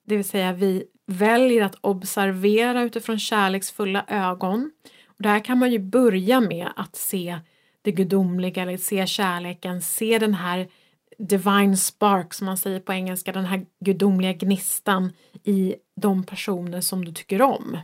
Det 0.10 0.16
vill 0.16 0.26
säga 0.26 0.54
vi 0.54 0.84
väljer 1.06 1.64
att 1.64 1.78
observera 1.82 2.84
utifrån 2.84 3.20
kärleksfulla 3.20 4.06
ögon. 4.08 4.72
Och 5.06 5.24
där 5.24 5.40
kan 5.40 5.60
man 5.60 5.72
ju 5.72 5.80
börja 5.80 6.40
med 6.40 6.68
att 6.76 6.96
se 6.96 7.40
det 7.82 7.92
gudomliga, 7.92 8.62
eller 8.62 8.78
se 8.78 9.08
kärleken, 9.08 9.82
se 9.82 10.20
den 10.20 10.34
här 10.34 10.68
divine 11.18 11.78
spark 11.78 12.34
som 12.34 12.46
man 12.46 12.58
säger 12.58 12.80
på 12.80 12.94
engelska, 12.94 13.32
den 13.32 13.46
här 13.46 13.66
gudomliga 13.86 14.34
gnistan 14.34 15.12
i 15.44 15.76
de 16.02 16.24
personer 16.24 16.82
som 16.82 17.06
du 17.06 17.12
tycker 17.12 17.42
om. 17.42 17.78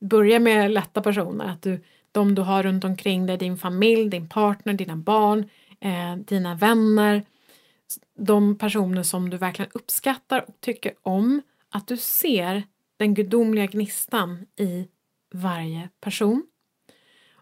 Börja 0.00 0.38
med 0.38 0.70
lätta 0.70 1.02
personer, 1.02 1.44
att 1.44 1.62
du, 1.62 1.84
de 2.12 2.34
du 2.34 2.42
har 2.42 2.62
runt 2.62 2.84
omkring 2.84 3.26
dig, 3.26 3.36
din 3.36 3.56
familj, 3.56 4.10
din 4.10 4.28
partner, 4.28 4.72
dina 4.72 4.96
barn, 4.96 5.48
eh, 5.80 6.16
dina 6.16 6.54
vänner, 6.54 7.22
de 8.18 8.58
personer 8.58 9.02
som 9.02 9.30
du 9.30 9.36
verkligen 9.36 9.70
uppskattar 9.74 10.44
och 10.48 10.60
tycker 10.60 10.94
om, 11.02 11.42
att 11.68 11.86
du 11.86 11.96
ser 11.96 12.62
den 12.96 13.14
gudomliga 13.14 13.66
gnistan 13.66 14.46
i 14.56 14.88
varje 15.34 15.88
person. 16.00 16.46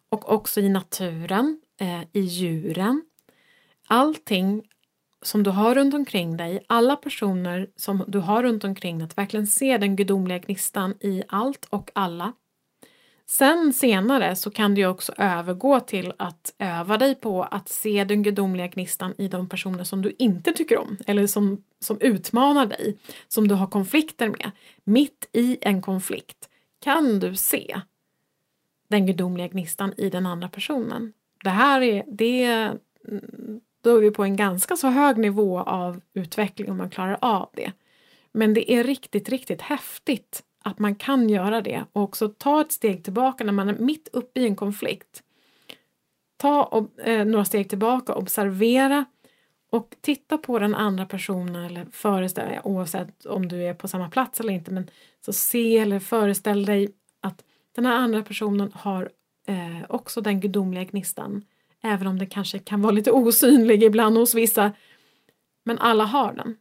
Och 0.09 0.32
också 0.32 0.61
i 0.61 0.68
naturen, 0.68 1.61
eh, 1.80 2.03
i 2.12 2.20
djuren. 2.20 3.03
Allting 3.88 4.62
som 5.22 5.42
du 5.42 5.51
har 5.51 5.74
runt 5.74 5.95
omkring 5.95 6.36
dig, 6.36 6.64
alla 6.66 6.97
personer 6.97 7.70
som 7.76 8.05
du 8.09 8.18
har 8.18 8.42
runt 8.42 8.64
omkring 8.64 8.99
dig, 8.99 9.05
att 9.05 9.18
verkligen 9.18 9.47
se 9.47 9.78
den 9.78 9.97
gudomliga 9.97 10.38
gnistan 10.38 10.95
i 11.01 11.22
allt 11.28 11.64
och 11.70 11.90
alla. 11.95 12.32
Sen 13.27 13.72
senare 13.72 14.37
så 14.37 14.51
kan 14.51 14.75
du 14.75 14.87
också 14.87 15.12
övergå 15.18 15.81
till 15.81 16.12
att 16.16 16.55
öva 16.59 16.99
dig 16.99 17.14
på 17.14 17.43
att 17.43 17.68
se 17.68 18.05
den 18.05 18.22
gudomliga 18.22 18.66
gnistan 18.66 19.14
i 19.18 19.29
de 19.29 19.49
personer 19.49 19.85
som 19.85 20.03
du 20.03 20.14
inte 20.18 20.53
tycker 20.53 20.79
om 20.79 20.97
eller 21.07 21.27
som, 21.27 21.64
som 21.81 22.01
utmanar 22.01 22.66
dig, 22.66 22.99
som 23.29 23.49
du 23.49 23.55
har 23.55 23.66
konflikter 23.66 24.29
med. 24.29 24.51
Mitt 24.85 25.29
i 25.33 25.59
en 25.61 25.83
konflikt 25.83 26.49
kan 26.81 27.20
du 27.20 27.37
se 27.37 27.81
den 28.89 29.07
gudomliga 29.07 29.49
gnistan 29.49 29.95
i 29.97 30.11
den 30.11 30.27
andra 30.27 30.49
personen. 30.49 31.12
Det 31.45 31.51
här 31.51 31.81
är, 31.81 32.05
det, 32.09 32.72
då 33.81 33.97
är 33.97 34.01
vi 34.01 34.11
på 34.11 34.25
en 34.25 34.37
ganska 34.37 34.77
så 34.77 34.89
hög 34.89 35.18
nivå 35.18 35.61
av 35.61 36.01
utveckling 36.14 36.70
om 36.70 36.77
man 36.77 36.91
klarar 36.91 37.18
av 37.20 37.51
det. 37.57 37.72
Men 38.33 38.55
det 38.55 38.72
är 38.72 38.85
riktigt, 38.85 39.29
riktigt 39.29 39.62
häftigt 39.62 40.43
att 40.65 40.79
man 40.79 40.95
kan 40.95 41.29
göra 41.29 41.61
det 41.61 41.85
och 41.93 42.03
också 42.03 42.29
ta 42.29 42.61
ett 42.61 42.73
steg 42.73 43.05
tillbaka 43.05 43.45
när 43.45 43.53
man 43.53 43.69
är 43.69 43.79
mitt 43.79 44.09
uppe 44.12 44.41
i 44.41 44.47
en 44.47 44.57
konflikt. 44.57 45.23
Ta 46.37 46.65
och, 46.65 47.01
eh, 47.01 47.25
några 47.27 47.45
steg 47.45 47.69
tillbaka, 47.69 48.15
observera 48.15 49.05
och 49.71 49.97
titta 50.01 50.39
på 50.39 50.59
den 50.59 50.75
andra 50.75 51.07
personen 51.07 51.65
eller 51.65 51.87
föreställ 51.93 52.49
dig, 52.49 52.61
oavsett 52.65 53.27
om 53.27 53.49
du 53.49 53.62
är 53.62 53.75
på 53.75 53.89
samma 53.89 54.11
plats 54.11 54.41
eller 54.41 54.53
inte, 54.53 54.71
men 54.71 54.91
så 55.21 55.33
se 55.33 55.79
eller 55.79 55.99
föreställ 55.99 56.65
dig 56.65 56.89
att 57.21 57.45
den 57.75 57.87
här 57.87 57.97
andra 57.97 58.23
personen 58.23 58.73
har 58.75 59.11
eh, 59.47 59.85
också 59.89 60.21
den 60.21 60.41
gudomliga 60.41 60.85
gnistan, 60.85 61.45
även 61.83 62.07
om 62.07 62.19
den 62.19 62.31
kanske 62.31 62.59
kan 62.59 62.83
vara 62.83 62.93
lite 62.93 63.11
osynlig 63.11 63.83
ibland 63.83 64.17
hos 64.17 64.35
vissa, 64.35 64.73
men 65.65 65.79
alla 65.79 66.05
har 66.05 66.33
den. 66.33 66.57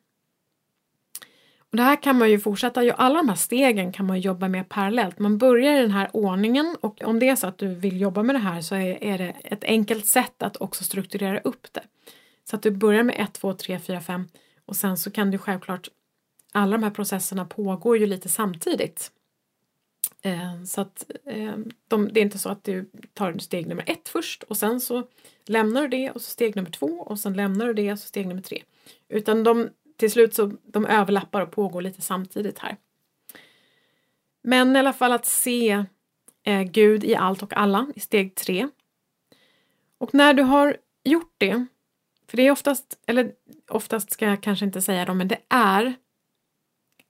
Och 1.74 1.78
det 1.78 1.84
här 1.84 2.04
kan 2.04 2.18
man 2.18 2.32
ju 2.32 2.40
fortsätta, 2.40 2.94
alla 2.94 3.16
de 3.18 3.30
här 3.30 3.36
stegen 3.36 3.92
kan 3.92 4.06
man 4.06 4.20
jobba 4.20 4.48
med 4.48 4.70
parallellt. 4.70 5.20
Man 5.20 5.38
börjar 5.38 5.78
i 5.78 5.82
den 5.82 5.92
här 5.92 6.10
ordningen 6.14 6.78
och 6.82 7.02
om 7.04 7.20
det 7.20 7.30
är 7.30 7.36
så 7.36 7.48
att 7.48 7.58
du 7.58 7.68
vill 7.68 8.02
jobba 8.02 8.24
med 8.24 8.36
det 8.36 8.40
här 8.40 8.62
så 8.62 8.76
är, 8.76 9.18
det 9.18 9.34
ett 9.44 9.64
enkelt 9.64 10.06
sätt 10.06 10.44
att 10.44 10.58
också 10.58 10.84
strukturera 10.84 11.40
upp 11.40 11.74
det. 11.74 11.84
Så 12.50 12.56
att 12.56 12.62
du 12.62 12.72
börjar 12.72 13.04
med 13.04 13.16
1, 13.20 13.34
2, 13.34 13.54
3, 13.54 13.80
4, 13.80 14.02
5 14.02 14.28
och 14.66 14.76
sen 14.76 14.98
så 14.98 15.12
kan 15.12 15.32
du 15.32 15.38
självklart, 15.38 15.90
alla 16.52 16.72
de 16.72 16.84
här 16.84 16.92
processerna 16.92 17.46
pågår 17.46 17.98
ju 17.98 18.06
lite 18.06 18.30
samtidigt. 18.30 19.12
Eh, 20.22 20.64
så 20.64 20.82
att 20.82 21.12
eh, 21.26 21.54
de, 21.88 22.10
det 22.14 22.20
är 22.20 22.24
inte 22.24 22.38
så 22.38 22.50
att 22.50 22.64
du 22.64 22.90
tar 23.14 23.38
steg 23.38 23.68
nummer 23.68 23.84
ett 23.88 24.10
först 24.10 24.44
och 24.44 24.58
sen 24.58 24.82
så 24.82 25.08
lämnar 25.46 25.82
du 25.82 25.88
det 25.88 26.12
och 26.12 26.22
så 26.22 26.30
steg 26.30 26.56
nummer 26.56 26.72
två 26.72 26.88
och 26.88 27.20
sen 27.20 27.34
lämnar 27.34 27.68
du 27.68 27.74
det 27.74 27.92
och 27.92 28.00
så 28.00 28.08
steg 28.08 28.28
nummer 28.28 28.42
tre. 28.42 28.64
Utan 29.10 29.44
de 29.44 29.70
till 29.98 30.12
slut 30.12 30.34
så 30.34 30.52
de 30.64 30.86
överlappar 30.86 31.42
och 31.42 31.52
pågår 31.52 31.82
lite 31.82 32.02
samtidigt 32.02 32.60
här. 32.60 32.78
Men 34.42 34.76
i 34.76 34.80
alla 34.80 34.94
fall 34.94 35.12
att 35.12 35.26
se 35.26 35.86
eh, 36.44 36.62
Gud 36.62 37.04
i 37.04 37.16
allt 37.16 37.44
och 37.44 37.54
alla 37.54 37.88
i 37.96 38.00
steg 38.00 38.36
tre. 38.36 38.68
Och 39.98 40.14
när 40.14 40.34
du 40.34 40.44
har 40.44 40.78
gjort 41.04 41.36
det, 41.38 41.66
för 42.28 42.38
det 42.38 42.48
är 42.48 42.52
oftast, 42.52 43.00
eller 43.08 43.32
oftast 43.70 44.12
ska 44.12 44.26
jag 44.26 44.44
kanske 44.44 44.66
inte 44.66 44.82
säga 44.82 45.06
det, 45.06 45.14
men 45.14 45.28
det 45.28 45.40
är 45.50 45.96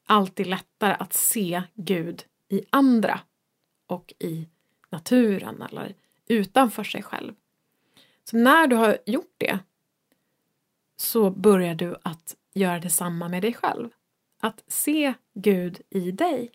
alltid 0.06 0.48
lättare 0.48 0.96
att 1.00 1.14
se 1.14 1.64
Gud 1.74 2.24
i 2.50 2.62
andra 2.70 3.20
och 3.88 4.14
i 4.20 4.48
naturen 4.90 5.62
eller 5.62 5.96
utanför 6.28 6.84
sig 6.84 7.04
själv. 7.04 7.34
Så 8.24 8.38
när 8.38 8.68
du 8.68 8.76
har 8.76 8.98
gjort 9.06 9.36
det 9.38 9.60
så 10.98 11.30
börjar 11.30 11.76
du 11.76 11.96
att 12.04 12.36
göra 12.54 12.80
detsamma 12.80 13.30
med 13.30 13.42
dig 13.42 13.54
själv. 13.54 13.90
Att 14.42 14.64
se 14.68 15.14
Gud 15.34 15.82
i 15.90 16.12
dig. 16.12 16.52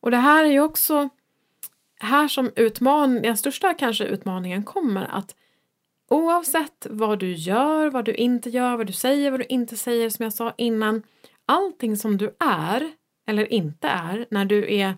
Och 0.00 0.10
det 0.10 0.16
här 0.16 0.44
är 0.44 0.50
ju 0.50 0.60
också 0.60 1.08
här 2.00 2.28
som 2.28 2.50
utman 2.56 3.22
den 3.22 3.36
största 3.36 3.74
kanske 3.74 4.04
utmaningen 4.04 4.64
kommer 4.64 5.04
att 5.04 5.34
oavsett 6.08 6.86
vad 6.90 7.18
du 7.18 7.32
gör, 7.32 7.90
vad 7.90 8.04
du 8.04 8.14
inte 8.14 8.50
gör, 8.50 8.76
vad 8.76 8.86
du 8.86 8.92
säger, 8.92 9.30
vad 9.30 9.40
du 9.40 9.46
inte 9.48 9.76
säger 9.76 10.10
som 10.10 10.22
jag 10.22 10.32
sa 10.32 10.54
innan, 10.56 11.02
allting 11.46 11.96
som 11.96 12.16
du 12.16 12.36
är 12.38 12.92
eller 13.26 13.52
inte 13.52 13.88
är 13.88 14.26
när 14.30 14.44
du 14.44 14.74
är 14.74 14.94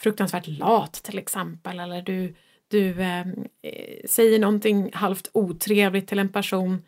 fruktansvärt 0.00 0.46
lat 0.46 0.92
till 0.92 1.18
exempel 1.18 1.80
eller 1.80 2.02
du, 2.02 2.34
du 2.68 3.00
eh, 3.00 3.28
eh 3.62 4.06
säger 4.06 4.38
någonting 4.38 4.90
halvt 4.92 5.30
otrevligt 5.32 6.08
till 6.08 6.18
en 6.18 6.32
person 6.32 6.82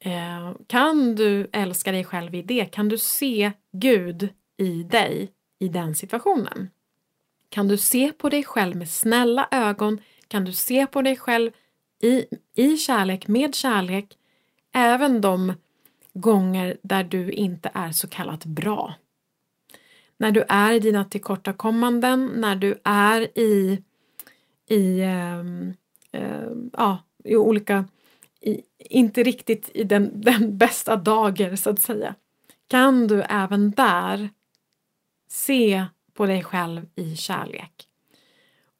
Eh, 0.00 0.52
kan 0.66 1.14
du 1.14 1.50
älska 1.52 1.92
dig 1.92 2.04
själv 2.04 2.34
i 2.34 2.42
det? 2.42 2.64
Kan 2.64 2.88
du 2.88 2.98
se 2.98 3.52
Gud 3.72 4.28
i 4.56 4.82
dig 4.82 5.30
i 5.58 5.68
den 5.68 5.94
situationen? 5.94 6.70
Kan 7.48 7.68
du 7.68 7.76
se 7.76 8.12
på 8.12 8.28
dig 8.28 8.44
själv 8.44 8.76
med 8.76 8.90
snälla 8.90 9.48
ögon? 9.50 10.00
Kan 10.28 10.44
du 10.44 10.52
se 10.52 10.86
på 10.86 11.02
dig 11.02 11.16
själv 11.16 11.50
i, 12.02 12.24
i 12.54 12.76
kärlek, 12.76 13.28
med 13.28 13.54
kärlek, 13.54 14.18
även 14.74 15.20
de 15.20 15.52
gånger 16.14 16.76
där 16.82 17.04
du 17.04 17.30
inte 17.30 17.70
är 17.74 17.92
så 17.92 18.08
kallat 18.08 18.44
bra? 18.44 18.94
När 20.16 20.30
du 20.30 20.44
är 20.48 20.72
i 20.72 20.80
dina 20.80 21.04
tillkortakommanden, 21.04 22.26
när 22.26 22.56
du 22.56 22.80
är 22.84 23.38
i, 23.38 23.82
i, 24.68 25.00
eh, 25.00 25.38
eh, 26.12 26.50
ja, 26.72 26.98
i 27.24 27.36
olika 27.36 27.84
i, 28.40 28.62
inte 28.78 29.22
riktigt 29.22 29.70
i 29.74 29.84
den, 29.84 30.20
den 30.20 30.58
bästa 30.58 30.96
dagen 30.96 31.56
så 31.56 31.70
att 31.70 31.82
säga. 31.82 32.14
Kan 32.68 33.06
du 33.06 33.22
även 33.22 33.70
där 33.70 34.30
se 35.28 35.84
på 36.14 36.26
dig 36.26 36.44
själv 36.44 36.86
i 36.94 37.16
kärlek? 37.16 37.88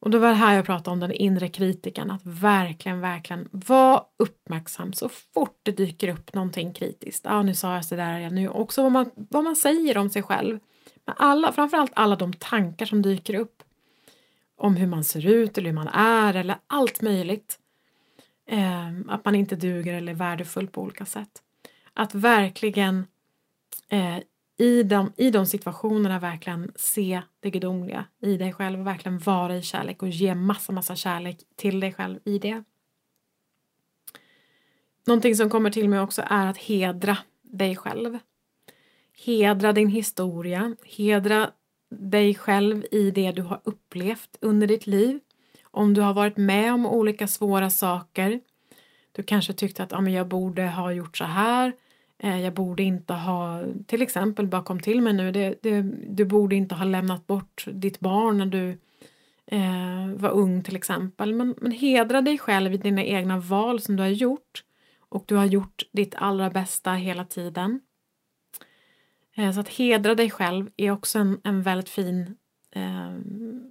Och 0.01 0.11
då 0.11 0.19
var 0.19 0.29
det 0.29 0.35
här 0.35 0.55
jag 0.55 0.67
pratade 0.67 0.91
om 0.91 1.01
den 1.01 1.13
inre 1.13 1.49
kritiken, 1.49 2.11
att 2.11 2.21
verkligen, 2.25 3.01
verkligen 3.01 3.49
vara 3.53 4.05
uppmärksam 4.17 4.93
så 4.93 5.09
fort 5.09 5.61
det 5.63 5.73
dyker 5.73 6.09
upp 6.09 6.35
någonting 6.35 6.73
kritiskt. 6.73 7.25
Ja, 7.25 7.43
nu 7.43 7.55
sa 7.55 7.75
jag 7.75 7.85
sådär 7.85 8.19
igen, 8.19 8.35
nu 8.35 8.49
också 8.49 8.83
vad 8.83 8.93
man, 8.93 9.11
vad 9.15 9.45
man 9.45 9.57
säger 9.57 9.99
om 9.99 10.11
sig 10.11 10.23
själv. 10.23 10.59
Men 11.05 11.15
alla, 11.19 11.53
framförallt 11.53 11.93
alla 11.95 12.17
de 12.17 12.33
tankar 12.33 12.87
som 12.87 13.03
dyker 13.03 13.35
upp 13.35 13.63
om 14.57 14.77
hur 14.77 14.87
man 14.87 15.05
ser 15.05 15.27
ut 15.27 15.59
eller 15.59 15.71
hur 15.71 15.75
man 15.75 15.89
är 15.89 16.35
eller 16.35 16.57
allt 16.67 17.03
möjligt. 17.03 17.59
Eh, 18.51 18.89
att 19.09 19.25
man 19.25 19.35
inte 19.35 19.57
duger 19.57 19.95
eller 19.95 20.13
är 20.13 20.17
värdefull 20.17 20.69
på 20.69 20.83
olika 20.83 21.07
sätt. 21.07 21.43
Att 21.95 22.15
verkligen 22.15 23.07
eh, 23.89 24.19
i, 24.59 24.83
de, 24.83 25.13
i 25.17 25.31
de 25.31 25.47
situationerna 25.47 26.19
verkligen 26.19 26.73
se 26.77 27.23
det 27.41 27.51
gudomliga 27.51 28.05
i 28.23 28.37
dig 28.37 28.53
själv 28.53 28.81
och 28.81 28.87
verkligen 28.87 29.19
vara 29.19 29.57
i 29.57 29.63
kärlek 29.63 30.03
och 30.03 30.09
ge 30.09 30.35
massa, 30.35 30.73
massa 30.73 30.97
kärlek 30.97 31.39
till 31.57 31.81
dig 31.81 31.93
själv 31.93 32.19
i 32.25 32.39
det. 32.39 32.63
Någonting 35.07 35.37
som 35.37 35.51
kommer 35.51 35.71
till 35.71 35.89
mig 35.89 36.01
också 36.01 36.23
är 36.27 36.47
att 36.47 36.59
hedra 36.59 37.19
dig 37.43 37.77
själv. 37.77 38.19
Hedra 39.27 39.73
din 39.73 39.89
historia, 39.89 40.77
hedra 40.85 41.51
dig 41.91 42.35
själv 42.35 42.85
i 42.91 43.11
det 43.11 43.33
du 43.33 43.43
har 43.43 43.61
upplevt 43.65 44.37
under 44.41 44.67
ditt 44.67 44.87
liv. 44.87 45.21
Om 45.79 45.95
du 45.95 46.01
har 46.01 46.15
varit 46.15 46.37
med 46.37 46.75
om 46.75 46.87
olika 46.87 47.27
svåra 47.27 47.71
saker. 47.71 48.41
Du 49.13 49.23
kanske 49.23 49.53
tyckte 49.53 49.83
att 49.83 49.93
ah, 49.93 50.01
men 50.01 50.13
jag 50.13 50.29
borde 50.29 50.67
ha 50.67 50.93
gjort 50.93 51.17
så 51.17 51.25
här. 51.25 51.73
Eh, 52.19 52.41
jag 52.41 52.55
borde 52.55 52.83
inte 52.83 53.15
ha, 53.15 53.63
till 53.87 54.03
exempel 54.03 54.47
bara 54.47 54.63
kom 54.63 54.81
till 54.81 55.03
mig 55.03 55.13
nu, 55.13 55.33
det, 55.33 55.55
det, 55.63 55.83
du 56.09 56.25
borde 56.25 56.57
inte 56.57 56.75
ha 56.75 56.85
lämnat 56.85 57.27
bort 57.27 57.65
ditt 57.73 58.01
barn 58.01 58.39
när 58.39 58.47
du 58.47 58.79
eh, 59.47 60.09
var 60.17 60.31
ung 60.31 60.63
till 60.63 60.77
exempel. 60.77 61.35
Men, 61.35 61.55
men 61.59 61.73
hedra 61.73 62.21
dig 62.21 62.39
själv 62.39 62.75
i 62.75 62.77
dina 62.77 63.05
egna 63.05 63.39
val 63.39 63.81
som 63.81 63.97
du 63.97 64.03
har 64.03 64.11
gjort 64.11 64.65
och 65.09 65.25
du 65.27 65.37
har 65.37 65.47
gjort 65.47 65.83
ditt 65.93 66.15
allra 66.15 66.51
bästa 66.51 66.93
hela 66.93 67.25
tiden. 67.25 67.81
Eh, 69.37 69.53
så 69.53 69.61
att 69.61 69.69
hedra 69.69 70.15
dig 70.15 70.31
själv 70.31 70.71
är 70.77 70.91
också 70.91 71.19
en, 71.19 71.41
en 71.45 71.63
väldigt 71.63 71.89
fin, 71.89 72.37
eh, 72.71 73.15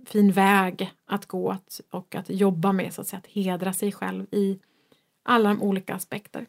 fin 0.09 0.31
väg 0.31 0.91
att 1.05 1.25
gå 1.25 1.51
att, 1.51 1.81
och 1.91 2.15
att 2.15 2.29
jobba 2.29 2.71
med, 2.71 2.93
så 2.93 3.01
att 3.01 3.07
säga, 3.07 3.19
att 3.19 3.27
hedra 3.27 3.73
sig 3.73 3.91
själv 3.91 4.25
i 4.31 4.59
alla 5.23 5.49
de 5.49 5.61
olika 5.61 5.95
aspekter. 5.95 6.45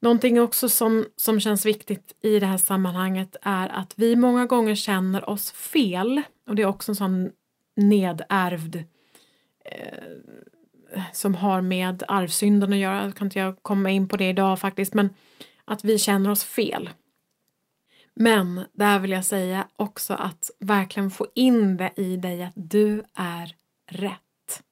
Någonting 0.00 0.40
också 0.40 0.68
som, 0.68 1.06
som 1.16 1.40
känns 1.40 1.66
viktigt 1.66 2.16
i 2.20 2.38
det 2.38 2.46
här 2.46 2.58
sammanhanget 2.58 3.36
är 3.42 3.68
att 3.68 3.92
vi 3.96 4.16
många 4.16 4.46
gånger 4.46 4.74
känner 4.74 5.30
oss 5.30 5.50
fel 5.52 6.22
och 6.46 6.54
det 6.54 6.62
är 6.62 6.66
också 6.66 6.92
en 6.92 6.96
sån 6.96 7.30
nedärvd 7.76 8.76
eh, 9.64 11.02
som 11.12 11.34
har 11.34 11.60
med 11.60 12.02
arvsynden 12.08 12.72
att 12.72 12.78
göra, 12.78 13.04
jag 13.04 13.16
kan 13.16 13.26
inte 13.26 13.38
jag 13.38 13.62
komma 13.62 13.90
in 13.90 14.08
på 14.08 14.16
det 14.16 14.28
idag 14.28 14.60
faktiskt, 14.60 14.94
men 14.94 15.10
att 15.64 15.84
vi 15.84 15.98
känner 15.98 16.30
oss 16.30 16.44
fel. 16.44 16.90
Men 18.20 18.64
där 18.72 18.98
vill 18.98 19.10
jag 19.10 19.24
säga 19.24 19.68
också 19.76 20.14
att 20.14 20.50
verkligen 20.58 21.10
få 21.10 21.26
in 21.34 21.76
det 21.76 21.92
i 21.96 22.16
dig 22.16 22.42
att 22.42 22.52
du 22.56 23.04
är 23.14 23.54
rätt. 23.90 24.62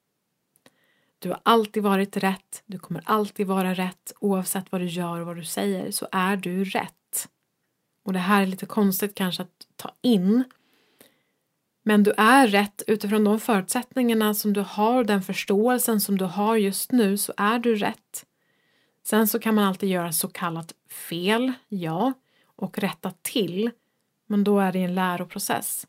Du 1.18 1.28
har 1.28 1.40
alltid 1.42 1.82
varit 1.82 2.16
rätt, 2.16 2.62
du 2.66 2.78
kommer 2.78 3.02
alltid 3.04 3.46
vara 3.46 3.74
rätt 3.74 4.12
oavsett 4.20 4.72
vad 4.72 4.80
du 4.80 4.86
gör 4.86 5.20
och 5.20 5.26
vad 5.26 5.36
du 5.36 5.44
säger 5.44 5.90
så 5.90 6.08
är 6.12 6.36
du 6.36 6.64
rätt. 6.64 7.28
Och 8.02 8.12
det 8.12 8.18
här 8.18 8.42
är 8.42 8.46
lite 8.46 8.66
konstigt 8.66 9.14
kanske 9.14 9.42
att 9.42 9.66
ta 9.76 9.90
in 10.02 10.44
men 11.82 12.02
du 12.02 12.12
är 12.16 12.46
rätt 12.48 12.82
utifrån 12.86 13.24
de 13.24 13.40
förutsättningarna 13.40 14.34
som 14.34 14.52
du 14.52 14.60
har, 14.60 14.98
och 14.98 15.06
den 15.06 15.22
förståelsen 15.22 16.00
som 16.00 16.18
du 16.18 16.24
har 16.24 16.56
just 16.56 16.92
nu 16.92 17.16
så 17.16 17.32
är 17.36 17.58
du 17.58 17.76
rätt. 17.76 18.26
Sen 19.02 19.28
så 19.28 19.38
kan 19.38 19.54
man 19.54 19.64
alltid 19.64 19.88
göra 19.88 20.12
så 20.12 20.28
kallat 20.28 20.74
fel, 20.90 21.52
ja, 21.68 22.12
och 22.56 22.78
rätta 22.78 23.12
till, 23.22 23.70
men 24.26 24.44
då 24.44 24.60
är 24.60 24.72
det 24.72 24.78
en 24.78 24.94
läroprocess. 24.94 25.86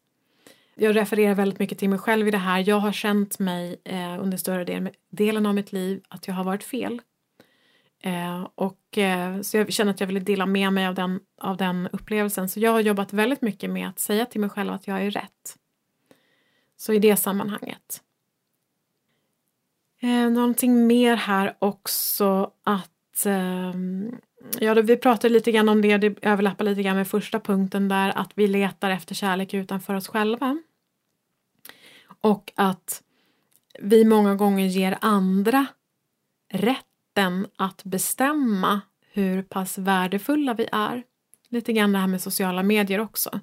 Jag 0.75 0.95
refererar 0.95 1.35
väldigt 1.35 1.59
mycket 1.59 1.77
till 1.77 1.89
mig 1.89 1.99
själv 1.99 2.27
i 2.27 2.31
det 2.31 2.37
här. 2.37 2.69
Jag 2.69 2.79
har 2.79 2.91
känt 2.91 3.39
mig 3.39 3.81
eh, 3.83 4.23
under 4.23 4.37
större 4.37 4.91
delen 5.09 5.45
av 5.45 5.55
mitt 5.55 5.71
liv 5.71 6.01
att 6.07 6.27
jag 6.27 6.35
har 6.35 6.43
varit 6.43 6.63
fel. 6.63 7.01
Eh, 8.01 8.47
och, 8.55 8.97
eh, 8.97 9.41
så 9.41 9.57
jag 9.57 9.73
känner 9.73 9.91
att 9.91 9.99
jag 9.99 10.07
vill 10.07 10.23
dela 10.23 10.45
med 10.45 10.73
mig 10.73 10.87
av 10.87 10.93
den, 10.93 11.19
av 11.41 11.57
den 11.57 11.89
upplevelsen. 11.91 12.49
Så 12.49 12.59
jag 12.59 12.71
har 12.71 12.79
jobbat 12.79 13.13
väldigt 13.13 13.41
mycket 13.41 13.69
med 13.69 13.89
att 13.89 13.99
säga 13.99 14.25
till 14.25 14.41
mig 14.41 14.49
själv 14.49 14.73
att 14.73 14.87
jag 14.87 15.01
är 15.01 15.11
rätt. 15.11 15.57
Så 16.77 16.93
i 16.93 16.99
det 16.99 17.15
sammanhanget. 17.15 18.01
Eh, 19.99 20.29
någonting 20.29 20.87
mer 20.87 21.15
här 21.15 21.55
också 21.59 22.51
att 22.63 23.25
eh, 23.25 23.73
Ja, 24.59 24.73
vi 24.73 24.97
pratade 24.97 25.33
lite 25.33 25.51
grann 25.51 25.69
om 25.69 25.81
det, 25.81 25.97
det 25.97 26.15
överlappar 26.21 26.65
lite 26.65 26.83
grann 26.83 26.95
med 26.95 27.07
första 27.07 27.39
punkten 27.39 27.87
där 27.87 28.09
att 28.09 28.31
vi 28.35 28.47
letar 28.47 28.89
efter 28.89 29.15
kärlek 29.15 29.53
utanför 29.53 29.93
oss 29.93 30.07
själva. 30.07 30.57
Och 32.21 32.51
att 32.55 33.03
vi 33.79 34.05
många 34.05 34.35
gånger 34.35 34.65
ger 34.65 34.97
andra 35.01 35.65
rätten 36.53 37.47
att 37.55 37.83
bestämma 37.83 38.81
hur 39.11 39.43
pass 39.43 39.77
värdefulla 39.77 40.53
vi 40.53 40.67
är. 40.71 41.03
Lite 41.49 41.73
grann 41.73 41.91
det 41.91 41.99
här 41.99 42.07
med 42.07 42.21
sociala 42.21 42.63
medier 42.63 42.99
också. 42.99 43.39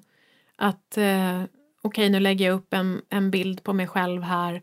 Att 0.55 0.97
eh, 0.97 1.43
okej, 1.81 2.09
nu 2.09 2.19
lägger 2.19 2.45
jag 2.45 2.55
upp 2.55 2.73
en, 2.73 3.01
en 3.09 3.31
bild 3.31 3.63
på 3.63 3.73
mig 3.73 3.87
själv 3.87 4.21
här. 4.23 4.61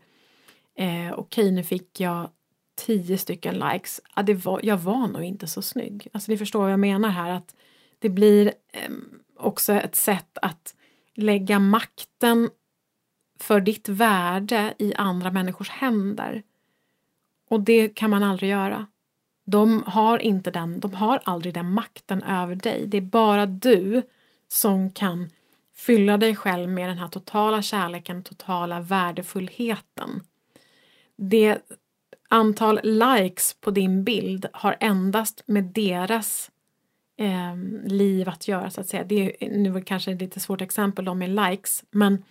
Eh, 0.77 1.13
okej, 1.13 1.51
nu 1.51 1.63
fick 1.63 1.99
jag 1.99 2.29
tio 2.75 3.17
stycken 3.17 3.55
likes. 3.59 4.01
Ja, 4.15 4.23
det 4.23 4.33
var, 4.33 4.59
jag 4.63 4.77
var 4.77 5.07
nog 5.07 5.23
inte 5.23 5.47
så 5.47 5.61
snygg. 5.61 6.07
Alltså 6.13 6.31
ni 6.31 6.37
förstår 6.37 6.59
vad 6.59 6.71
jag 6.71 6.79
menar 6.79 7.09
här 7.09 7.29
att 7.29 7.55
det 7.99 8.09
blir 8.09 8.53
eh, 8.73 8.91
också 9.37 9.73
ett 9.73 9.95
sätt 9.95 10.37
att 10.41 10.75
lägga 11.13 11.59
makten 11.59 12.49
för 13.39 13.61
ditt 13.61 13.89
värde 13.89 14.73
i 14.79 14.93
andra 14.95 15.31
människors 15.31 15.69
händer. 15.69 16.43
Och 17.49 17.61
det 17.61 17.89
kan 17.89 18.09
man 18.09 18.23
aldrig 18.23 18.49
göra. 18.49 18.87
De 19.45 19.83
har 19.87 20.19
inte 20.19 20.51
den, 20.51 20.79
de 20.79 20.93
har 20.93 21.21
aldrig 21.23 21.53
den 21.53 21.71
makten 21.71 22.23
över 22.23 22.55
dig. 22.55 22.87
Det 22.87 22.97
är 22.97 23.01
bara 23.01 23.45
du 23.45 24.01
som 24.47 24.91
kan 24.91 25.29
fylla 25.75 26.17
dig 26.17 26.35
själv 26.35 26.69
med 26.69 26.89
den 26.89 26.97
här 26.97 27.07
totala 27.07 27.61
kärleken, 27.61 28.23
totala 28.23 28.79
värdefullheten. 28.79 30.23
Det 31.15 31.57
antal 32.33 32.79
likes 32.83 33.53
på 33.53 33.71
din 33.71 34.03
bild 34.03 34.45
har 34.53 34.77
endast 34.79 35.43
med 35.45 35.63
deras 35.63 36.51
eh, 37.17 37.55
liv 37.85 38.29
att 38.29 38.47
göra 38.47 38.69
så 38.69 38.81
att 38.81 38.87
säga. 38.87 39.03
Det 39.03 39.45
är 39.45 39.49
nu 39.49 39.81
kanske 39.81 40.11
ett 40.11 40.21
lite 40.21 40.39
svårt 40.39 40.61
exempel 40.61 41.05
då 41.05 41.13
med 41.13 41.29
likes 41.29 41.83
men 41.91 42.23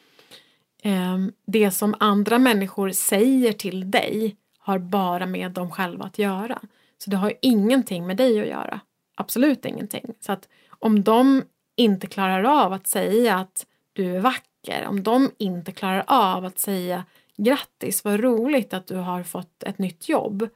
eh, 0.82 1.18
det 1.46 1.70
som 1.70 1.94
andra 2.00 2.38
människor 2.38 2.90
säger 2.90 3.52
till 3.52 3.90
dig 3.90 4.36
har 4.58 4.78
bara 4.78 5.26
med 5.26 5.52
dem 5.52 5.70
själva 5.70 6.04
att 6.04 6.18
göra. 6.18 6.60
Så 6.98 7.10
det 7.10 7.16
har 7.16 7.32
ingenting 7.42 8.06
med 8.06 8.16
dig 8.16 8.40
att 8.40 8.46
göra. 8.46 8.80
Absolut 9.14 9.64
ingenting. 9.64 10.14
Så 10.20 10.32
att 10.32 10.48
om 10.68 11.02
de 11.02 11.42
inte 11.76 12.06
klarar 12.06 12.64
av 12.64 12.72
att 12.72 12.86
säga 12.86 13.36
att 13.36 13.66
du 13.92 14.16
är 14.16 14.20
vacker, 14.20 14.86
om 14.86 15.02
de 15.02 15.30
inte 15.38 15.72
klarar 15.72 16.04
av 16.06 16.44
att 16.44 16.58
säga 16.58 17.04
grattis, 17.44 18.04
vad 18.04 18.20
roligt 18.20 18.74
att 18.74 18.86
du 18.86 18.96
har 18.96 19.22
fått 19.22 19.62
ett 19.62 19.78
nytt 19.78 20.08
jobb. 20.08 20.48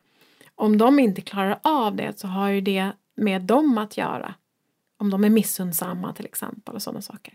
Om 0.55 0.79
de 0.79 0.99
inte 0.99 1.21
klarar 1.21 1.59
av 1.63 1.97
det 1.97 2.19
så 2.19 2.27
har 2.27 2.49
ju 2.49 2.61
det 2.61 2.93
med 3.17 3.43
dem 3.43 3.79
att 3.79 3.97
göra. 3.97 4.35
Om 4.99 5.11
de 5.11 5.25
är 5.25 5.31
missundsamma 5.31 6.13
till 6.13 6.25
exempel 6.25 6.75
och 6.75 6.83
sådana 6.83 7.03
saker. 7.03 7.35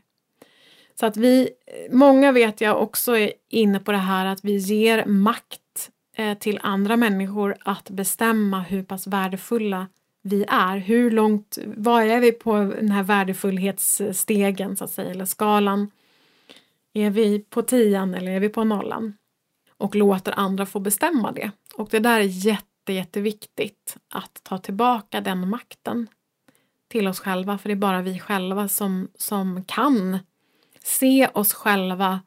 Så 0.99 1.05
att 1.05 1.17
vi, 1.17 1.49
många 1.91 2.31
vet 2.31 2.61
jag 2.61 2.81
också 2.81 3.17
är 3.17 3.33
inne 3.49 3.79
på 3.79 3.91
det 3.91 3.97
här 3.97 4.25
att 4.25 4.45
vi 4.45 4.55
ger 4.55 5.05
makt 5.05 5.91
eh, 6.15 6.37
till 6.37 6.59
andra 6.63 6.97
människor 6.97 7.55
att 7.59 7.89
bestämma 7.89 8.61
hur 8.61 8.83
pass 8.83 9.07
värdefulla 9.07 9.87
vi 10.21 10.45
är. 10.47 10.77
Hur 10.77 11.11
långt, 11.11 11.57
var 11.65 12.01
är 12.01 12.19
vi 12.19 12.31
på 12.31 12.55
den 12.55 12.91
här 12.91 13.03
värdefullhetsstegen 13.03 14.77
så 14.77 14.83
att 14.83 14.91
säga, 14.91 15.11
eller 15.11 15.25
skalan? 15.25 15.91
Är 16.93 17.09
vi 17.09 17.39
på 17.39 17.61
tian 17.61 18.13
eller 18.13 18.31
är 18.31 18.39
vi 18.39 18.49
på 18.49 18.63
nollan? 18.63 19.13
Och 19.81 19.95
låter 19.95 20.39
andra 20.39 20.65
få 20.65 20.79
bestämma 20.79 21.31
det. 21.31 21.51
Och 21.75 21.87
det 21.91 21.99
där 21.99 22.19
är 22.19 22.23
jätte, 22.23 22.93
jätteviktigt 22.93 23.97
att 24.09 24.39
ta 24.43 24.57
tillbaka 24.57 25.21
den 25.21 25.49
makten 25.49 26.07
till 26.87 27.07
oss 27.07 27.19
själva, 27.19 27.57
för 27.57 27.69
det 27.69 27.73
är 27.73 27.75
bara 27.75 28.01
vi 28.01 28.19
själva 28.19 28.67
som, 28.67 29.09
som 29.15 29.63
kan 29.65 30.19
se 30.83 31.27
oss 31.27 31.53
själva 31.53 32.19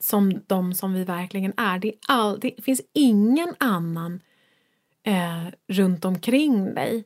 som 0.00 0.42
de 0.46 0.74
som 0.74 0.94
vi 0.94 1.04
verkligen 1.04 1.52
är. 1.56 1.78
Det, 1.78 1.88
är 1.88 1.94
all, 2.08 2.40
det 2.40 2.64
finns 2.64 2.80
ingen 2.92 3.54
annan 3.58 4.20
eh, 5.02 5.44
runt 5.68 6.04
omkring 6.04 6.74
dig 6.74 7.04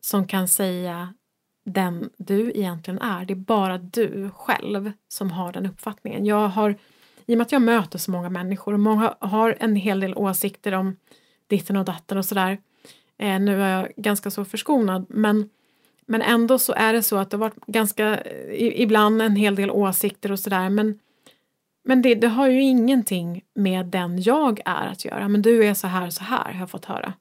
som 0.00 0.26
kan 0.26 0.48
säga 0.48 1.14
den 1.64 2.10
du 2.16 2.52
egentligen 2.54 3.00
är. 3.00 3.24
Det 3.24 3.32
är 3.32 3.36
bara 3.36 3.78
du 3.78 4.30
själv 4.30 4.92
som 5.08 5.30
har 5.30 5.52
den 5.52 5.66
uppfattningen. 5.66 6.26
Jag 6.26 6.48
har, 6.48 6.78
i 7.30 7.34
och 7.34 7.38
med 7.38 7.44
att 7.44 7.52
jag 7.52 7.62
möter 7.62 7.98
så 7.98 8.10
många 8.10 8.30
människor 8.30 8.72
och 8.74 8.80
många 8.80 9.14
har 9.20 9.56
en 9.60 9.76
hel 9.76 10.00
del 10.00 10.14
åsikter 10.14 10.72
om 10.72 10.96
ditten 11.46 11.76
och 11.76 11.84
datten 11.84 12.18
och 12.18 12.24
sådär. 12.24 12.58
Eh, 13.18 13.40
nu 13.40 13.62
är 13.62 13.76
jag 13.76 13.88
ganska 13.96 14.30
så 14.30 14.44
förskonad 14.44 15.06
men, 15.08 15.50
men 16.06 16.22
ändå 16.22 16.58
så 16.58 16.72
är 16.72 16.92
det 16.92 17.02
så 17.02 17.16
att 17.16 17.30
det 17.30 17.36
har 17.36 17.40
varit 17.40 17.66
ganska, 17.66 18.24
ibland 18.54 19.22
en 19.22 19.36
hel 19.36 19.54
del 19.54 19.70
åsikter 19.70 20.32
och 20.32 20.38
sådär 20.38 20.70
men 20.70 20.98
men 21.84 22.02
det, 22.02 22.14
det 22.14 22.28
har 22.28 22.48
ju 22.48 22.62
ingenting 22.62 23.44
med 23.54 23.86
den 23.86 24.22
jag 24.22 24.60
är 24.64 24.86
att 24.86 25.04
göra. 25.04 25.28
Men 25.28 25.42
du 25.42 25.64
är 25.64 25.74
så 25.74 25.86
här, 25.86 26.10
så 26.10 26.24
här 26.24 26.52
har 26.52 26.60
jag 26.60 26.70
fått 26.70 26.84
höra. 26.84 27.12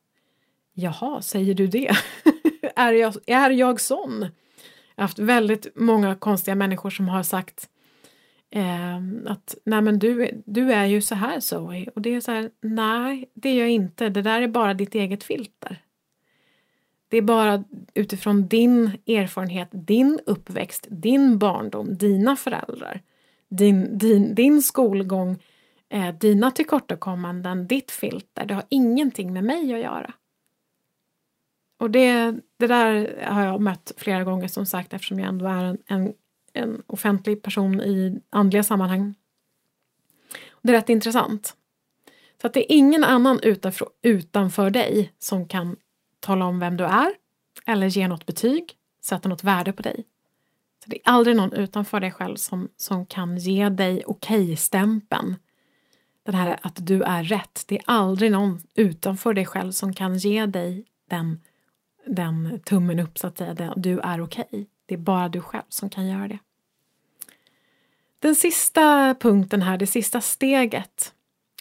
Jaha, 0.74 1.22
säger 1.22 1.53
du 1.53 1.68
det? 1.68 1.95
är, 2.76 2.93
jag, 2.93 3.16
är 3.26 3.49
jag 3.49 3.82
sån? 3.82 4.22
Jag 4.95 5.01
har 5.01 5.03
haft 5.03 5.20
väldigt 5.20 5.68
många 5.76 6.16
konstiga 6.16 6.55
människor 6.55 6.89
som 6.89 7.07
har 7.07 7.24
sagt 7.24 7.70
eh, 8.51 8.97
att 9.25 9.57
nej 9.63 9.81
men 9.81 9.99
du, 9.99 10.41
du 10.45 10.73
är 10.73 10.85
ju 10.85 11.01
så 11.01 11.15
här 11.15 11.39
Zoe 11.39 11.89
och 11.95 12.01
det 12.01 12.15
är 12.15 12.21
så 12.21 12.31
här 12.31 12.51
nej 12.61 13.29
det 13.33 13.49
är 13.49 13.59
jag 13.59 13.69
inte 13.69 14.09
det 14.09 14.21
där 14.21 14.41
är 14.41 14.47
bara 14.47 14.73
ditt 14.73 14.95
eget 14.95 15.23
filter. 15.23 15.83
Det 17.09 17.17
är 17.17 17.21
bara 17.21 17.63
utifrån 17.93 18.47
din 18.47 18.91
erfarenhet, 19.07 19.69
din 19.71 20.19
uppväxt, 20.25 20.87
din 20.89 21.37
barndom, 21.37 21.97
dina 21.97 22.35
föräldrar, 22.35 23.01
din, 23.49 23.97
din, 23.97 24.35
din 24.35 24.61
skolgång, 24.61 25.43
eh, 25.89 26.15
dina 26.15 26.51
tillkortakommanden, 26.51 27.67
ditt 27.67 27.91
filter. 27.91 28.45
Det 28.45 28.53
har 28.53 28.63
ingenting 28.69 29.33
med 29.33 29.43
mig 29.43 29.73
att 29.73 29.79
göra. 29.79 30.13
Och 31.79 31.91
det, 31.91 32.35
det 32.57 32.67
där 32.67 33.23
har 33.23 33.45
jag 33.45 33.61
mött 33.61 33.93
flera 33.97 34.23
gånger 34.23 34.47
som 34.47 34.65
sagt 34.65 34.93
eftersom 34.93 35.19
jag 35.19 35.29
ändå 35.29 35.47
är 35.47 35.63
en, 35.63 35.77
en, 35.87 36.13
en 36.53 36.83
offentlig 36.87 37.43
person 37.43 37.81
i 37.81 38.21
andliga 38.29 38.63
sammanhang. 38.63 39.15
Det 40.61 40.71
är 40.71 40.73
rätt 40.73 40.89
intressant. 40.89 41.55
Så 42.41 42.47
att 42.47 42.53
det 42.53 42.73
är 42.73 42.75
ingen 42.77 43.03
annan 43.03 43.39
utanför, 43.43 43.87
utanför 44.01 44.69
dig 44.69 45.13
som 45.19 45.47
kan 45.47 45.75
tala 46.19 46.45
om 46.45 46.59
vem 46.59 46.77
du 46.77 46.83
är 46.83 47.11
eller 47.65 47.87
ge 47.87 48.07
något 48.07 48.25
betyg, 48.25 48.73
sätta 49.03 49.29
något 49.29 49.43
värde 49.43 49.73
på 49.73 49.81
dig. 49.81 50.05
Så 50.83 50.89
Det 50.89 50.95
är 50.95 51.11
aldrig 51.11 51.35
någon 51.35 51.53
utanför 51.53 51.99
dig 51.99 52.11
själv 52.11 52.35
som, 52.35 52.69
som 52.77 53.05
kan 53.05 53.37
ge 53.37 53.69
dig 53.69 54.03
okej-stämpeln. 54.05 55.35
Den 56.23 56.35
här 56.35 56.59
att 56.61 56.87
du 56.87 57.03
är 57.03 57.23
rätt. 57.23 57.63
Det 57.67 57.75
är 57.75 57.83
aldrig 57.85 58.31
någon 58.31 58.61
utanför 58.75 59.33
dig 59.33 59.45
själv 59.45 59.71
som 59.71 59.93
kan 59.93 60.17
ge 60.17 60.45
dig 60.45 60.85
den, 61.09 61.41
den 62.05 62.59
tummen 62.65 62.99
upp 62.99 63.17
så 63.17 63.27
att 63.27 63.37
säga. 63.37 63.73
Du 63.75 63.99
är 63.99 64.21
okej. 64.21 64.67
Det 64.89 64.95
är 64.95 64.97
bara 64.97 65.29
du 65.29 65.41
själv 65.41 65.63
som 65.69 65.89
kan 65.89 66.07
göra 66.07 66.27
det. 66.27 66.39
Den 68.19 68.35
sista 68.35 69.15
punkten 69.19 69.61
här, 69.61 69.77
det 69.77 69.87
sista 69.87 70.21
steget 70.21 71.13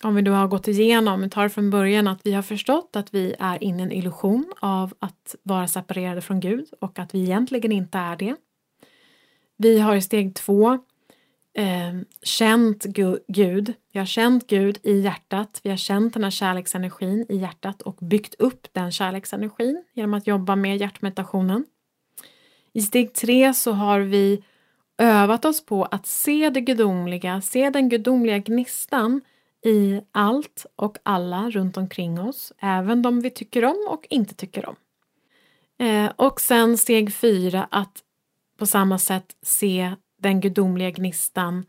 om 0.03 0.14
vi 0.14 0.22
då 0.22 0.33
har 0.33 0.49
gått 0.49 0.68
igenom, 0.68 1.20
vi 1.20 1.31
tar 1.31 1.49
från 1.49 1.70
början 1.70 2.09
att 2.09 2.20
vi 2.24 2.33
har 2.33 2.43
förstått 2.43 2.97
att 2.97 3.14
vi 3.14 3.35
är 3.39 3.64
inne 3.64 3.83
i 3.83 3.87
en 3.87 3.93
illusion 3.93 4.53
av 4.61 4.95
att 4.99 5.35
vara 5.43 5.68
separerade 5.68 6.20
från 6.20 6.41
Gud 6.41 6.66
och 6.81 6.99
att 6.99 7.14
vi 7.14 7.22
egentligen 7.22 7.72
inte 7.72 7.99
är 7.99 8.16
det. 8.16 8.37
Vi 9.57 9.79
har 9.79 9.97
i 9.97 10.03
steg 10.03 10.35
två 10.35 10.72
eh, 11.55 11.99
känt 12.22 12.85
Gud, 12.85 13.74
vi 13.93 13.99
har 13.99 14.07
känt 14.07 14.47
Gud 14.47 14.79
i 14.83 15.01
hjärtat, 15.01 15.61
vi 15.62 15.70
har 15.70 15.76
känt 15.76 16.14
den 16.14 16.24
här 16.24 16.31
kärleksenergin 16.31 17.26
i 17.29 17.37
hjärtat 17.37 17.83
och 17.83 17.97
byggt 18.01 18.35
upp 18.39 18.66
den 18.72 18.93
kärleksenergin 18.93 19.85
genom 19.93 20.14
att 20.14 20.26
jobba 20.26 20.57
med 20.57 20.76
hjärtmeditationen. 20.76 21.64
I 22.79 22.83
steg 22.83 23.12
tre 23.12 23.55
så 23.55 23.72
har 23.72 24.01
vi 24.01 24.43
övat 24.99 25.45
oss 25.45 25.66
på 25.66 25.85
att 25.85 26.07
se 26.07 26.51
det 26.51 26.61
gudomliga, 26.61 27.41
se 27.41 27.70
den 27.70 27.89
gudomliga 27.89 28.39
gnistan 28.39 29.20
i 29.64 30.01
allt 30.12 30.66
och 30.76 30.99
alla 31.03 31.51
runt 31.51 31.76
omkring 31.76 32.20
oss, 32.20 32.53
även 32.59 33.03
de 33.03 33.20
vi 33.20 33.31
tycker 33.31 33.64
om 33.64 33.87
och 33.89 34.07
inte 34.11 34.35
tycker 34.35 34.68
om. 34.68 34.76
Eh, 35.87 36.12
och 36.16 36.41
sen 36.41 36.79
steg 36.79 37.14
fyra, 37.14 37.68
att 37.70 38.03
på 38.59 38.66
samma 38.66 38.99
sätt 38.99 39.37
se 39.43 39.95
den 40.18 40.41
gudomliga 40.41 40.91
gnistan 40.91 41.64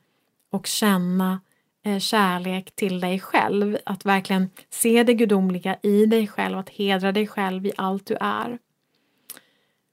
och 0.52 0.68
känna 0.68 1.42
eh, 1.86 2.00
kärlek 2.00 2.76
till 2.76 3.00
dig 3.00 3.20
själv. 3.20 3.78
Att 3.86 4.06
verkligen 4.06 4.50
se 4.70 5.04
det 5.04 5.14
gudomliga 5.14 5.78
i 5.84 6.06
dig 6.06 6.28
själv, 6.28 6.58
att 6.58 6.70
hedra 6.70 7.12
dig 7.12 7.28
själv 7.28 7.66
i 7.66 7.72
allt 7.78 8.06
du 8.06 8.18
är. 8.20 8.60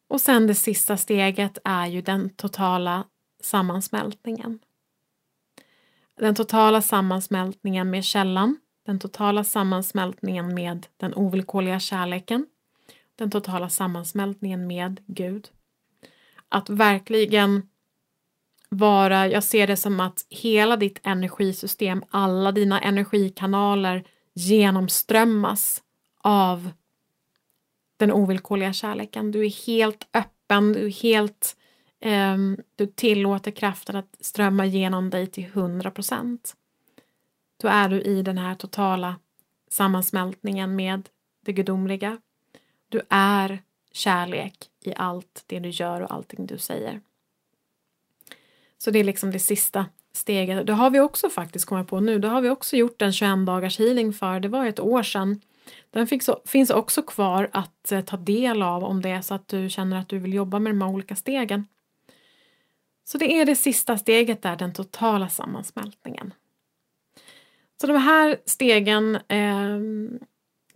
Och 0.09 0.20
sen 0.20 0.46
det 0.46 0.54
sista 0.54 0.96
steget 0.96 1.59
är 1.64 1.86
ju 1.86 2.02
den 2.02 2.30
totala 2.30 3.04
sammansmältningen. 3.42 4.59
Den 6.18 6.34
totala 6.34 6.82
sammansmältningen 6.82 7.90
med 7.90 8.04
källan, 8.04 8.57
den 8.86 8.98
totala 8.98 9.44
sammansmältningen 9.44 10.54
med 10.54 10.86
den 10.96 11.14
ovillkorliga 11.14 11.80
kärleken, 11.80 12.46
den 13.16 13.30
totala 13.30 13.68
sammansmältningen 13.68 14.66
med 14.66 15.00
Gud. 15.07 15.48
Att 16.48 16.70
verkligen 16.70 17.68
vara, 18.68 19.28
jag 19.28 19.44
ser 19.44 19.66
det 19.66 19.76
som 19.76 20.00
att 20.00 20.26
hela 20.30 20.76
ditt 20.76 21.00
energisystem, 21.02 22.04
alla 22.11 22.52
dina 22.52 22.80
energikanaler 22.80 24.04
genomströmmas 24.34 25.82
av 26.22 26.70
den 27.97 28.12
ovillkorliga 28.12 28.72
kärleken. 28.72 29.30
Du 29.30 29.44
är 29.47 29.66
helt 29.66 30.09
öppen, 30.12 30.72
du 30.72 30.86
är 30.86 31.03
helt 31.03 31.57
Ehm, 32.01 32.57
du 32.76 32.86
tillåter 32.86 33.51
kraften 33.51 33.97
att 33.97 34.16
strömma 34.20 34.66
genom 34.66 35.11
dig 35.11 35.26
till 35.26 35.44
100 35.44 35.90
procent. 35.90 36.57
Då 37.62 37.68
är 37.68 37.88
du 37.88 38.01
i 38.01 38.22
den 38.22 38.38
här 38.38 38.55
totala 38.55 39.16
sammansmältningen 39.70 40.76
med 40.76 41.09
det 41.44 41.53
gudomliga. 41.53 42.18
Du 42.88 43.01
är 43.09 43.62
kärlek 43.92 44.70
i 44.84 44.94
allt 44.97 45.44
det 45.47 45.59
du 45.59 45.68
gör 45.68 46.01
och 46.01 46.12
allting 46.12 46.47
du 46.47 46.59
säger. 46.59 47.01
Så 48.78 48.90
det 48.90 48.99
är 48.99 49.05
liksom 49.05 49.30
det 49.30 49.38
sista 49.38 49.86
steget. 50.12 50.66
Det 50.66 50.72
har 50.72 50.90
vi 50.90 51.01
också 51.01 51.30
faktiskt 51.30 51.66
kommit 51.66 51.88
på 51.88 52.01
nu. 52.01 52.18
Det 52.18 52.28
har 52.28 52.40
vi 52.40 52.49
också 52.49 52.76
gjort 52.76 53.03
en 53.03 53.12
21 53.12 53.47
dagars 53.47 53.78
healing 53.78 54.12
för. 54.12 54.40
Det 54.40 54.49
var 54.49 54.66
ett 54.66 54.80
år 54.80 55.03
sedan. 55.03 55.40
Den 55.90 56.06
finns 56.46 56.70
också 56.70 57.02
kvar 57.02 57.50
att 57.52 57.92
eh, 57.92 58.00
ta 58.00 58.16
del 58.16 58.62
av 58.62 58.84
om 58.84 59.02
det 59.02 59.10
är 59.10 59.22
så 59.22 59.34
att 59.34 59.48
du 59.48 59.68
känner 59.70 59.96
att 59.98 60.08
du 60.08 60.18
vill 60.18 60.34
jobba 60.34 60.58
med 60.58 60.72
de 60.72 60.82
här 60.82 60.88
olika 60.88 61.16
stegen. 61.16 61.66
Så 63.04 63.18
det 63.18 63.40
är 63.40 63.46
det 63.46 63.56
sista 63.56 63.98
steget 63.98 64.42
där, 64.42 64.56
den 64.56 64.72
totala 64.72 65.28
sammansmältningen. 65.28 66.34
Så 67.80 67.86
de 67.86 67.96
här 67.96 68.36
stegen 68.44 69.14
eh, 69.14 69.78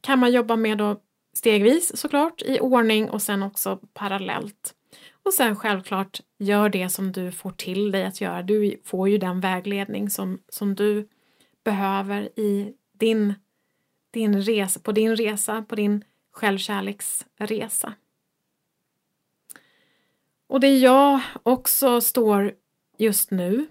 kan 0.01 0.19
man 0.19 0.33
jobba 0.33 0.57
med 0.57 0.79
då 0.79 1.01
stegvis 1.33 1.97
såklart, 1.97 2.43
i 2.43 2.61
ordning 2.61 3.11
och 3.11 3.23
sen 3.23 3.43
också 3.43 3.79
parallellt. 3.95 4.75
Och 5.23 5.35
sen 5.35 5.57
självklart, 5.57 6.21
gör 6.39 6.69
det 6.69 6.89
som 6.89 7.13
du 7.13 7.33
får 7.33 7.51
till 7.51 7.91
dig 7.91 8.05
att 8.05 8.21
göra. 8.21 8.43
Du 8.43 8.81
får 8.85 9.09
ju 9.09 9.19
den 9.19 9.41
vägledning 9.41 10.11
som, 10.11 10.39
som 10.49 10.75
du 10.75 11.09
behöver 11.65 12.39
i 12.39 12.75
din, 12.93 13.35
din 14.11 14.43
resa, 14.43 14.81
på 14.81 14.93
din 14.93 15.17
resa, 15.17 15.63
på 15.63 15.75
din 15.75 16.05
självkärleksresa. 16.33 17.95
Och 20.47 20.61
det 20.61 20.79
jag 20.79 21.21
också 21.43 22.01
står 22.01 22.53
just 22.99 23.31
nu 23.31 23.67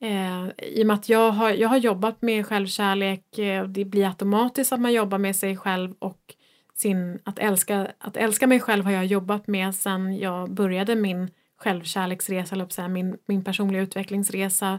eh, 0.00 0.46
i 0.58 0.82
och 0.82 0.86
med 0.86 0.94
att 0.94 1.08
jag 1.08 1.30
har, 1.30 1.50
jag 1.50 1.68
har 1.68 1.76
jobbat 1.76 2.22
med 2.22 2.46
självkärlek, 2.46 3.38
eh, 3.38 3.64
det 3.64 3.84
blir 3.84 4.06
automatiskt 4.06 4.72
att 4.72 4.80
man 4.80 4.92
jobbar 4.92 5.18
med 5.18 5.36
sig 5.36 5.56
själv 5.56 5.94
och 5.98 6.34
sin, 6.74 7.18
att, 7.24 7.38
älska, 7.38 7.92
att 7.98 8.16
älska 8.16 8.46
mig 8.46 8.60
själv 8.60 8.84
har 8.84 8.92
jag 8.92 9.06
jobbat 9.06 9.46
med 9.46 9.74
sedan 9.74 10.18
jag 10.18 10.50
började 10.50 10.96
min 10.96 11.30
självkärleksresa, 11.56 12.54
eller 12.54 12.68
säga, 12.68 12.88
min, 12.88 13.18
min 13.26 13.44
personliga 13.44 13.82
utvecklingsresa. 13.82 14.78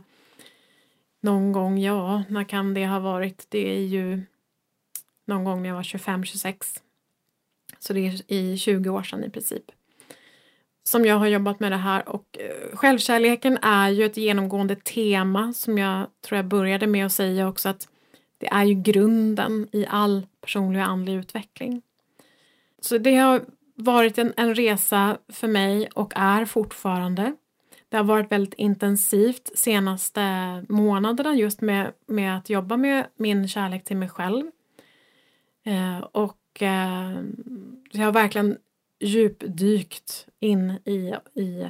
Någon 1.20 1.52
gång, 1.52 1.80
ja, 1.80 2.24
när 2.30 2.44
kan 2.44 2.74
det 2.74 2.88
ha 2.88 3.00
varit? 3.00 3.46
Det 3.50 3.78
är 3.78 3.82
ju 3.82 4.22
någon 5.28 5.44
gång 5.44 5.62
när 5.62 5.70
jag 5.70 5.76
var 5.76 5.84
25-26. 5.84 6.80
Så 7.80 7.94
det 7.94 8.08
är 8.08 8.32
i 8.32 8.58
20 8.58 8.90
år 8.90 9.04
sedan 9.04 9.24
i 9.24 9.30
princip 9.30 9.72
som 10.88 11.06
jag 11.06 11.16
har 11.16 11.28
jobbat 11.28 11.60
med 11.60 11.72
det 11.72 11.78
här 11.78 12.10
och 12.10 12.38
eh, 12.40 12.78
självkärleken 12.78 13.58
är 13.62 13.90
ju 13.90 14.06
ett 14.06 14.18
genomgående 14.18 14.76
tema 14.76 15.54
som 15.54 15.78
jag 15.78 16.08
tror 16.22 16.36
jag 16.36 16.46
började 16.46 16.88
med 16.88 17.06
att 17.06 17.12
säga 17.12 17.48
också 17.48 17.70
att 17.70 17.88
det 18.38 18.48
är 18.48 18.64
ju 18.64 18.74
grunden 18.74 19.68
i 19.72 19.86
all 19.90 20.28
personlig 20.42 20.82
och 20.82 20.88
andlig 20.88 21.14
utveckling. 21.14 21.82
Så 22.82 22.98
det 22.98 23.16
har 23.16 23.42
varit 23.76 24.18
en, 24.18 24.34
en 24.38 24.56
resa 24.56 25.18
för 25.30 25.48
mig 25.48 25.90
och 25.94 26.14
är 26.16 26.46
fortfarande. 26.46 27.36
Det 27.90 27.98
har 27.98 28.04
varit 28.04 28.32
väldigt 28.32 28.54
intensivt 28.54 29.58
senaste 29.58 30.22
månaderna 30.70 31.36
just 31.36 31.62
med, 31.62 31.92
med 32.06 32.38
att 32.38 32.50
jobba 32.50 32.78
med 32.78 33.06
min 33.18 33.48
kärlek 33.48 33.84
till 33.84 33.98
mig 33.98 34.10
själv. 34.10 34.52
Eh, 35.68 36.00
och 36.00 36.62
eh, 36.62 37.24
jag 37.92 38.06
har 38.06 38.12
verkligen 38.12 38.58
djupdykt 39.00 40.28
in 40.40 40.70
i, 40.86 41.14
i 41.34 41.70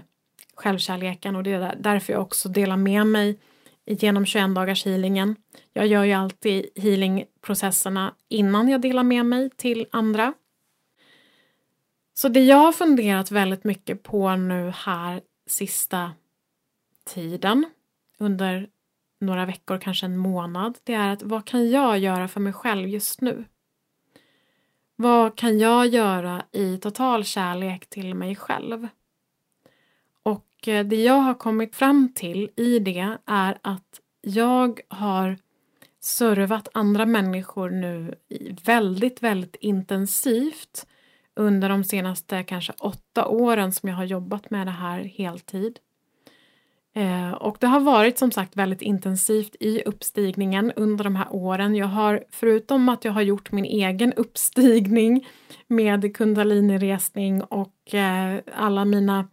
självkärleken 0.55 1.35
och 1.35 1.43
det 1.43 1.51
är 1.51 1.75
därför 1.79 2.13
jag 2.13 2.21
också 2.21 2.49
delar 2.49 2.77
med 2.77 3.07
mig 3.07 3.39
genom 3.85 4.25
21 4.25 4.55
dagars 4.55 4.85
healingen. 4.85 5.35
Jag 5.73 5.87
gör 5.87 6.03
ju 6.03 6.13
alltid 6.13 6.65
healingprocesserna 6.75 8.13
innan 8.29 8.69
jag 8.69 8.81
delar 8.81 9.03
med 9.03 9.25
mig 9.25 9.49
till 9.49 9.87
andra. 9.91 10.33
Så 12.13 12.29
det 12.29 12.43
jag 12.43 12.57
har 12.57 12.71
funderat 12.71 13.31
väldigt 13.31 13.63
mycket 13.63 14.03
på 14.03 14.35
nu 14.35 14.71
här 14.75 15.21
sista 15.47 16.11
tiden 17.05 17.65
under 18.17 18.69
några 19.19 19.45
veckor, 19.45 19.77
kanske 19.77 20.05
en 20.05 20.17
månad, 20.17 20.77
det 20.83 20.93
är 20.93 21.13
att 21.13 21.23
vad 21.23 21.45
kan 21.45 21.69
jag 21.69 21.99
göra 21.99 22.27
för 22.27 22.39
mig 22.39 22.53
själv 22.53 22.87
just 22.87 23.21
nu? 23.21 23.45
Vad 24.99 25.35
kan 25.35 25.59
jag 25.59 25.87
göra 25.87 26.45
i 26.51 26.77
total 26.77 27.23
kärlek 27.23 27.89
till 27.89 28.13
mig 28.13 28.35
själv? 28.35 28.87
Och 30.23 30.67
eh, 30.67 30.85
det 30.85 31.03
jag 31.03 31.13
har 31.13 31.33
kommit 31.33 31.75
fram 31.75 32.13
till 32.15 32.49
i 32.55 32.79
det 32.79 33.17
är 33.25 33.57
att 33.61 34.01
jag 34.21 34.79
har 34.87 35.37
servat 35.99 36.67
andra 36.73 37.05
människor 37.05 37.69
nu 37.69 38.15
väldigt, 38.65 39.23
väldigt 39.23 39.55
intensivt 39.55 40.87
under 41.35 41.69
de 41.69 41.83
senaste 41.83 42.43
kanske 42.43 42.73
åtta 42.79 43.27
åren 43.27 43.71
som 43.71 43.89
jag 43.89 43.95
har 43.95 44.05
jobbat 44.05 44.49
med 44.49 44.67
det 44.67 44.71
här 44.71 44.99
heltid. 44.99 45.79
Eh, 46.97 47.31
och 47.31 47.57
det 47.59 47.67
har 47.67 47.79
varit 47.79 48.17
som 48.17 48.31
sagt 48.31 48.55
väldigt 48.55 48.81
intensivt 48.81 49.55
i 49.59 49.81
uppstigningen 49.85 50.71
under 50.75 51.03
de 51.03 51.15
här 51.15 51.27
åren. 51.31 51.75
Jag 51.75 51.87
har, 51.87 52.23
förutom 52.29 52.89
att 52.89 53.05
jag 53.05 53.11
har 53.11 53.21
gjort 53.21 53.51
min 53.51 53.65
egen 53.65 54.13
uppstigning 54.13 55.27
med 55.67 56.15
kundaliniresning 56.15 57.43
och 57.43 57.93
eh, 57.93 58.39
alla 58.55 58.85
mina 58.85 59.27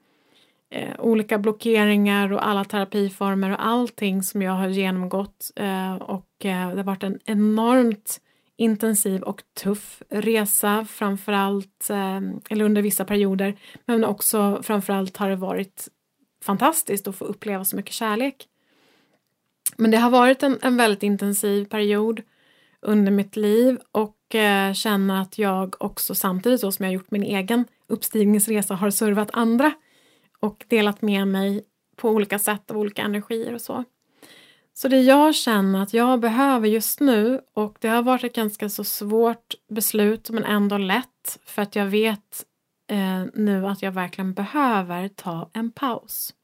eh, 0.70 1.00
olika 1.00 1.38
blockeringar 1.38 2.32
och 2.32 2.46
alla 2.46 2.64
terapiformer 2.64 3.50
och 3.50 3.66
allting 3.66 4.22
som 4.22 4.42
jag 4.42 4.52
har 4.52 4.68
genomgått 4.68 5.50
och 6.00 6.26
det 6.38 6.50
har 6.50 6.82
varit 6.82 7.02
en 7.02 7.18
enormt 7.24 8.20
intensiv 8.56 9.22
och 9.22 9.42
tuff 9.62 10.02
resa 10.10 10.84
framförallt, 10.84 11.90
eller 12.50 12.64
under 12.64 12.82
vissa 12.82 13.04
perioder, 13.04 13.54
men 13.86 14.04
också 14.04 14.60
framförallt 14.62 15.16
har 15.16 15.28
det 15.28 15.36
varit 15.36 15.88
fantastiskt 16.44 17.08
att 17.08 17.16
få 17.16 17.24
uppleva 17.24 17.64
så 17.64 17.76
mycket 17.76 17.92
kärlek. 17.92 18.48
Men 19.76 19.90
det 19.90 19.96
har 19.96 20.10
varit 20.10 20.42
en, 20.42 20.58
en 20.62 20.76
väldigt 20.76 21.02
intensiv 21.02 21.64
period 21.64 22.22
under 22.80 23.12
mitt 23.12 23.36
liv 23.36 23.78
och 23.92 24.34
eh, 24.34 24.72
känner 24.72 25.22
att 25.22 25.38
jag 25.38 25.76
också 25.78 26.14
samtidigt 26.14 26.60
så 26.60 26.72
som 26.72 26.84
jag 26.84 26.94
gjort 26.94 27.10
min 27.10 27.22
egen 27.22 27.64
uppstigningsresa 27.86 28.74
har 28.74 28.90
servat 28.90 29.30
andra 29.32 29.72
och 30.40 30.64
delat 30.68 31.02
med 31.02 31.28
mig 31.28 31.64
på 31.96 32.10
olika 32.10 32.38
sätt 32.38 32.70
av 32.70 32.78
olika 32.78 33.02
energier 33.02 33.54
och 33.54 33.60
så. 33.60 33.84
Så 34.74 34.88
det 34.88 35.00
jag 35.00 35.34
känner 35.34 35.82
att 35.82 35.94
jag 35.94 36.20
behöver 36.20 36.68
just 36.68 37.00
nu 37.00 37.40
och 37.54 37.76
det 37.80 37.88
har 37.88 38.02
varit 38.02 38.24
ett 38.24 38.34
ganska 38.34 38.68
så 38.68 38.84
svårt 38.84 39.54
beslut 39.70 40.30
men 40.30 40.44
ändå 40.44 40.78
lätt 40.78 41.38
för 41.44 41.62
att 41.62 41.76
jag 41.76 41.86
vet 41.86 42.44
eh, 42.86 43.24
nu 43.34 43.66
att 43.66 43.82
jag 43.82 43.92
verkligen 43.92 44.34
behöver 44.34 45.08
ta 45.08 45.50
en 45.52 45.72
paus. 45.72 46.34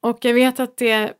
Och 0.00 0.24
jag 0.24 0.34
vet 0.34 0.60
att 0.60 0.76
det 0.76 1.12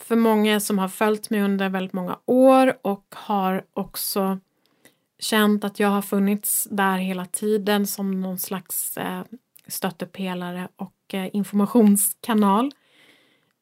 för 0.00 0.16
många 0.16 0.60
som 0.60 0.78
har 0.78 0.88
följt 0.88 1.30
mig 1.30 1.42
under 1.42 1.68
väldigt 1.68 1.92
många 1.92 2.18
år 2.26 2.78
och 2.82 3.14
har 3.14 3.64
också 3.72 4.38
känt 5.18 5.64
att 5.64 5.80
jag 5.80 5.88
har 5.88 6.02
funnits 6.02 6.68
där 6.70 6.98
hela 6.98 7.26
tiden 7.26 7.86
som 7.86 8.20
någon 8.20 8.38
slags 8.38 8.96
eh, 8.96 9.22
stöttepelare 9.66 10.68
och 10.76 11.14
eh, 11.14 11.28
informationskanal 11.32 12.72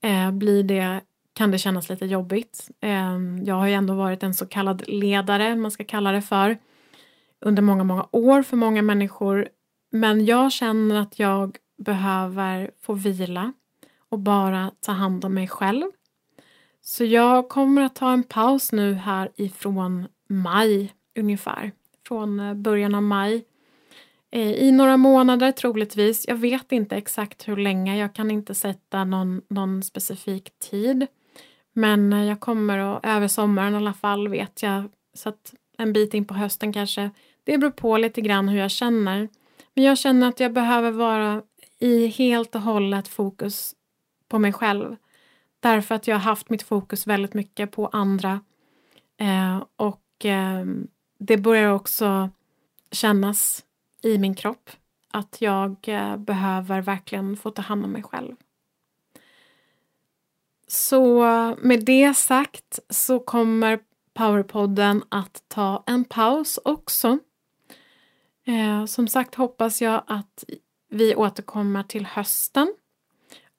eh, 0.02 0.30
blir 0.30 0.62
det, 0.62 1.00
kan 1.32 1.50
det 1.50 1.58
kännas 1.58 1.88
lite 1.88 2.06
jobbigt. 2.06 2.70
Eh, 2.80 3.18
jag 3.44 3.54
har 3.54 3.66
ju 3.66 3.74
ändå 3.74 3.94
varit 3.94 4.22
en 4.22 4.34
så 4.34 4.46
kallad 4.46 4.88
ledare, 4.88 5.56
man 5.56 5.70
ska 5.70 5.84
kalla 5.84 6.12
det 6.12 6.22
för, 6.22 6.58
under 7.42 7.62
många, 7.62 7.84
många 7.84 8.06
år 8.12 8.42
för 8.42 8.56
många 8.56 8.82
människor. 8.82 9.48
Men 9.90 10.24
jag 10.24 10.52
känner 10.52 10.94
att 11.00 11.18
jag 11.18 11.56
behöver 11.78 12.70
få 12.80 12.94
vila 12.94 13.52
och 14.08 14.18
bara 14.18 14.70
ta 14.80 14.92
hand 14.92 15.24
om 15.24 15.34
mig 15.34 15.48
själv. 15.48 15.84
Så 16.80 17.04
jag 17.04 17.48
kommer 17.48 17.82
att 17.82 17.94
ta 17.94 18.12
en 18.12 18.22
paus 18.22 18.72
nu 18.72 18.94
här 18.94 19.30
ifrån 19.36 20.06
maj 20.28 20.92
ungefär. 21.18 21.72
Från 22.08 22.40
eh, 22.40 22.54
början 22.54 22.94
av 22.94 23.02
maj 23.02 23.44
eh, 24.30 24.52
i 24.52 24.72
några 24.72 24.96
månader 24.96 25.52
troligtvis. 25.52 26.28
Jag 26.28 26.36
vet 26.36 26.72
inte 26.72 26.96
exakt 26.96 27.48
hur 27.48 27.56
länge, 27.56 27.98
jag 27.98 28.14
kan 28.14 28.30
inte 28.30 28.54
sätta 28.54 29.04
någon, 29.04 29.42
någon 29.48 29.82
specifik 29.82 30.58
tid. 30.58 31.06
Men 31.72 32.12
eh, 32.12 32.24
jag 32.24 32.40
kommer 32.40 32.78
att, 32.78 33.06
över 33.06 33.28
sommaren 33.28 33.74
i 33.74 33.76
alla 33.76 33.94
fall 33.94 34.28
vet 34.28 34.62
jag, 34.62 34.88
så 35.14 35.28
att 35.28 35.54
en 35.78 35.92
bit 35.92 36.14
in 36.14 36.24
på 36.24 36.34
hösten 36.34 36.72
kanske. 36.72 37.10
Det 37.44 37.58
beror 37.58 37.70
på 37.70 37.96
lite 37.96 38.20
grann 38.20 38.48
hur 38.48 38.58
jag 38.58 38.70
känner. 38.70 39.28
Men 39.74 39.84
jag 39.84 39.98
känner 39.98 40.28
att 40.28 40.40
jag 40.40 40.52
behöver 40.52 40.90
vara 40.90 41.42
i 41.78 42.06
helt 42.06 42.54
och 42.54 42.60
hållet 42.60 43.08
fokus 43.08 43.74
på 44.28 44.38
mig 44.38 44.52
själv. 44.52 44.96
Därför 45.60 45.94
att 45.94 46.06
jag 46.06 46.16
har 46.16 46.20
haft 46.20 46.50
mitt 46.50 46.62
fokus 46.62 47.06
väldigt 47.06 47.34
mycket 47.34 47.70
på 47.70 47.86
andra. 47.86 48.40
Eh, 49.20 49.64
och 49.76 50.24
eh, 50.24 50.64
det 51.18 51.36
börjar 51.36 51.72
också 51.72 52.30
kännas 52.90 53.64
i 54.02 54.18
min 54.18 54.34
kropp. 54.34 54.70
Att 55.10 55.36
jag 55.40 55.76
eh, 55.82 56.16
behöver 56.16 56.80
verkligen 56.80 57.36
få 57.36 57.50
ta 57.50 57.62
hand 57.62 57.84
om 57.84 57.92
mig 57.92 58.02
själv. 58.02 58.34
Så 60.68 61.22
med 61.58 61.84
det 61.84 62.14
sagt 62.14 62.78
så 62.88 63.18
kommer 63.18 63.78
Powerpodden 64.14 65.04
att 65.08 65.42
ta 65.48 65.84
en 65.86 66.04
paus 66.04 66.58
också. 66.64 67.18
Eh, 68.46 68.84
som 68.84 69.08
sagt 69.08 69.34
hoppas 69.34 69.82
jag 69.82 70.02
att 70.06 70.44
vi 70.88 71.14
återkommer 71.14 71.82
till 71.82 72.06
hösten. 72.06 72.74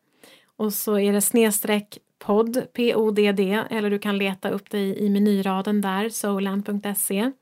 och 0.56 0.72
så 0.72 0.98
är 0.98 1.12
det 1.12 1.20
snedstreck 1.20 1.98
podd, 2.18 2.62
P-O-D-D, 2.72 3.64
eller 3.70 3.90
du 3.90 3.98
kan 3.98 4.18
leta 4.18 4.50
upp 4.50 4.70
dig 4.70 4.98
i 4.98 5.10
menyraden 5.10 5.80
där, 5.80 6.08
zoeland.se. 6.08 7.32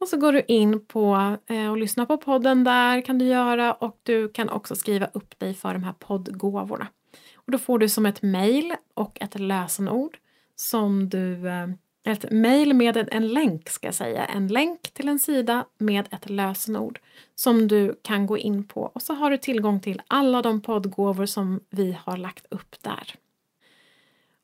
Och 0.00 0.08
så 0.08 0.16
går 0.16 0.32
du 0.32 0.42
in 0.48 0.86
på 0.86 1.36
eh, 1.46 1.70
och 1.70 1.76
lyssnar 1.76 2.06
på 2.06 2.16
podden 2.16 2.64
där 2.64 3.00
kan 3.00 3.18
du 3.18 3.24
göra 3.24 3.72
och 3.72 3.98
du 4.02 4.28
kan 4.28 4.48
också 4.48 4.76
skriva 4.76 5.06
upp 5.12 5.38
dig 5.38 5.54
för 5.54 5.72
de 5.72 5.84
här 5.84 5.92
poddgåvorna. 5.92 6.86
Och 7.34 7.52
då 7.52 7.58
får 7.58 7.78
du 7.78 7.88
som 7.88 8.06
ett 8.06 8.22
mejl 8.22 8.74
och 8.94 9.18
ett 9.20 9.40
lösenord 9.40 10.18
som 10.56 11.08
du 11.08 11.48
eh, 11.48 11.68
ett 12.04 12.30
mejl 12.30 12.74
med 12.74 12.96
en, 12.96 13.08
en 13.10 13.28
länk 13.28 13.68
ska 13.68 13.86
jag 13.86 13.94
säga, 13.94 14.24
en 14.24 14.48
länk 14.48 14.82
till 14.82 15.08
en 15.08 15.18
sida 15.18 15.64
med 15.78 16.08
ett 16.10 16.30
lösenord 16.30 17.00
som 17.34 17.68
du 17.68 18.00
kan 18.02 18.26
gå 18.26 18.38
in 18.38 18.64
på 18.64 18.82
och 18.82 19.02
så 19.02 19.14
har 19.14 19.30
du 19.30 19.36
tillgång 19.36 19.80
till 19.80 20.02
alla 20.08 20.42
de 20.42 20.60
poddgåvor 20.60 21.26
som 21.26 21.60
vi 21.70 21.96
har 22.04 22.16
lagt 22.16 22.46
upp 22.50 22.82
där. 22.82 23.14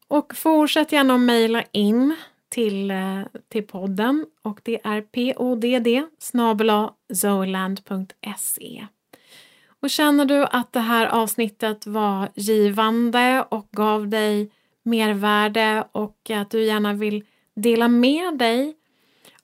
Och 0.08 0.36
fortsätt 0.36 0.92
gärna 0.92 1.14
att 1.14 1.20
mejla 1.20 1.62
in 1.72 2.16
till, 2.48 2.90
eh, 2.90 3.20
till 3.48 3.66
podden 3.66 4.26
och 4.42 4.60
det 4.62 4.80
är 4.84 5.00
podd 5.00 5.64
zoeland.se. 7.14 8.86
Och 9.84 9.90
känner 9.90 10.24
du 10.24 10.44
att 10.44 10.72
det 10.72 10.80
här 10.80 11.06
avsnittet 11.06 11.86
var 11.86 12.28
givande 12.34 13.44
och 13.48 13.68
gav 13.72 14.08
dig 14.08 14.50
mervärde 14.82 15.84
och 15.92 16.30
att 16.30 16.50
du 16.50 16.64
gärna 16.64 16.92
vill 16.92 17.24
dela 17.56 17.88
med 17.88 18.38
dig 18.38 18.74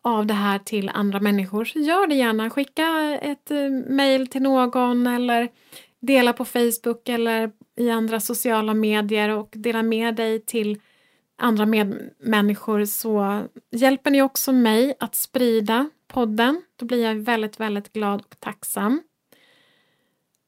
av 0.03 0.27
det 0.27 0.35
här 0.35 0.59
till 0.59 0.89
andra 0.89 1.21
människor 1.21 1.65
så 1.65 1.79
gör 1.79 2.07
det 2.07 2.15
gärna. 2.15 2.51
Skicka 2.51 3.19
ett 3.23 3.51
eh, 3.51 3.71
mejl 3.71 4.27
till 4.27 4.43
någon 4.43 5.07
eller 5.07 5.49
dela 6.01 6.33
på 6.33 6.45
Facebook 6.45 7.09
eller 7.09 7.51
i 7.77 7.91
andra 7.91 8.21
sociala 8.21 8.75
medier 8.75 9.29
och 9.29 9.49
dela 9.53 9.83
med 9.83 10.15
dig 10.15 10.45
till 10.45 10.81
andra 11.39 11.67
medmänniskor 11.67 12.85
så 12.85 13.43
hjälper 13.71 14.11
ni 14.11 14.23
också 14.23 14.53
mig 14.53 14.95
att 15.01 15.15
sprida 15.15 15.91
podden. 16.09 16.63
Då 16.77 16.87
blir 16.87 17.05
jag 17.05 17.15
väldigt, 17.15 17.61
väldigt 17.61 17.93
glad 17.93 18.21
och 18.21 18.41
tacksam. 18.41 19.03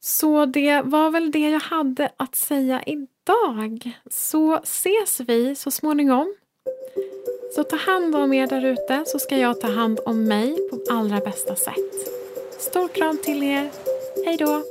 Så 0.05 0.47
det 0.47 0.83
var 0.85 1.11
väl 1.11 1.31
det 1.31 1.51
jag 1.51 1.61
hade 1.61 2.11
att 2.17 2.35
säga 2.35 2.83
idag. 2.87 3.93
Så 4.11 4.57
ses 4.63 5.21
vi 5.21 5.55
så 5.55 5.71
småningom. 5.71 6.35
Så 7.55 7.65
ta 7.65 7.77
hand 7.77 8.17
om 8.17 8.33
er 8.33 8.47
där 8.47 8.65
ute 8.65 9.05
så 9.07 9.19
ska 9.19 9.37
jag 9.37 9.61
ta 9.61 9.71
hand 9.71 10.01
om 10.07 10.25
mig 10.25 10.57
på 10.71 10.95
allra 10.95 11.21
bästa 11.21 11.57
sätt. 11.57 11.95
Stor 12.59 12.89
kram 12.89 13.19
till 13.19 13.43
er. 13.43 13.71
Hej 14.25 14.37
då! 14.37 14.63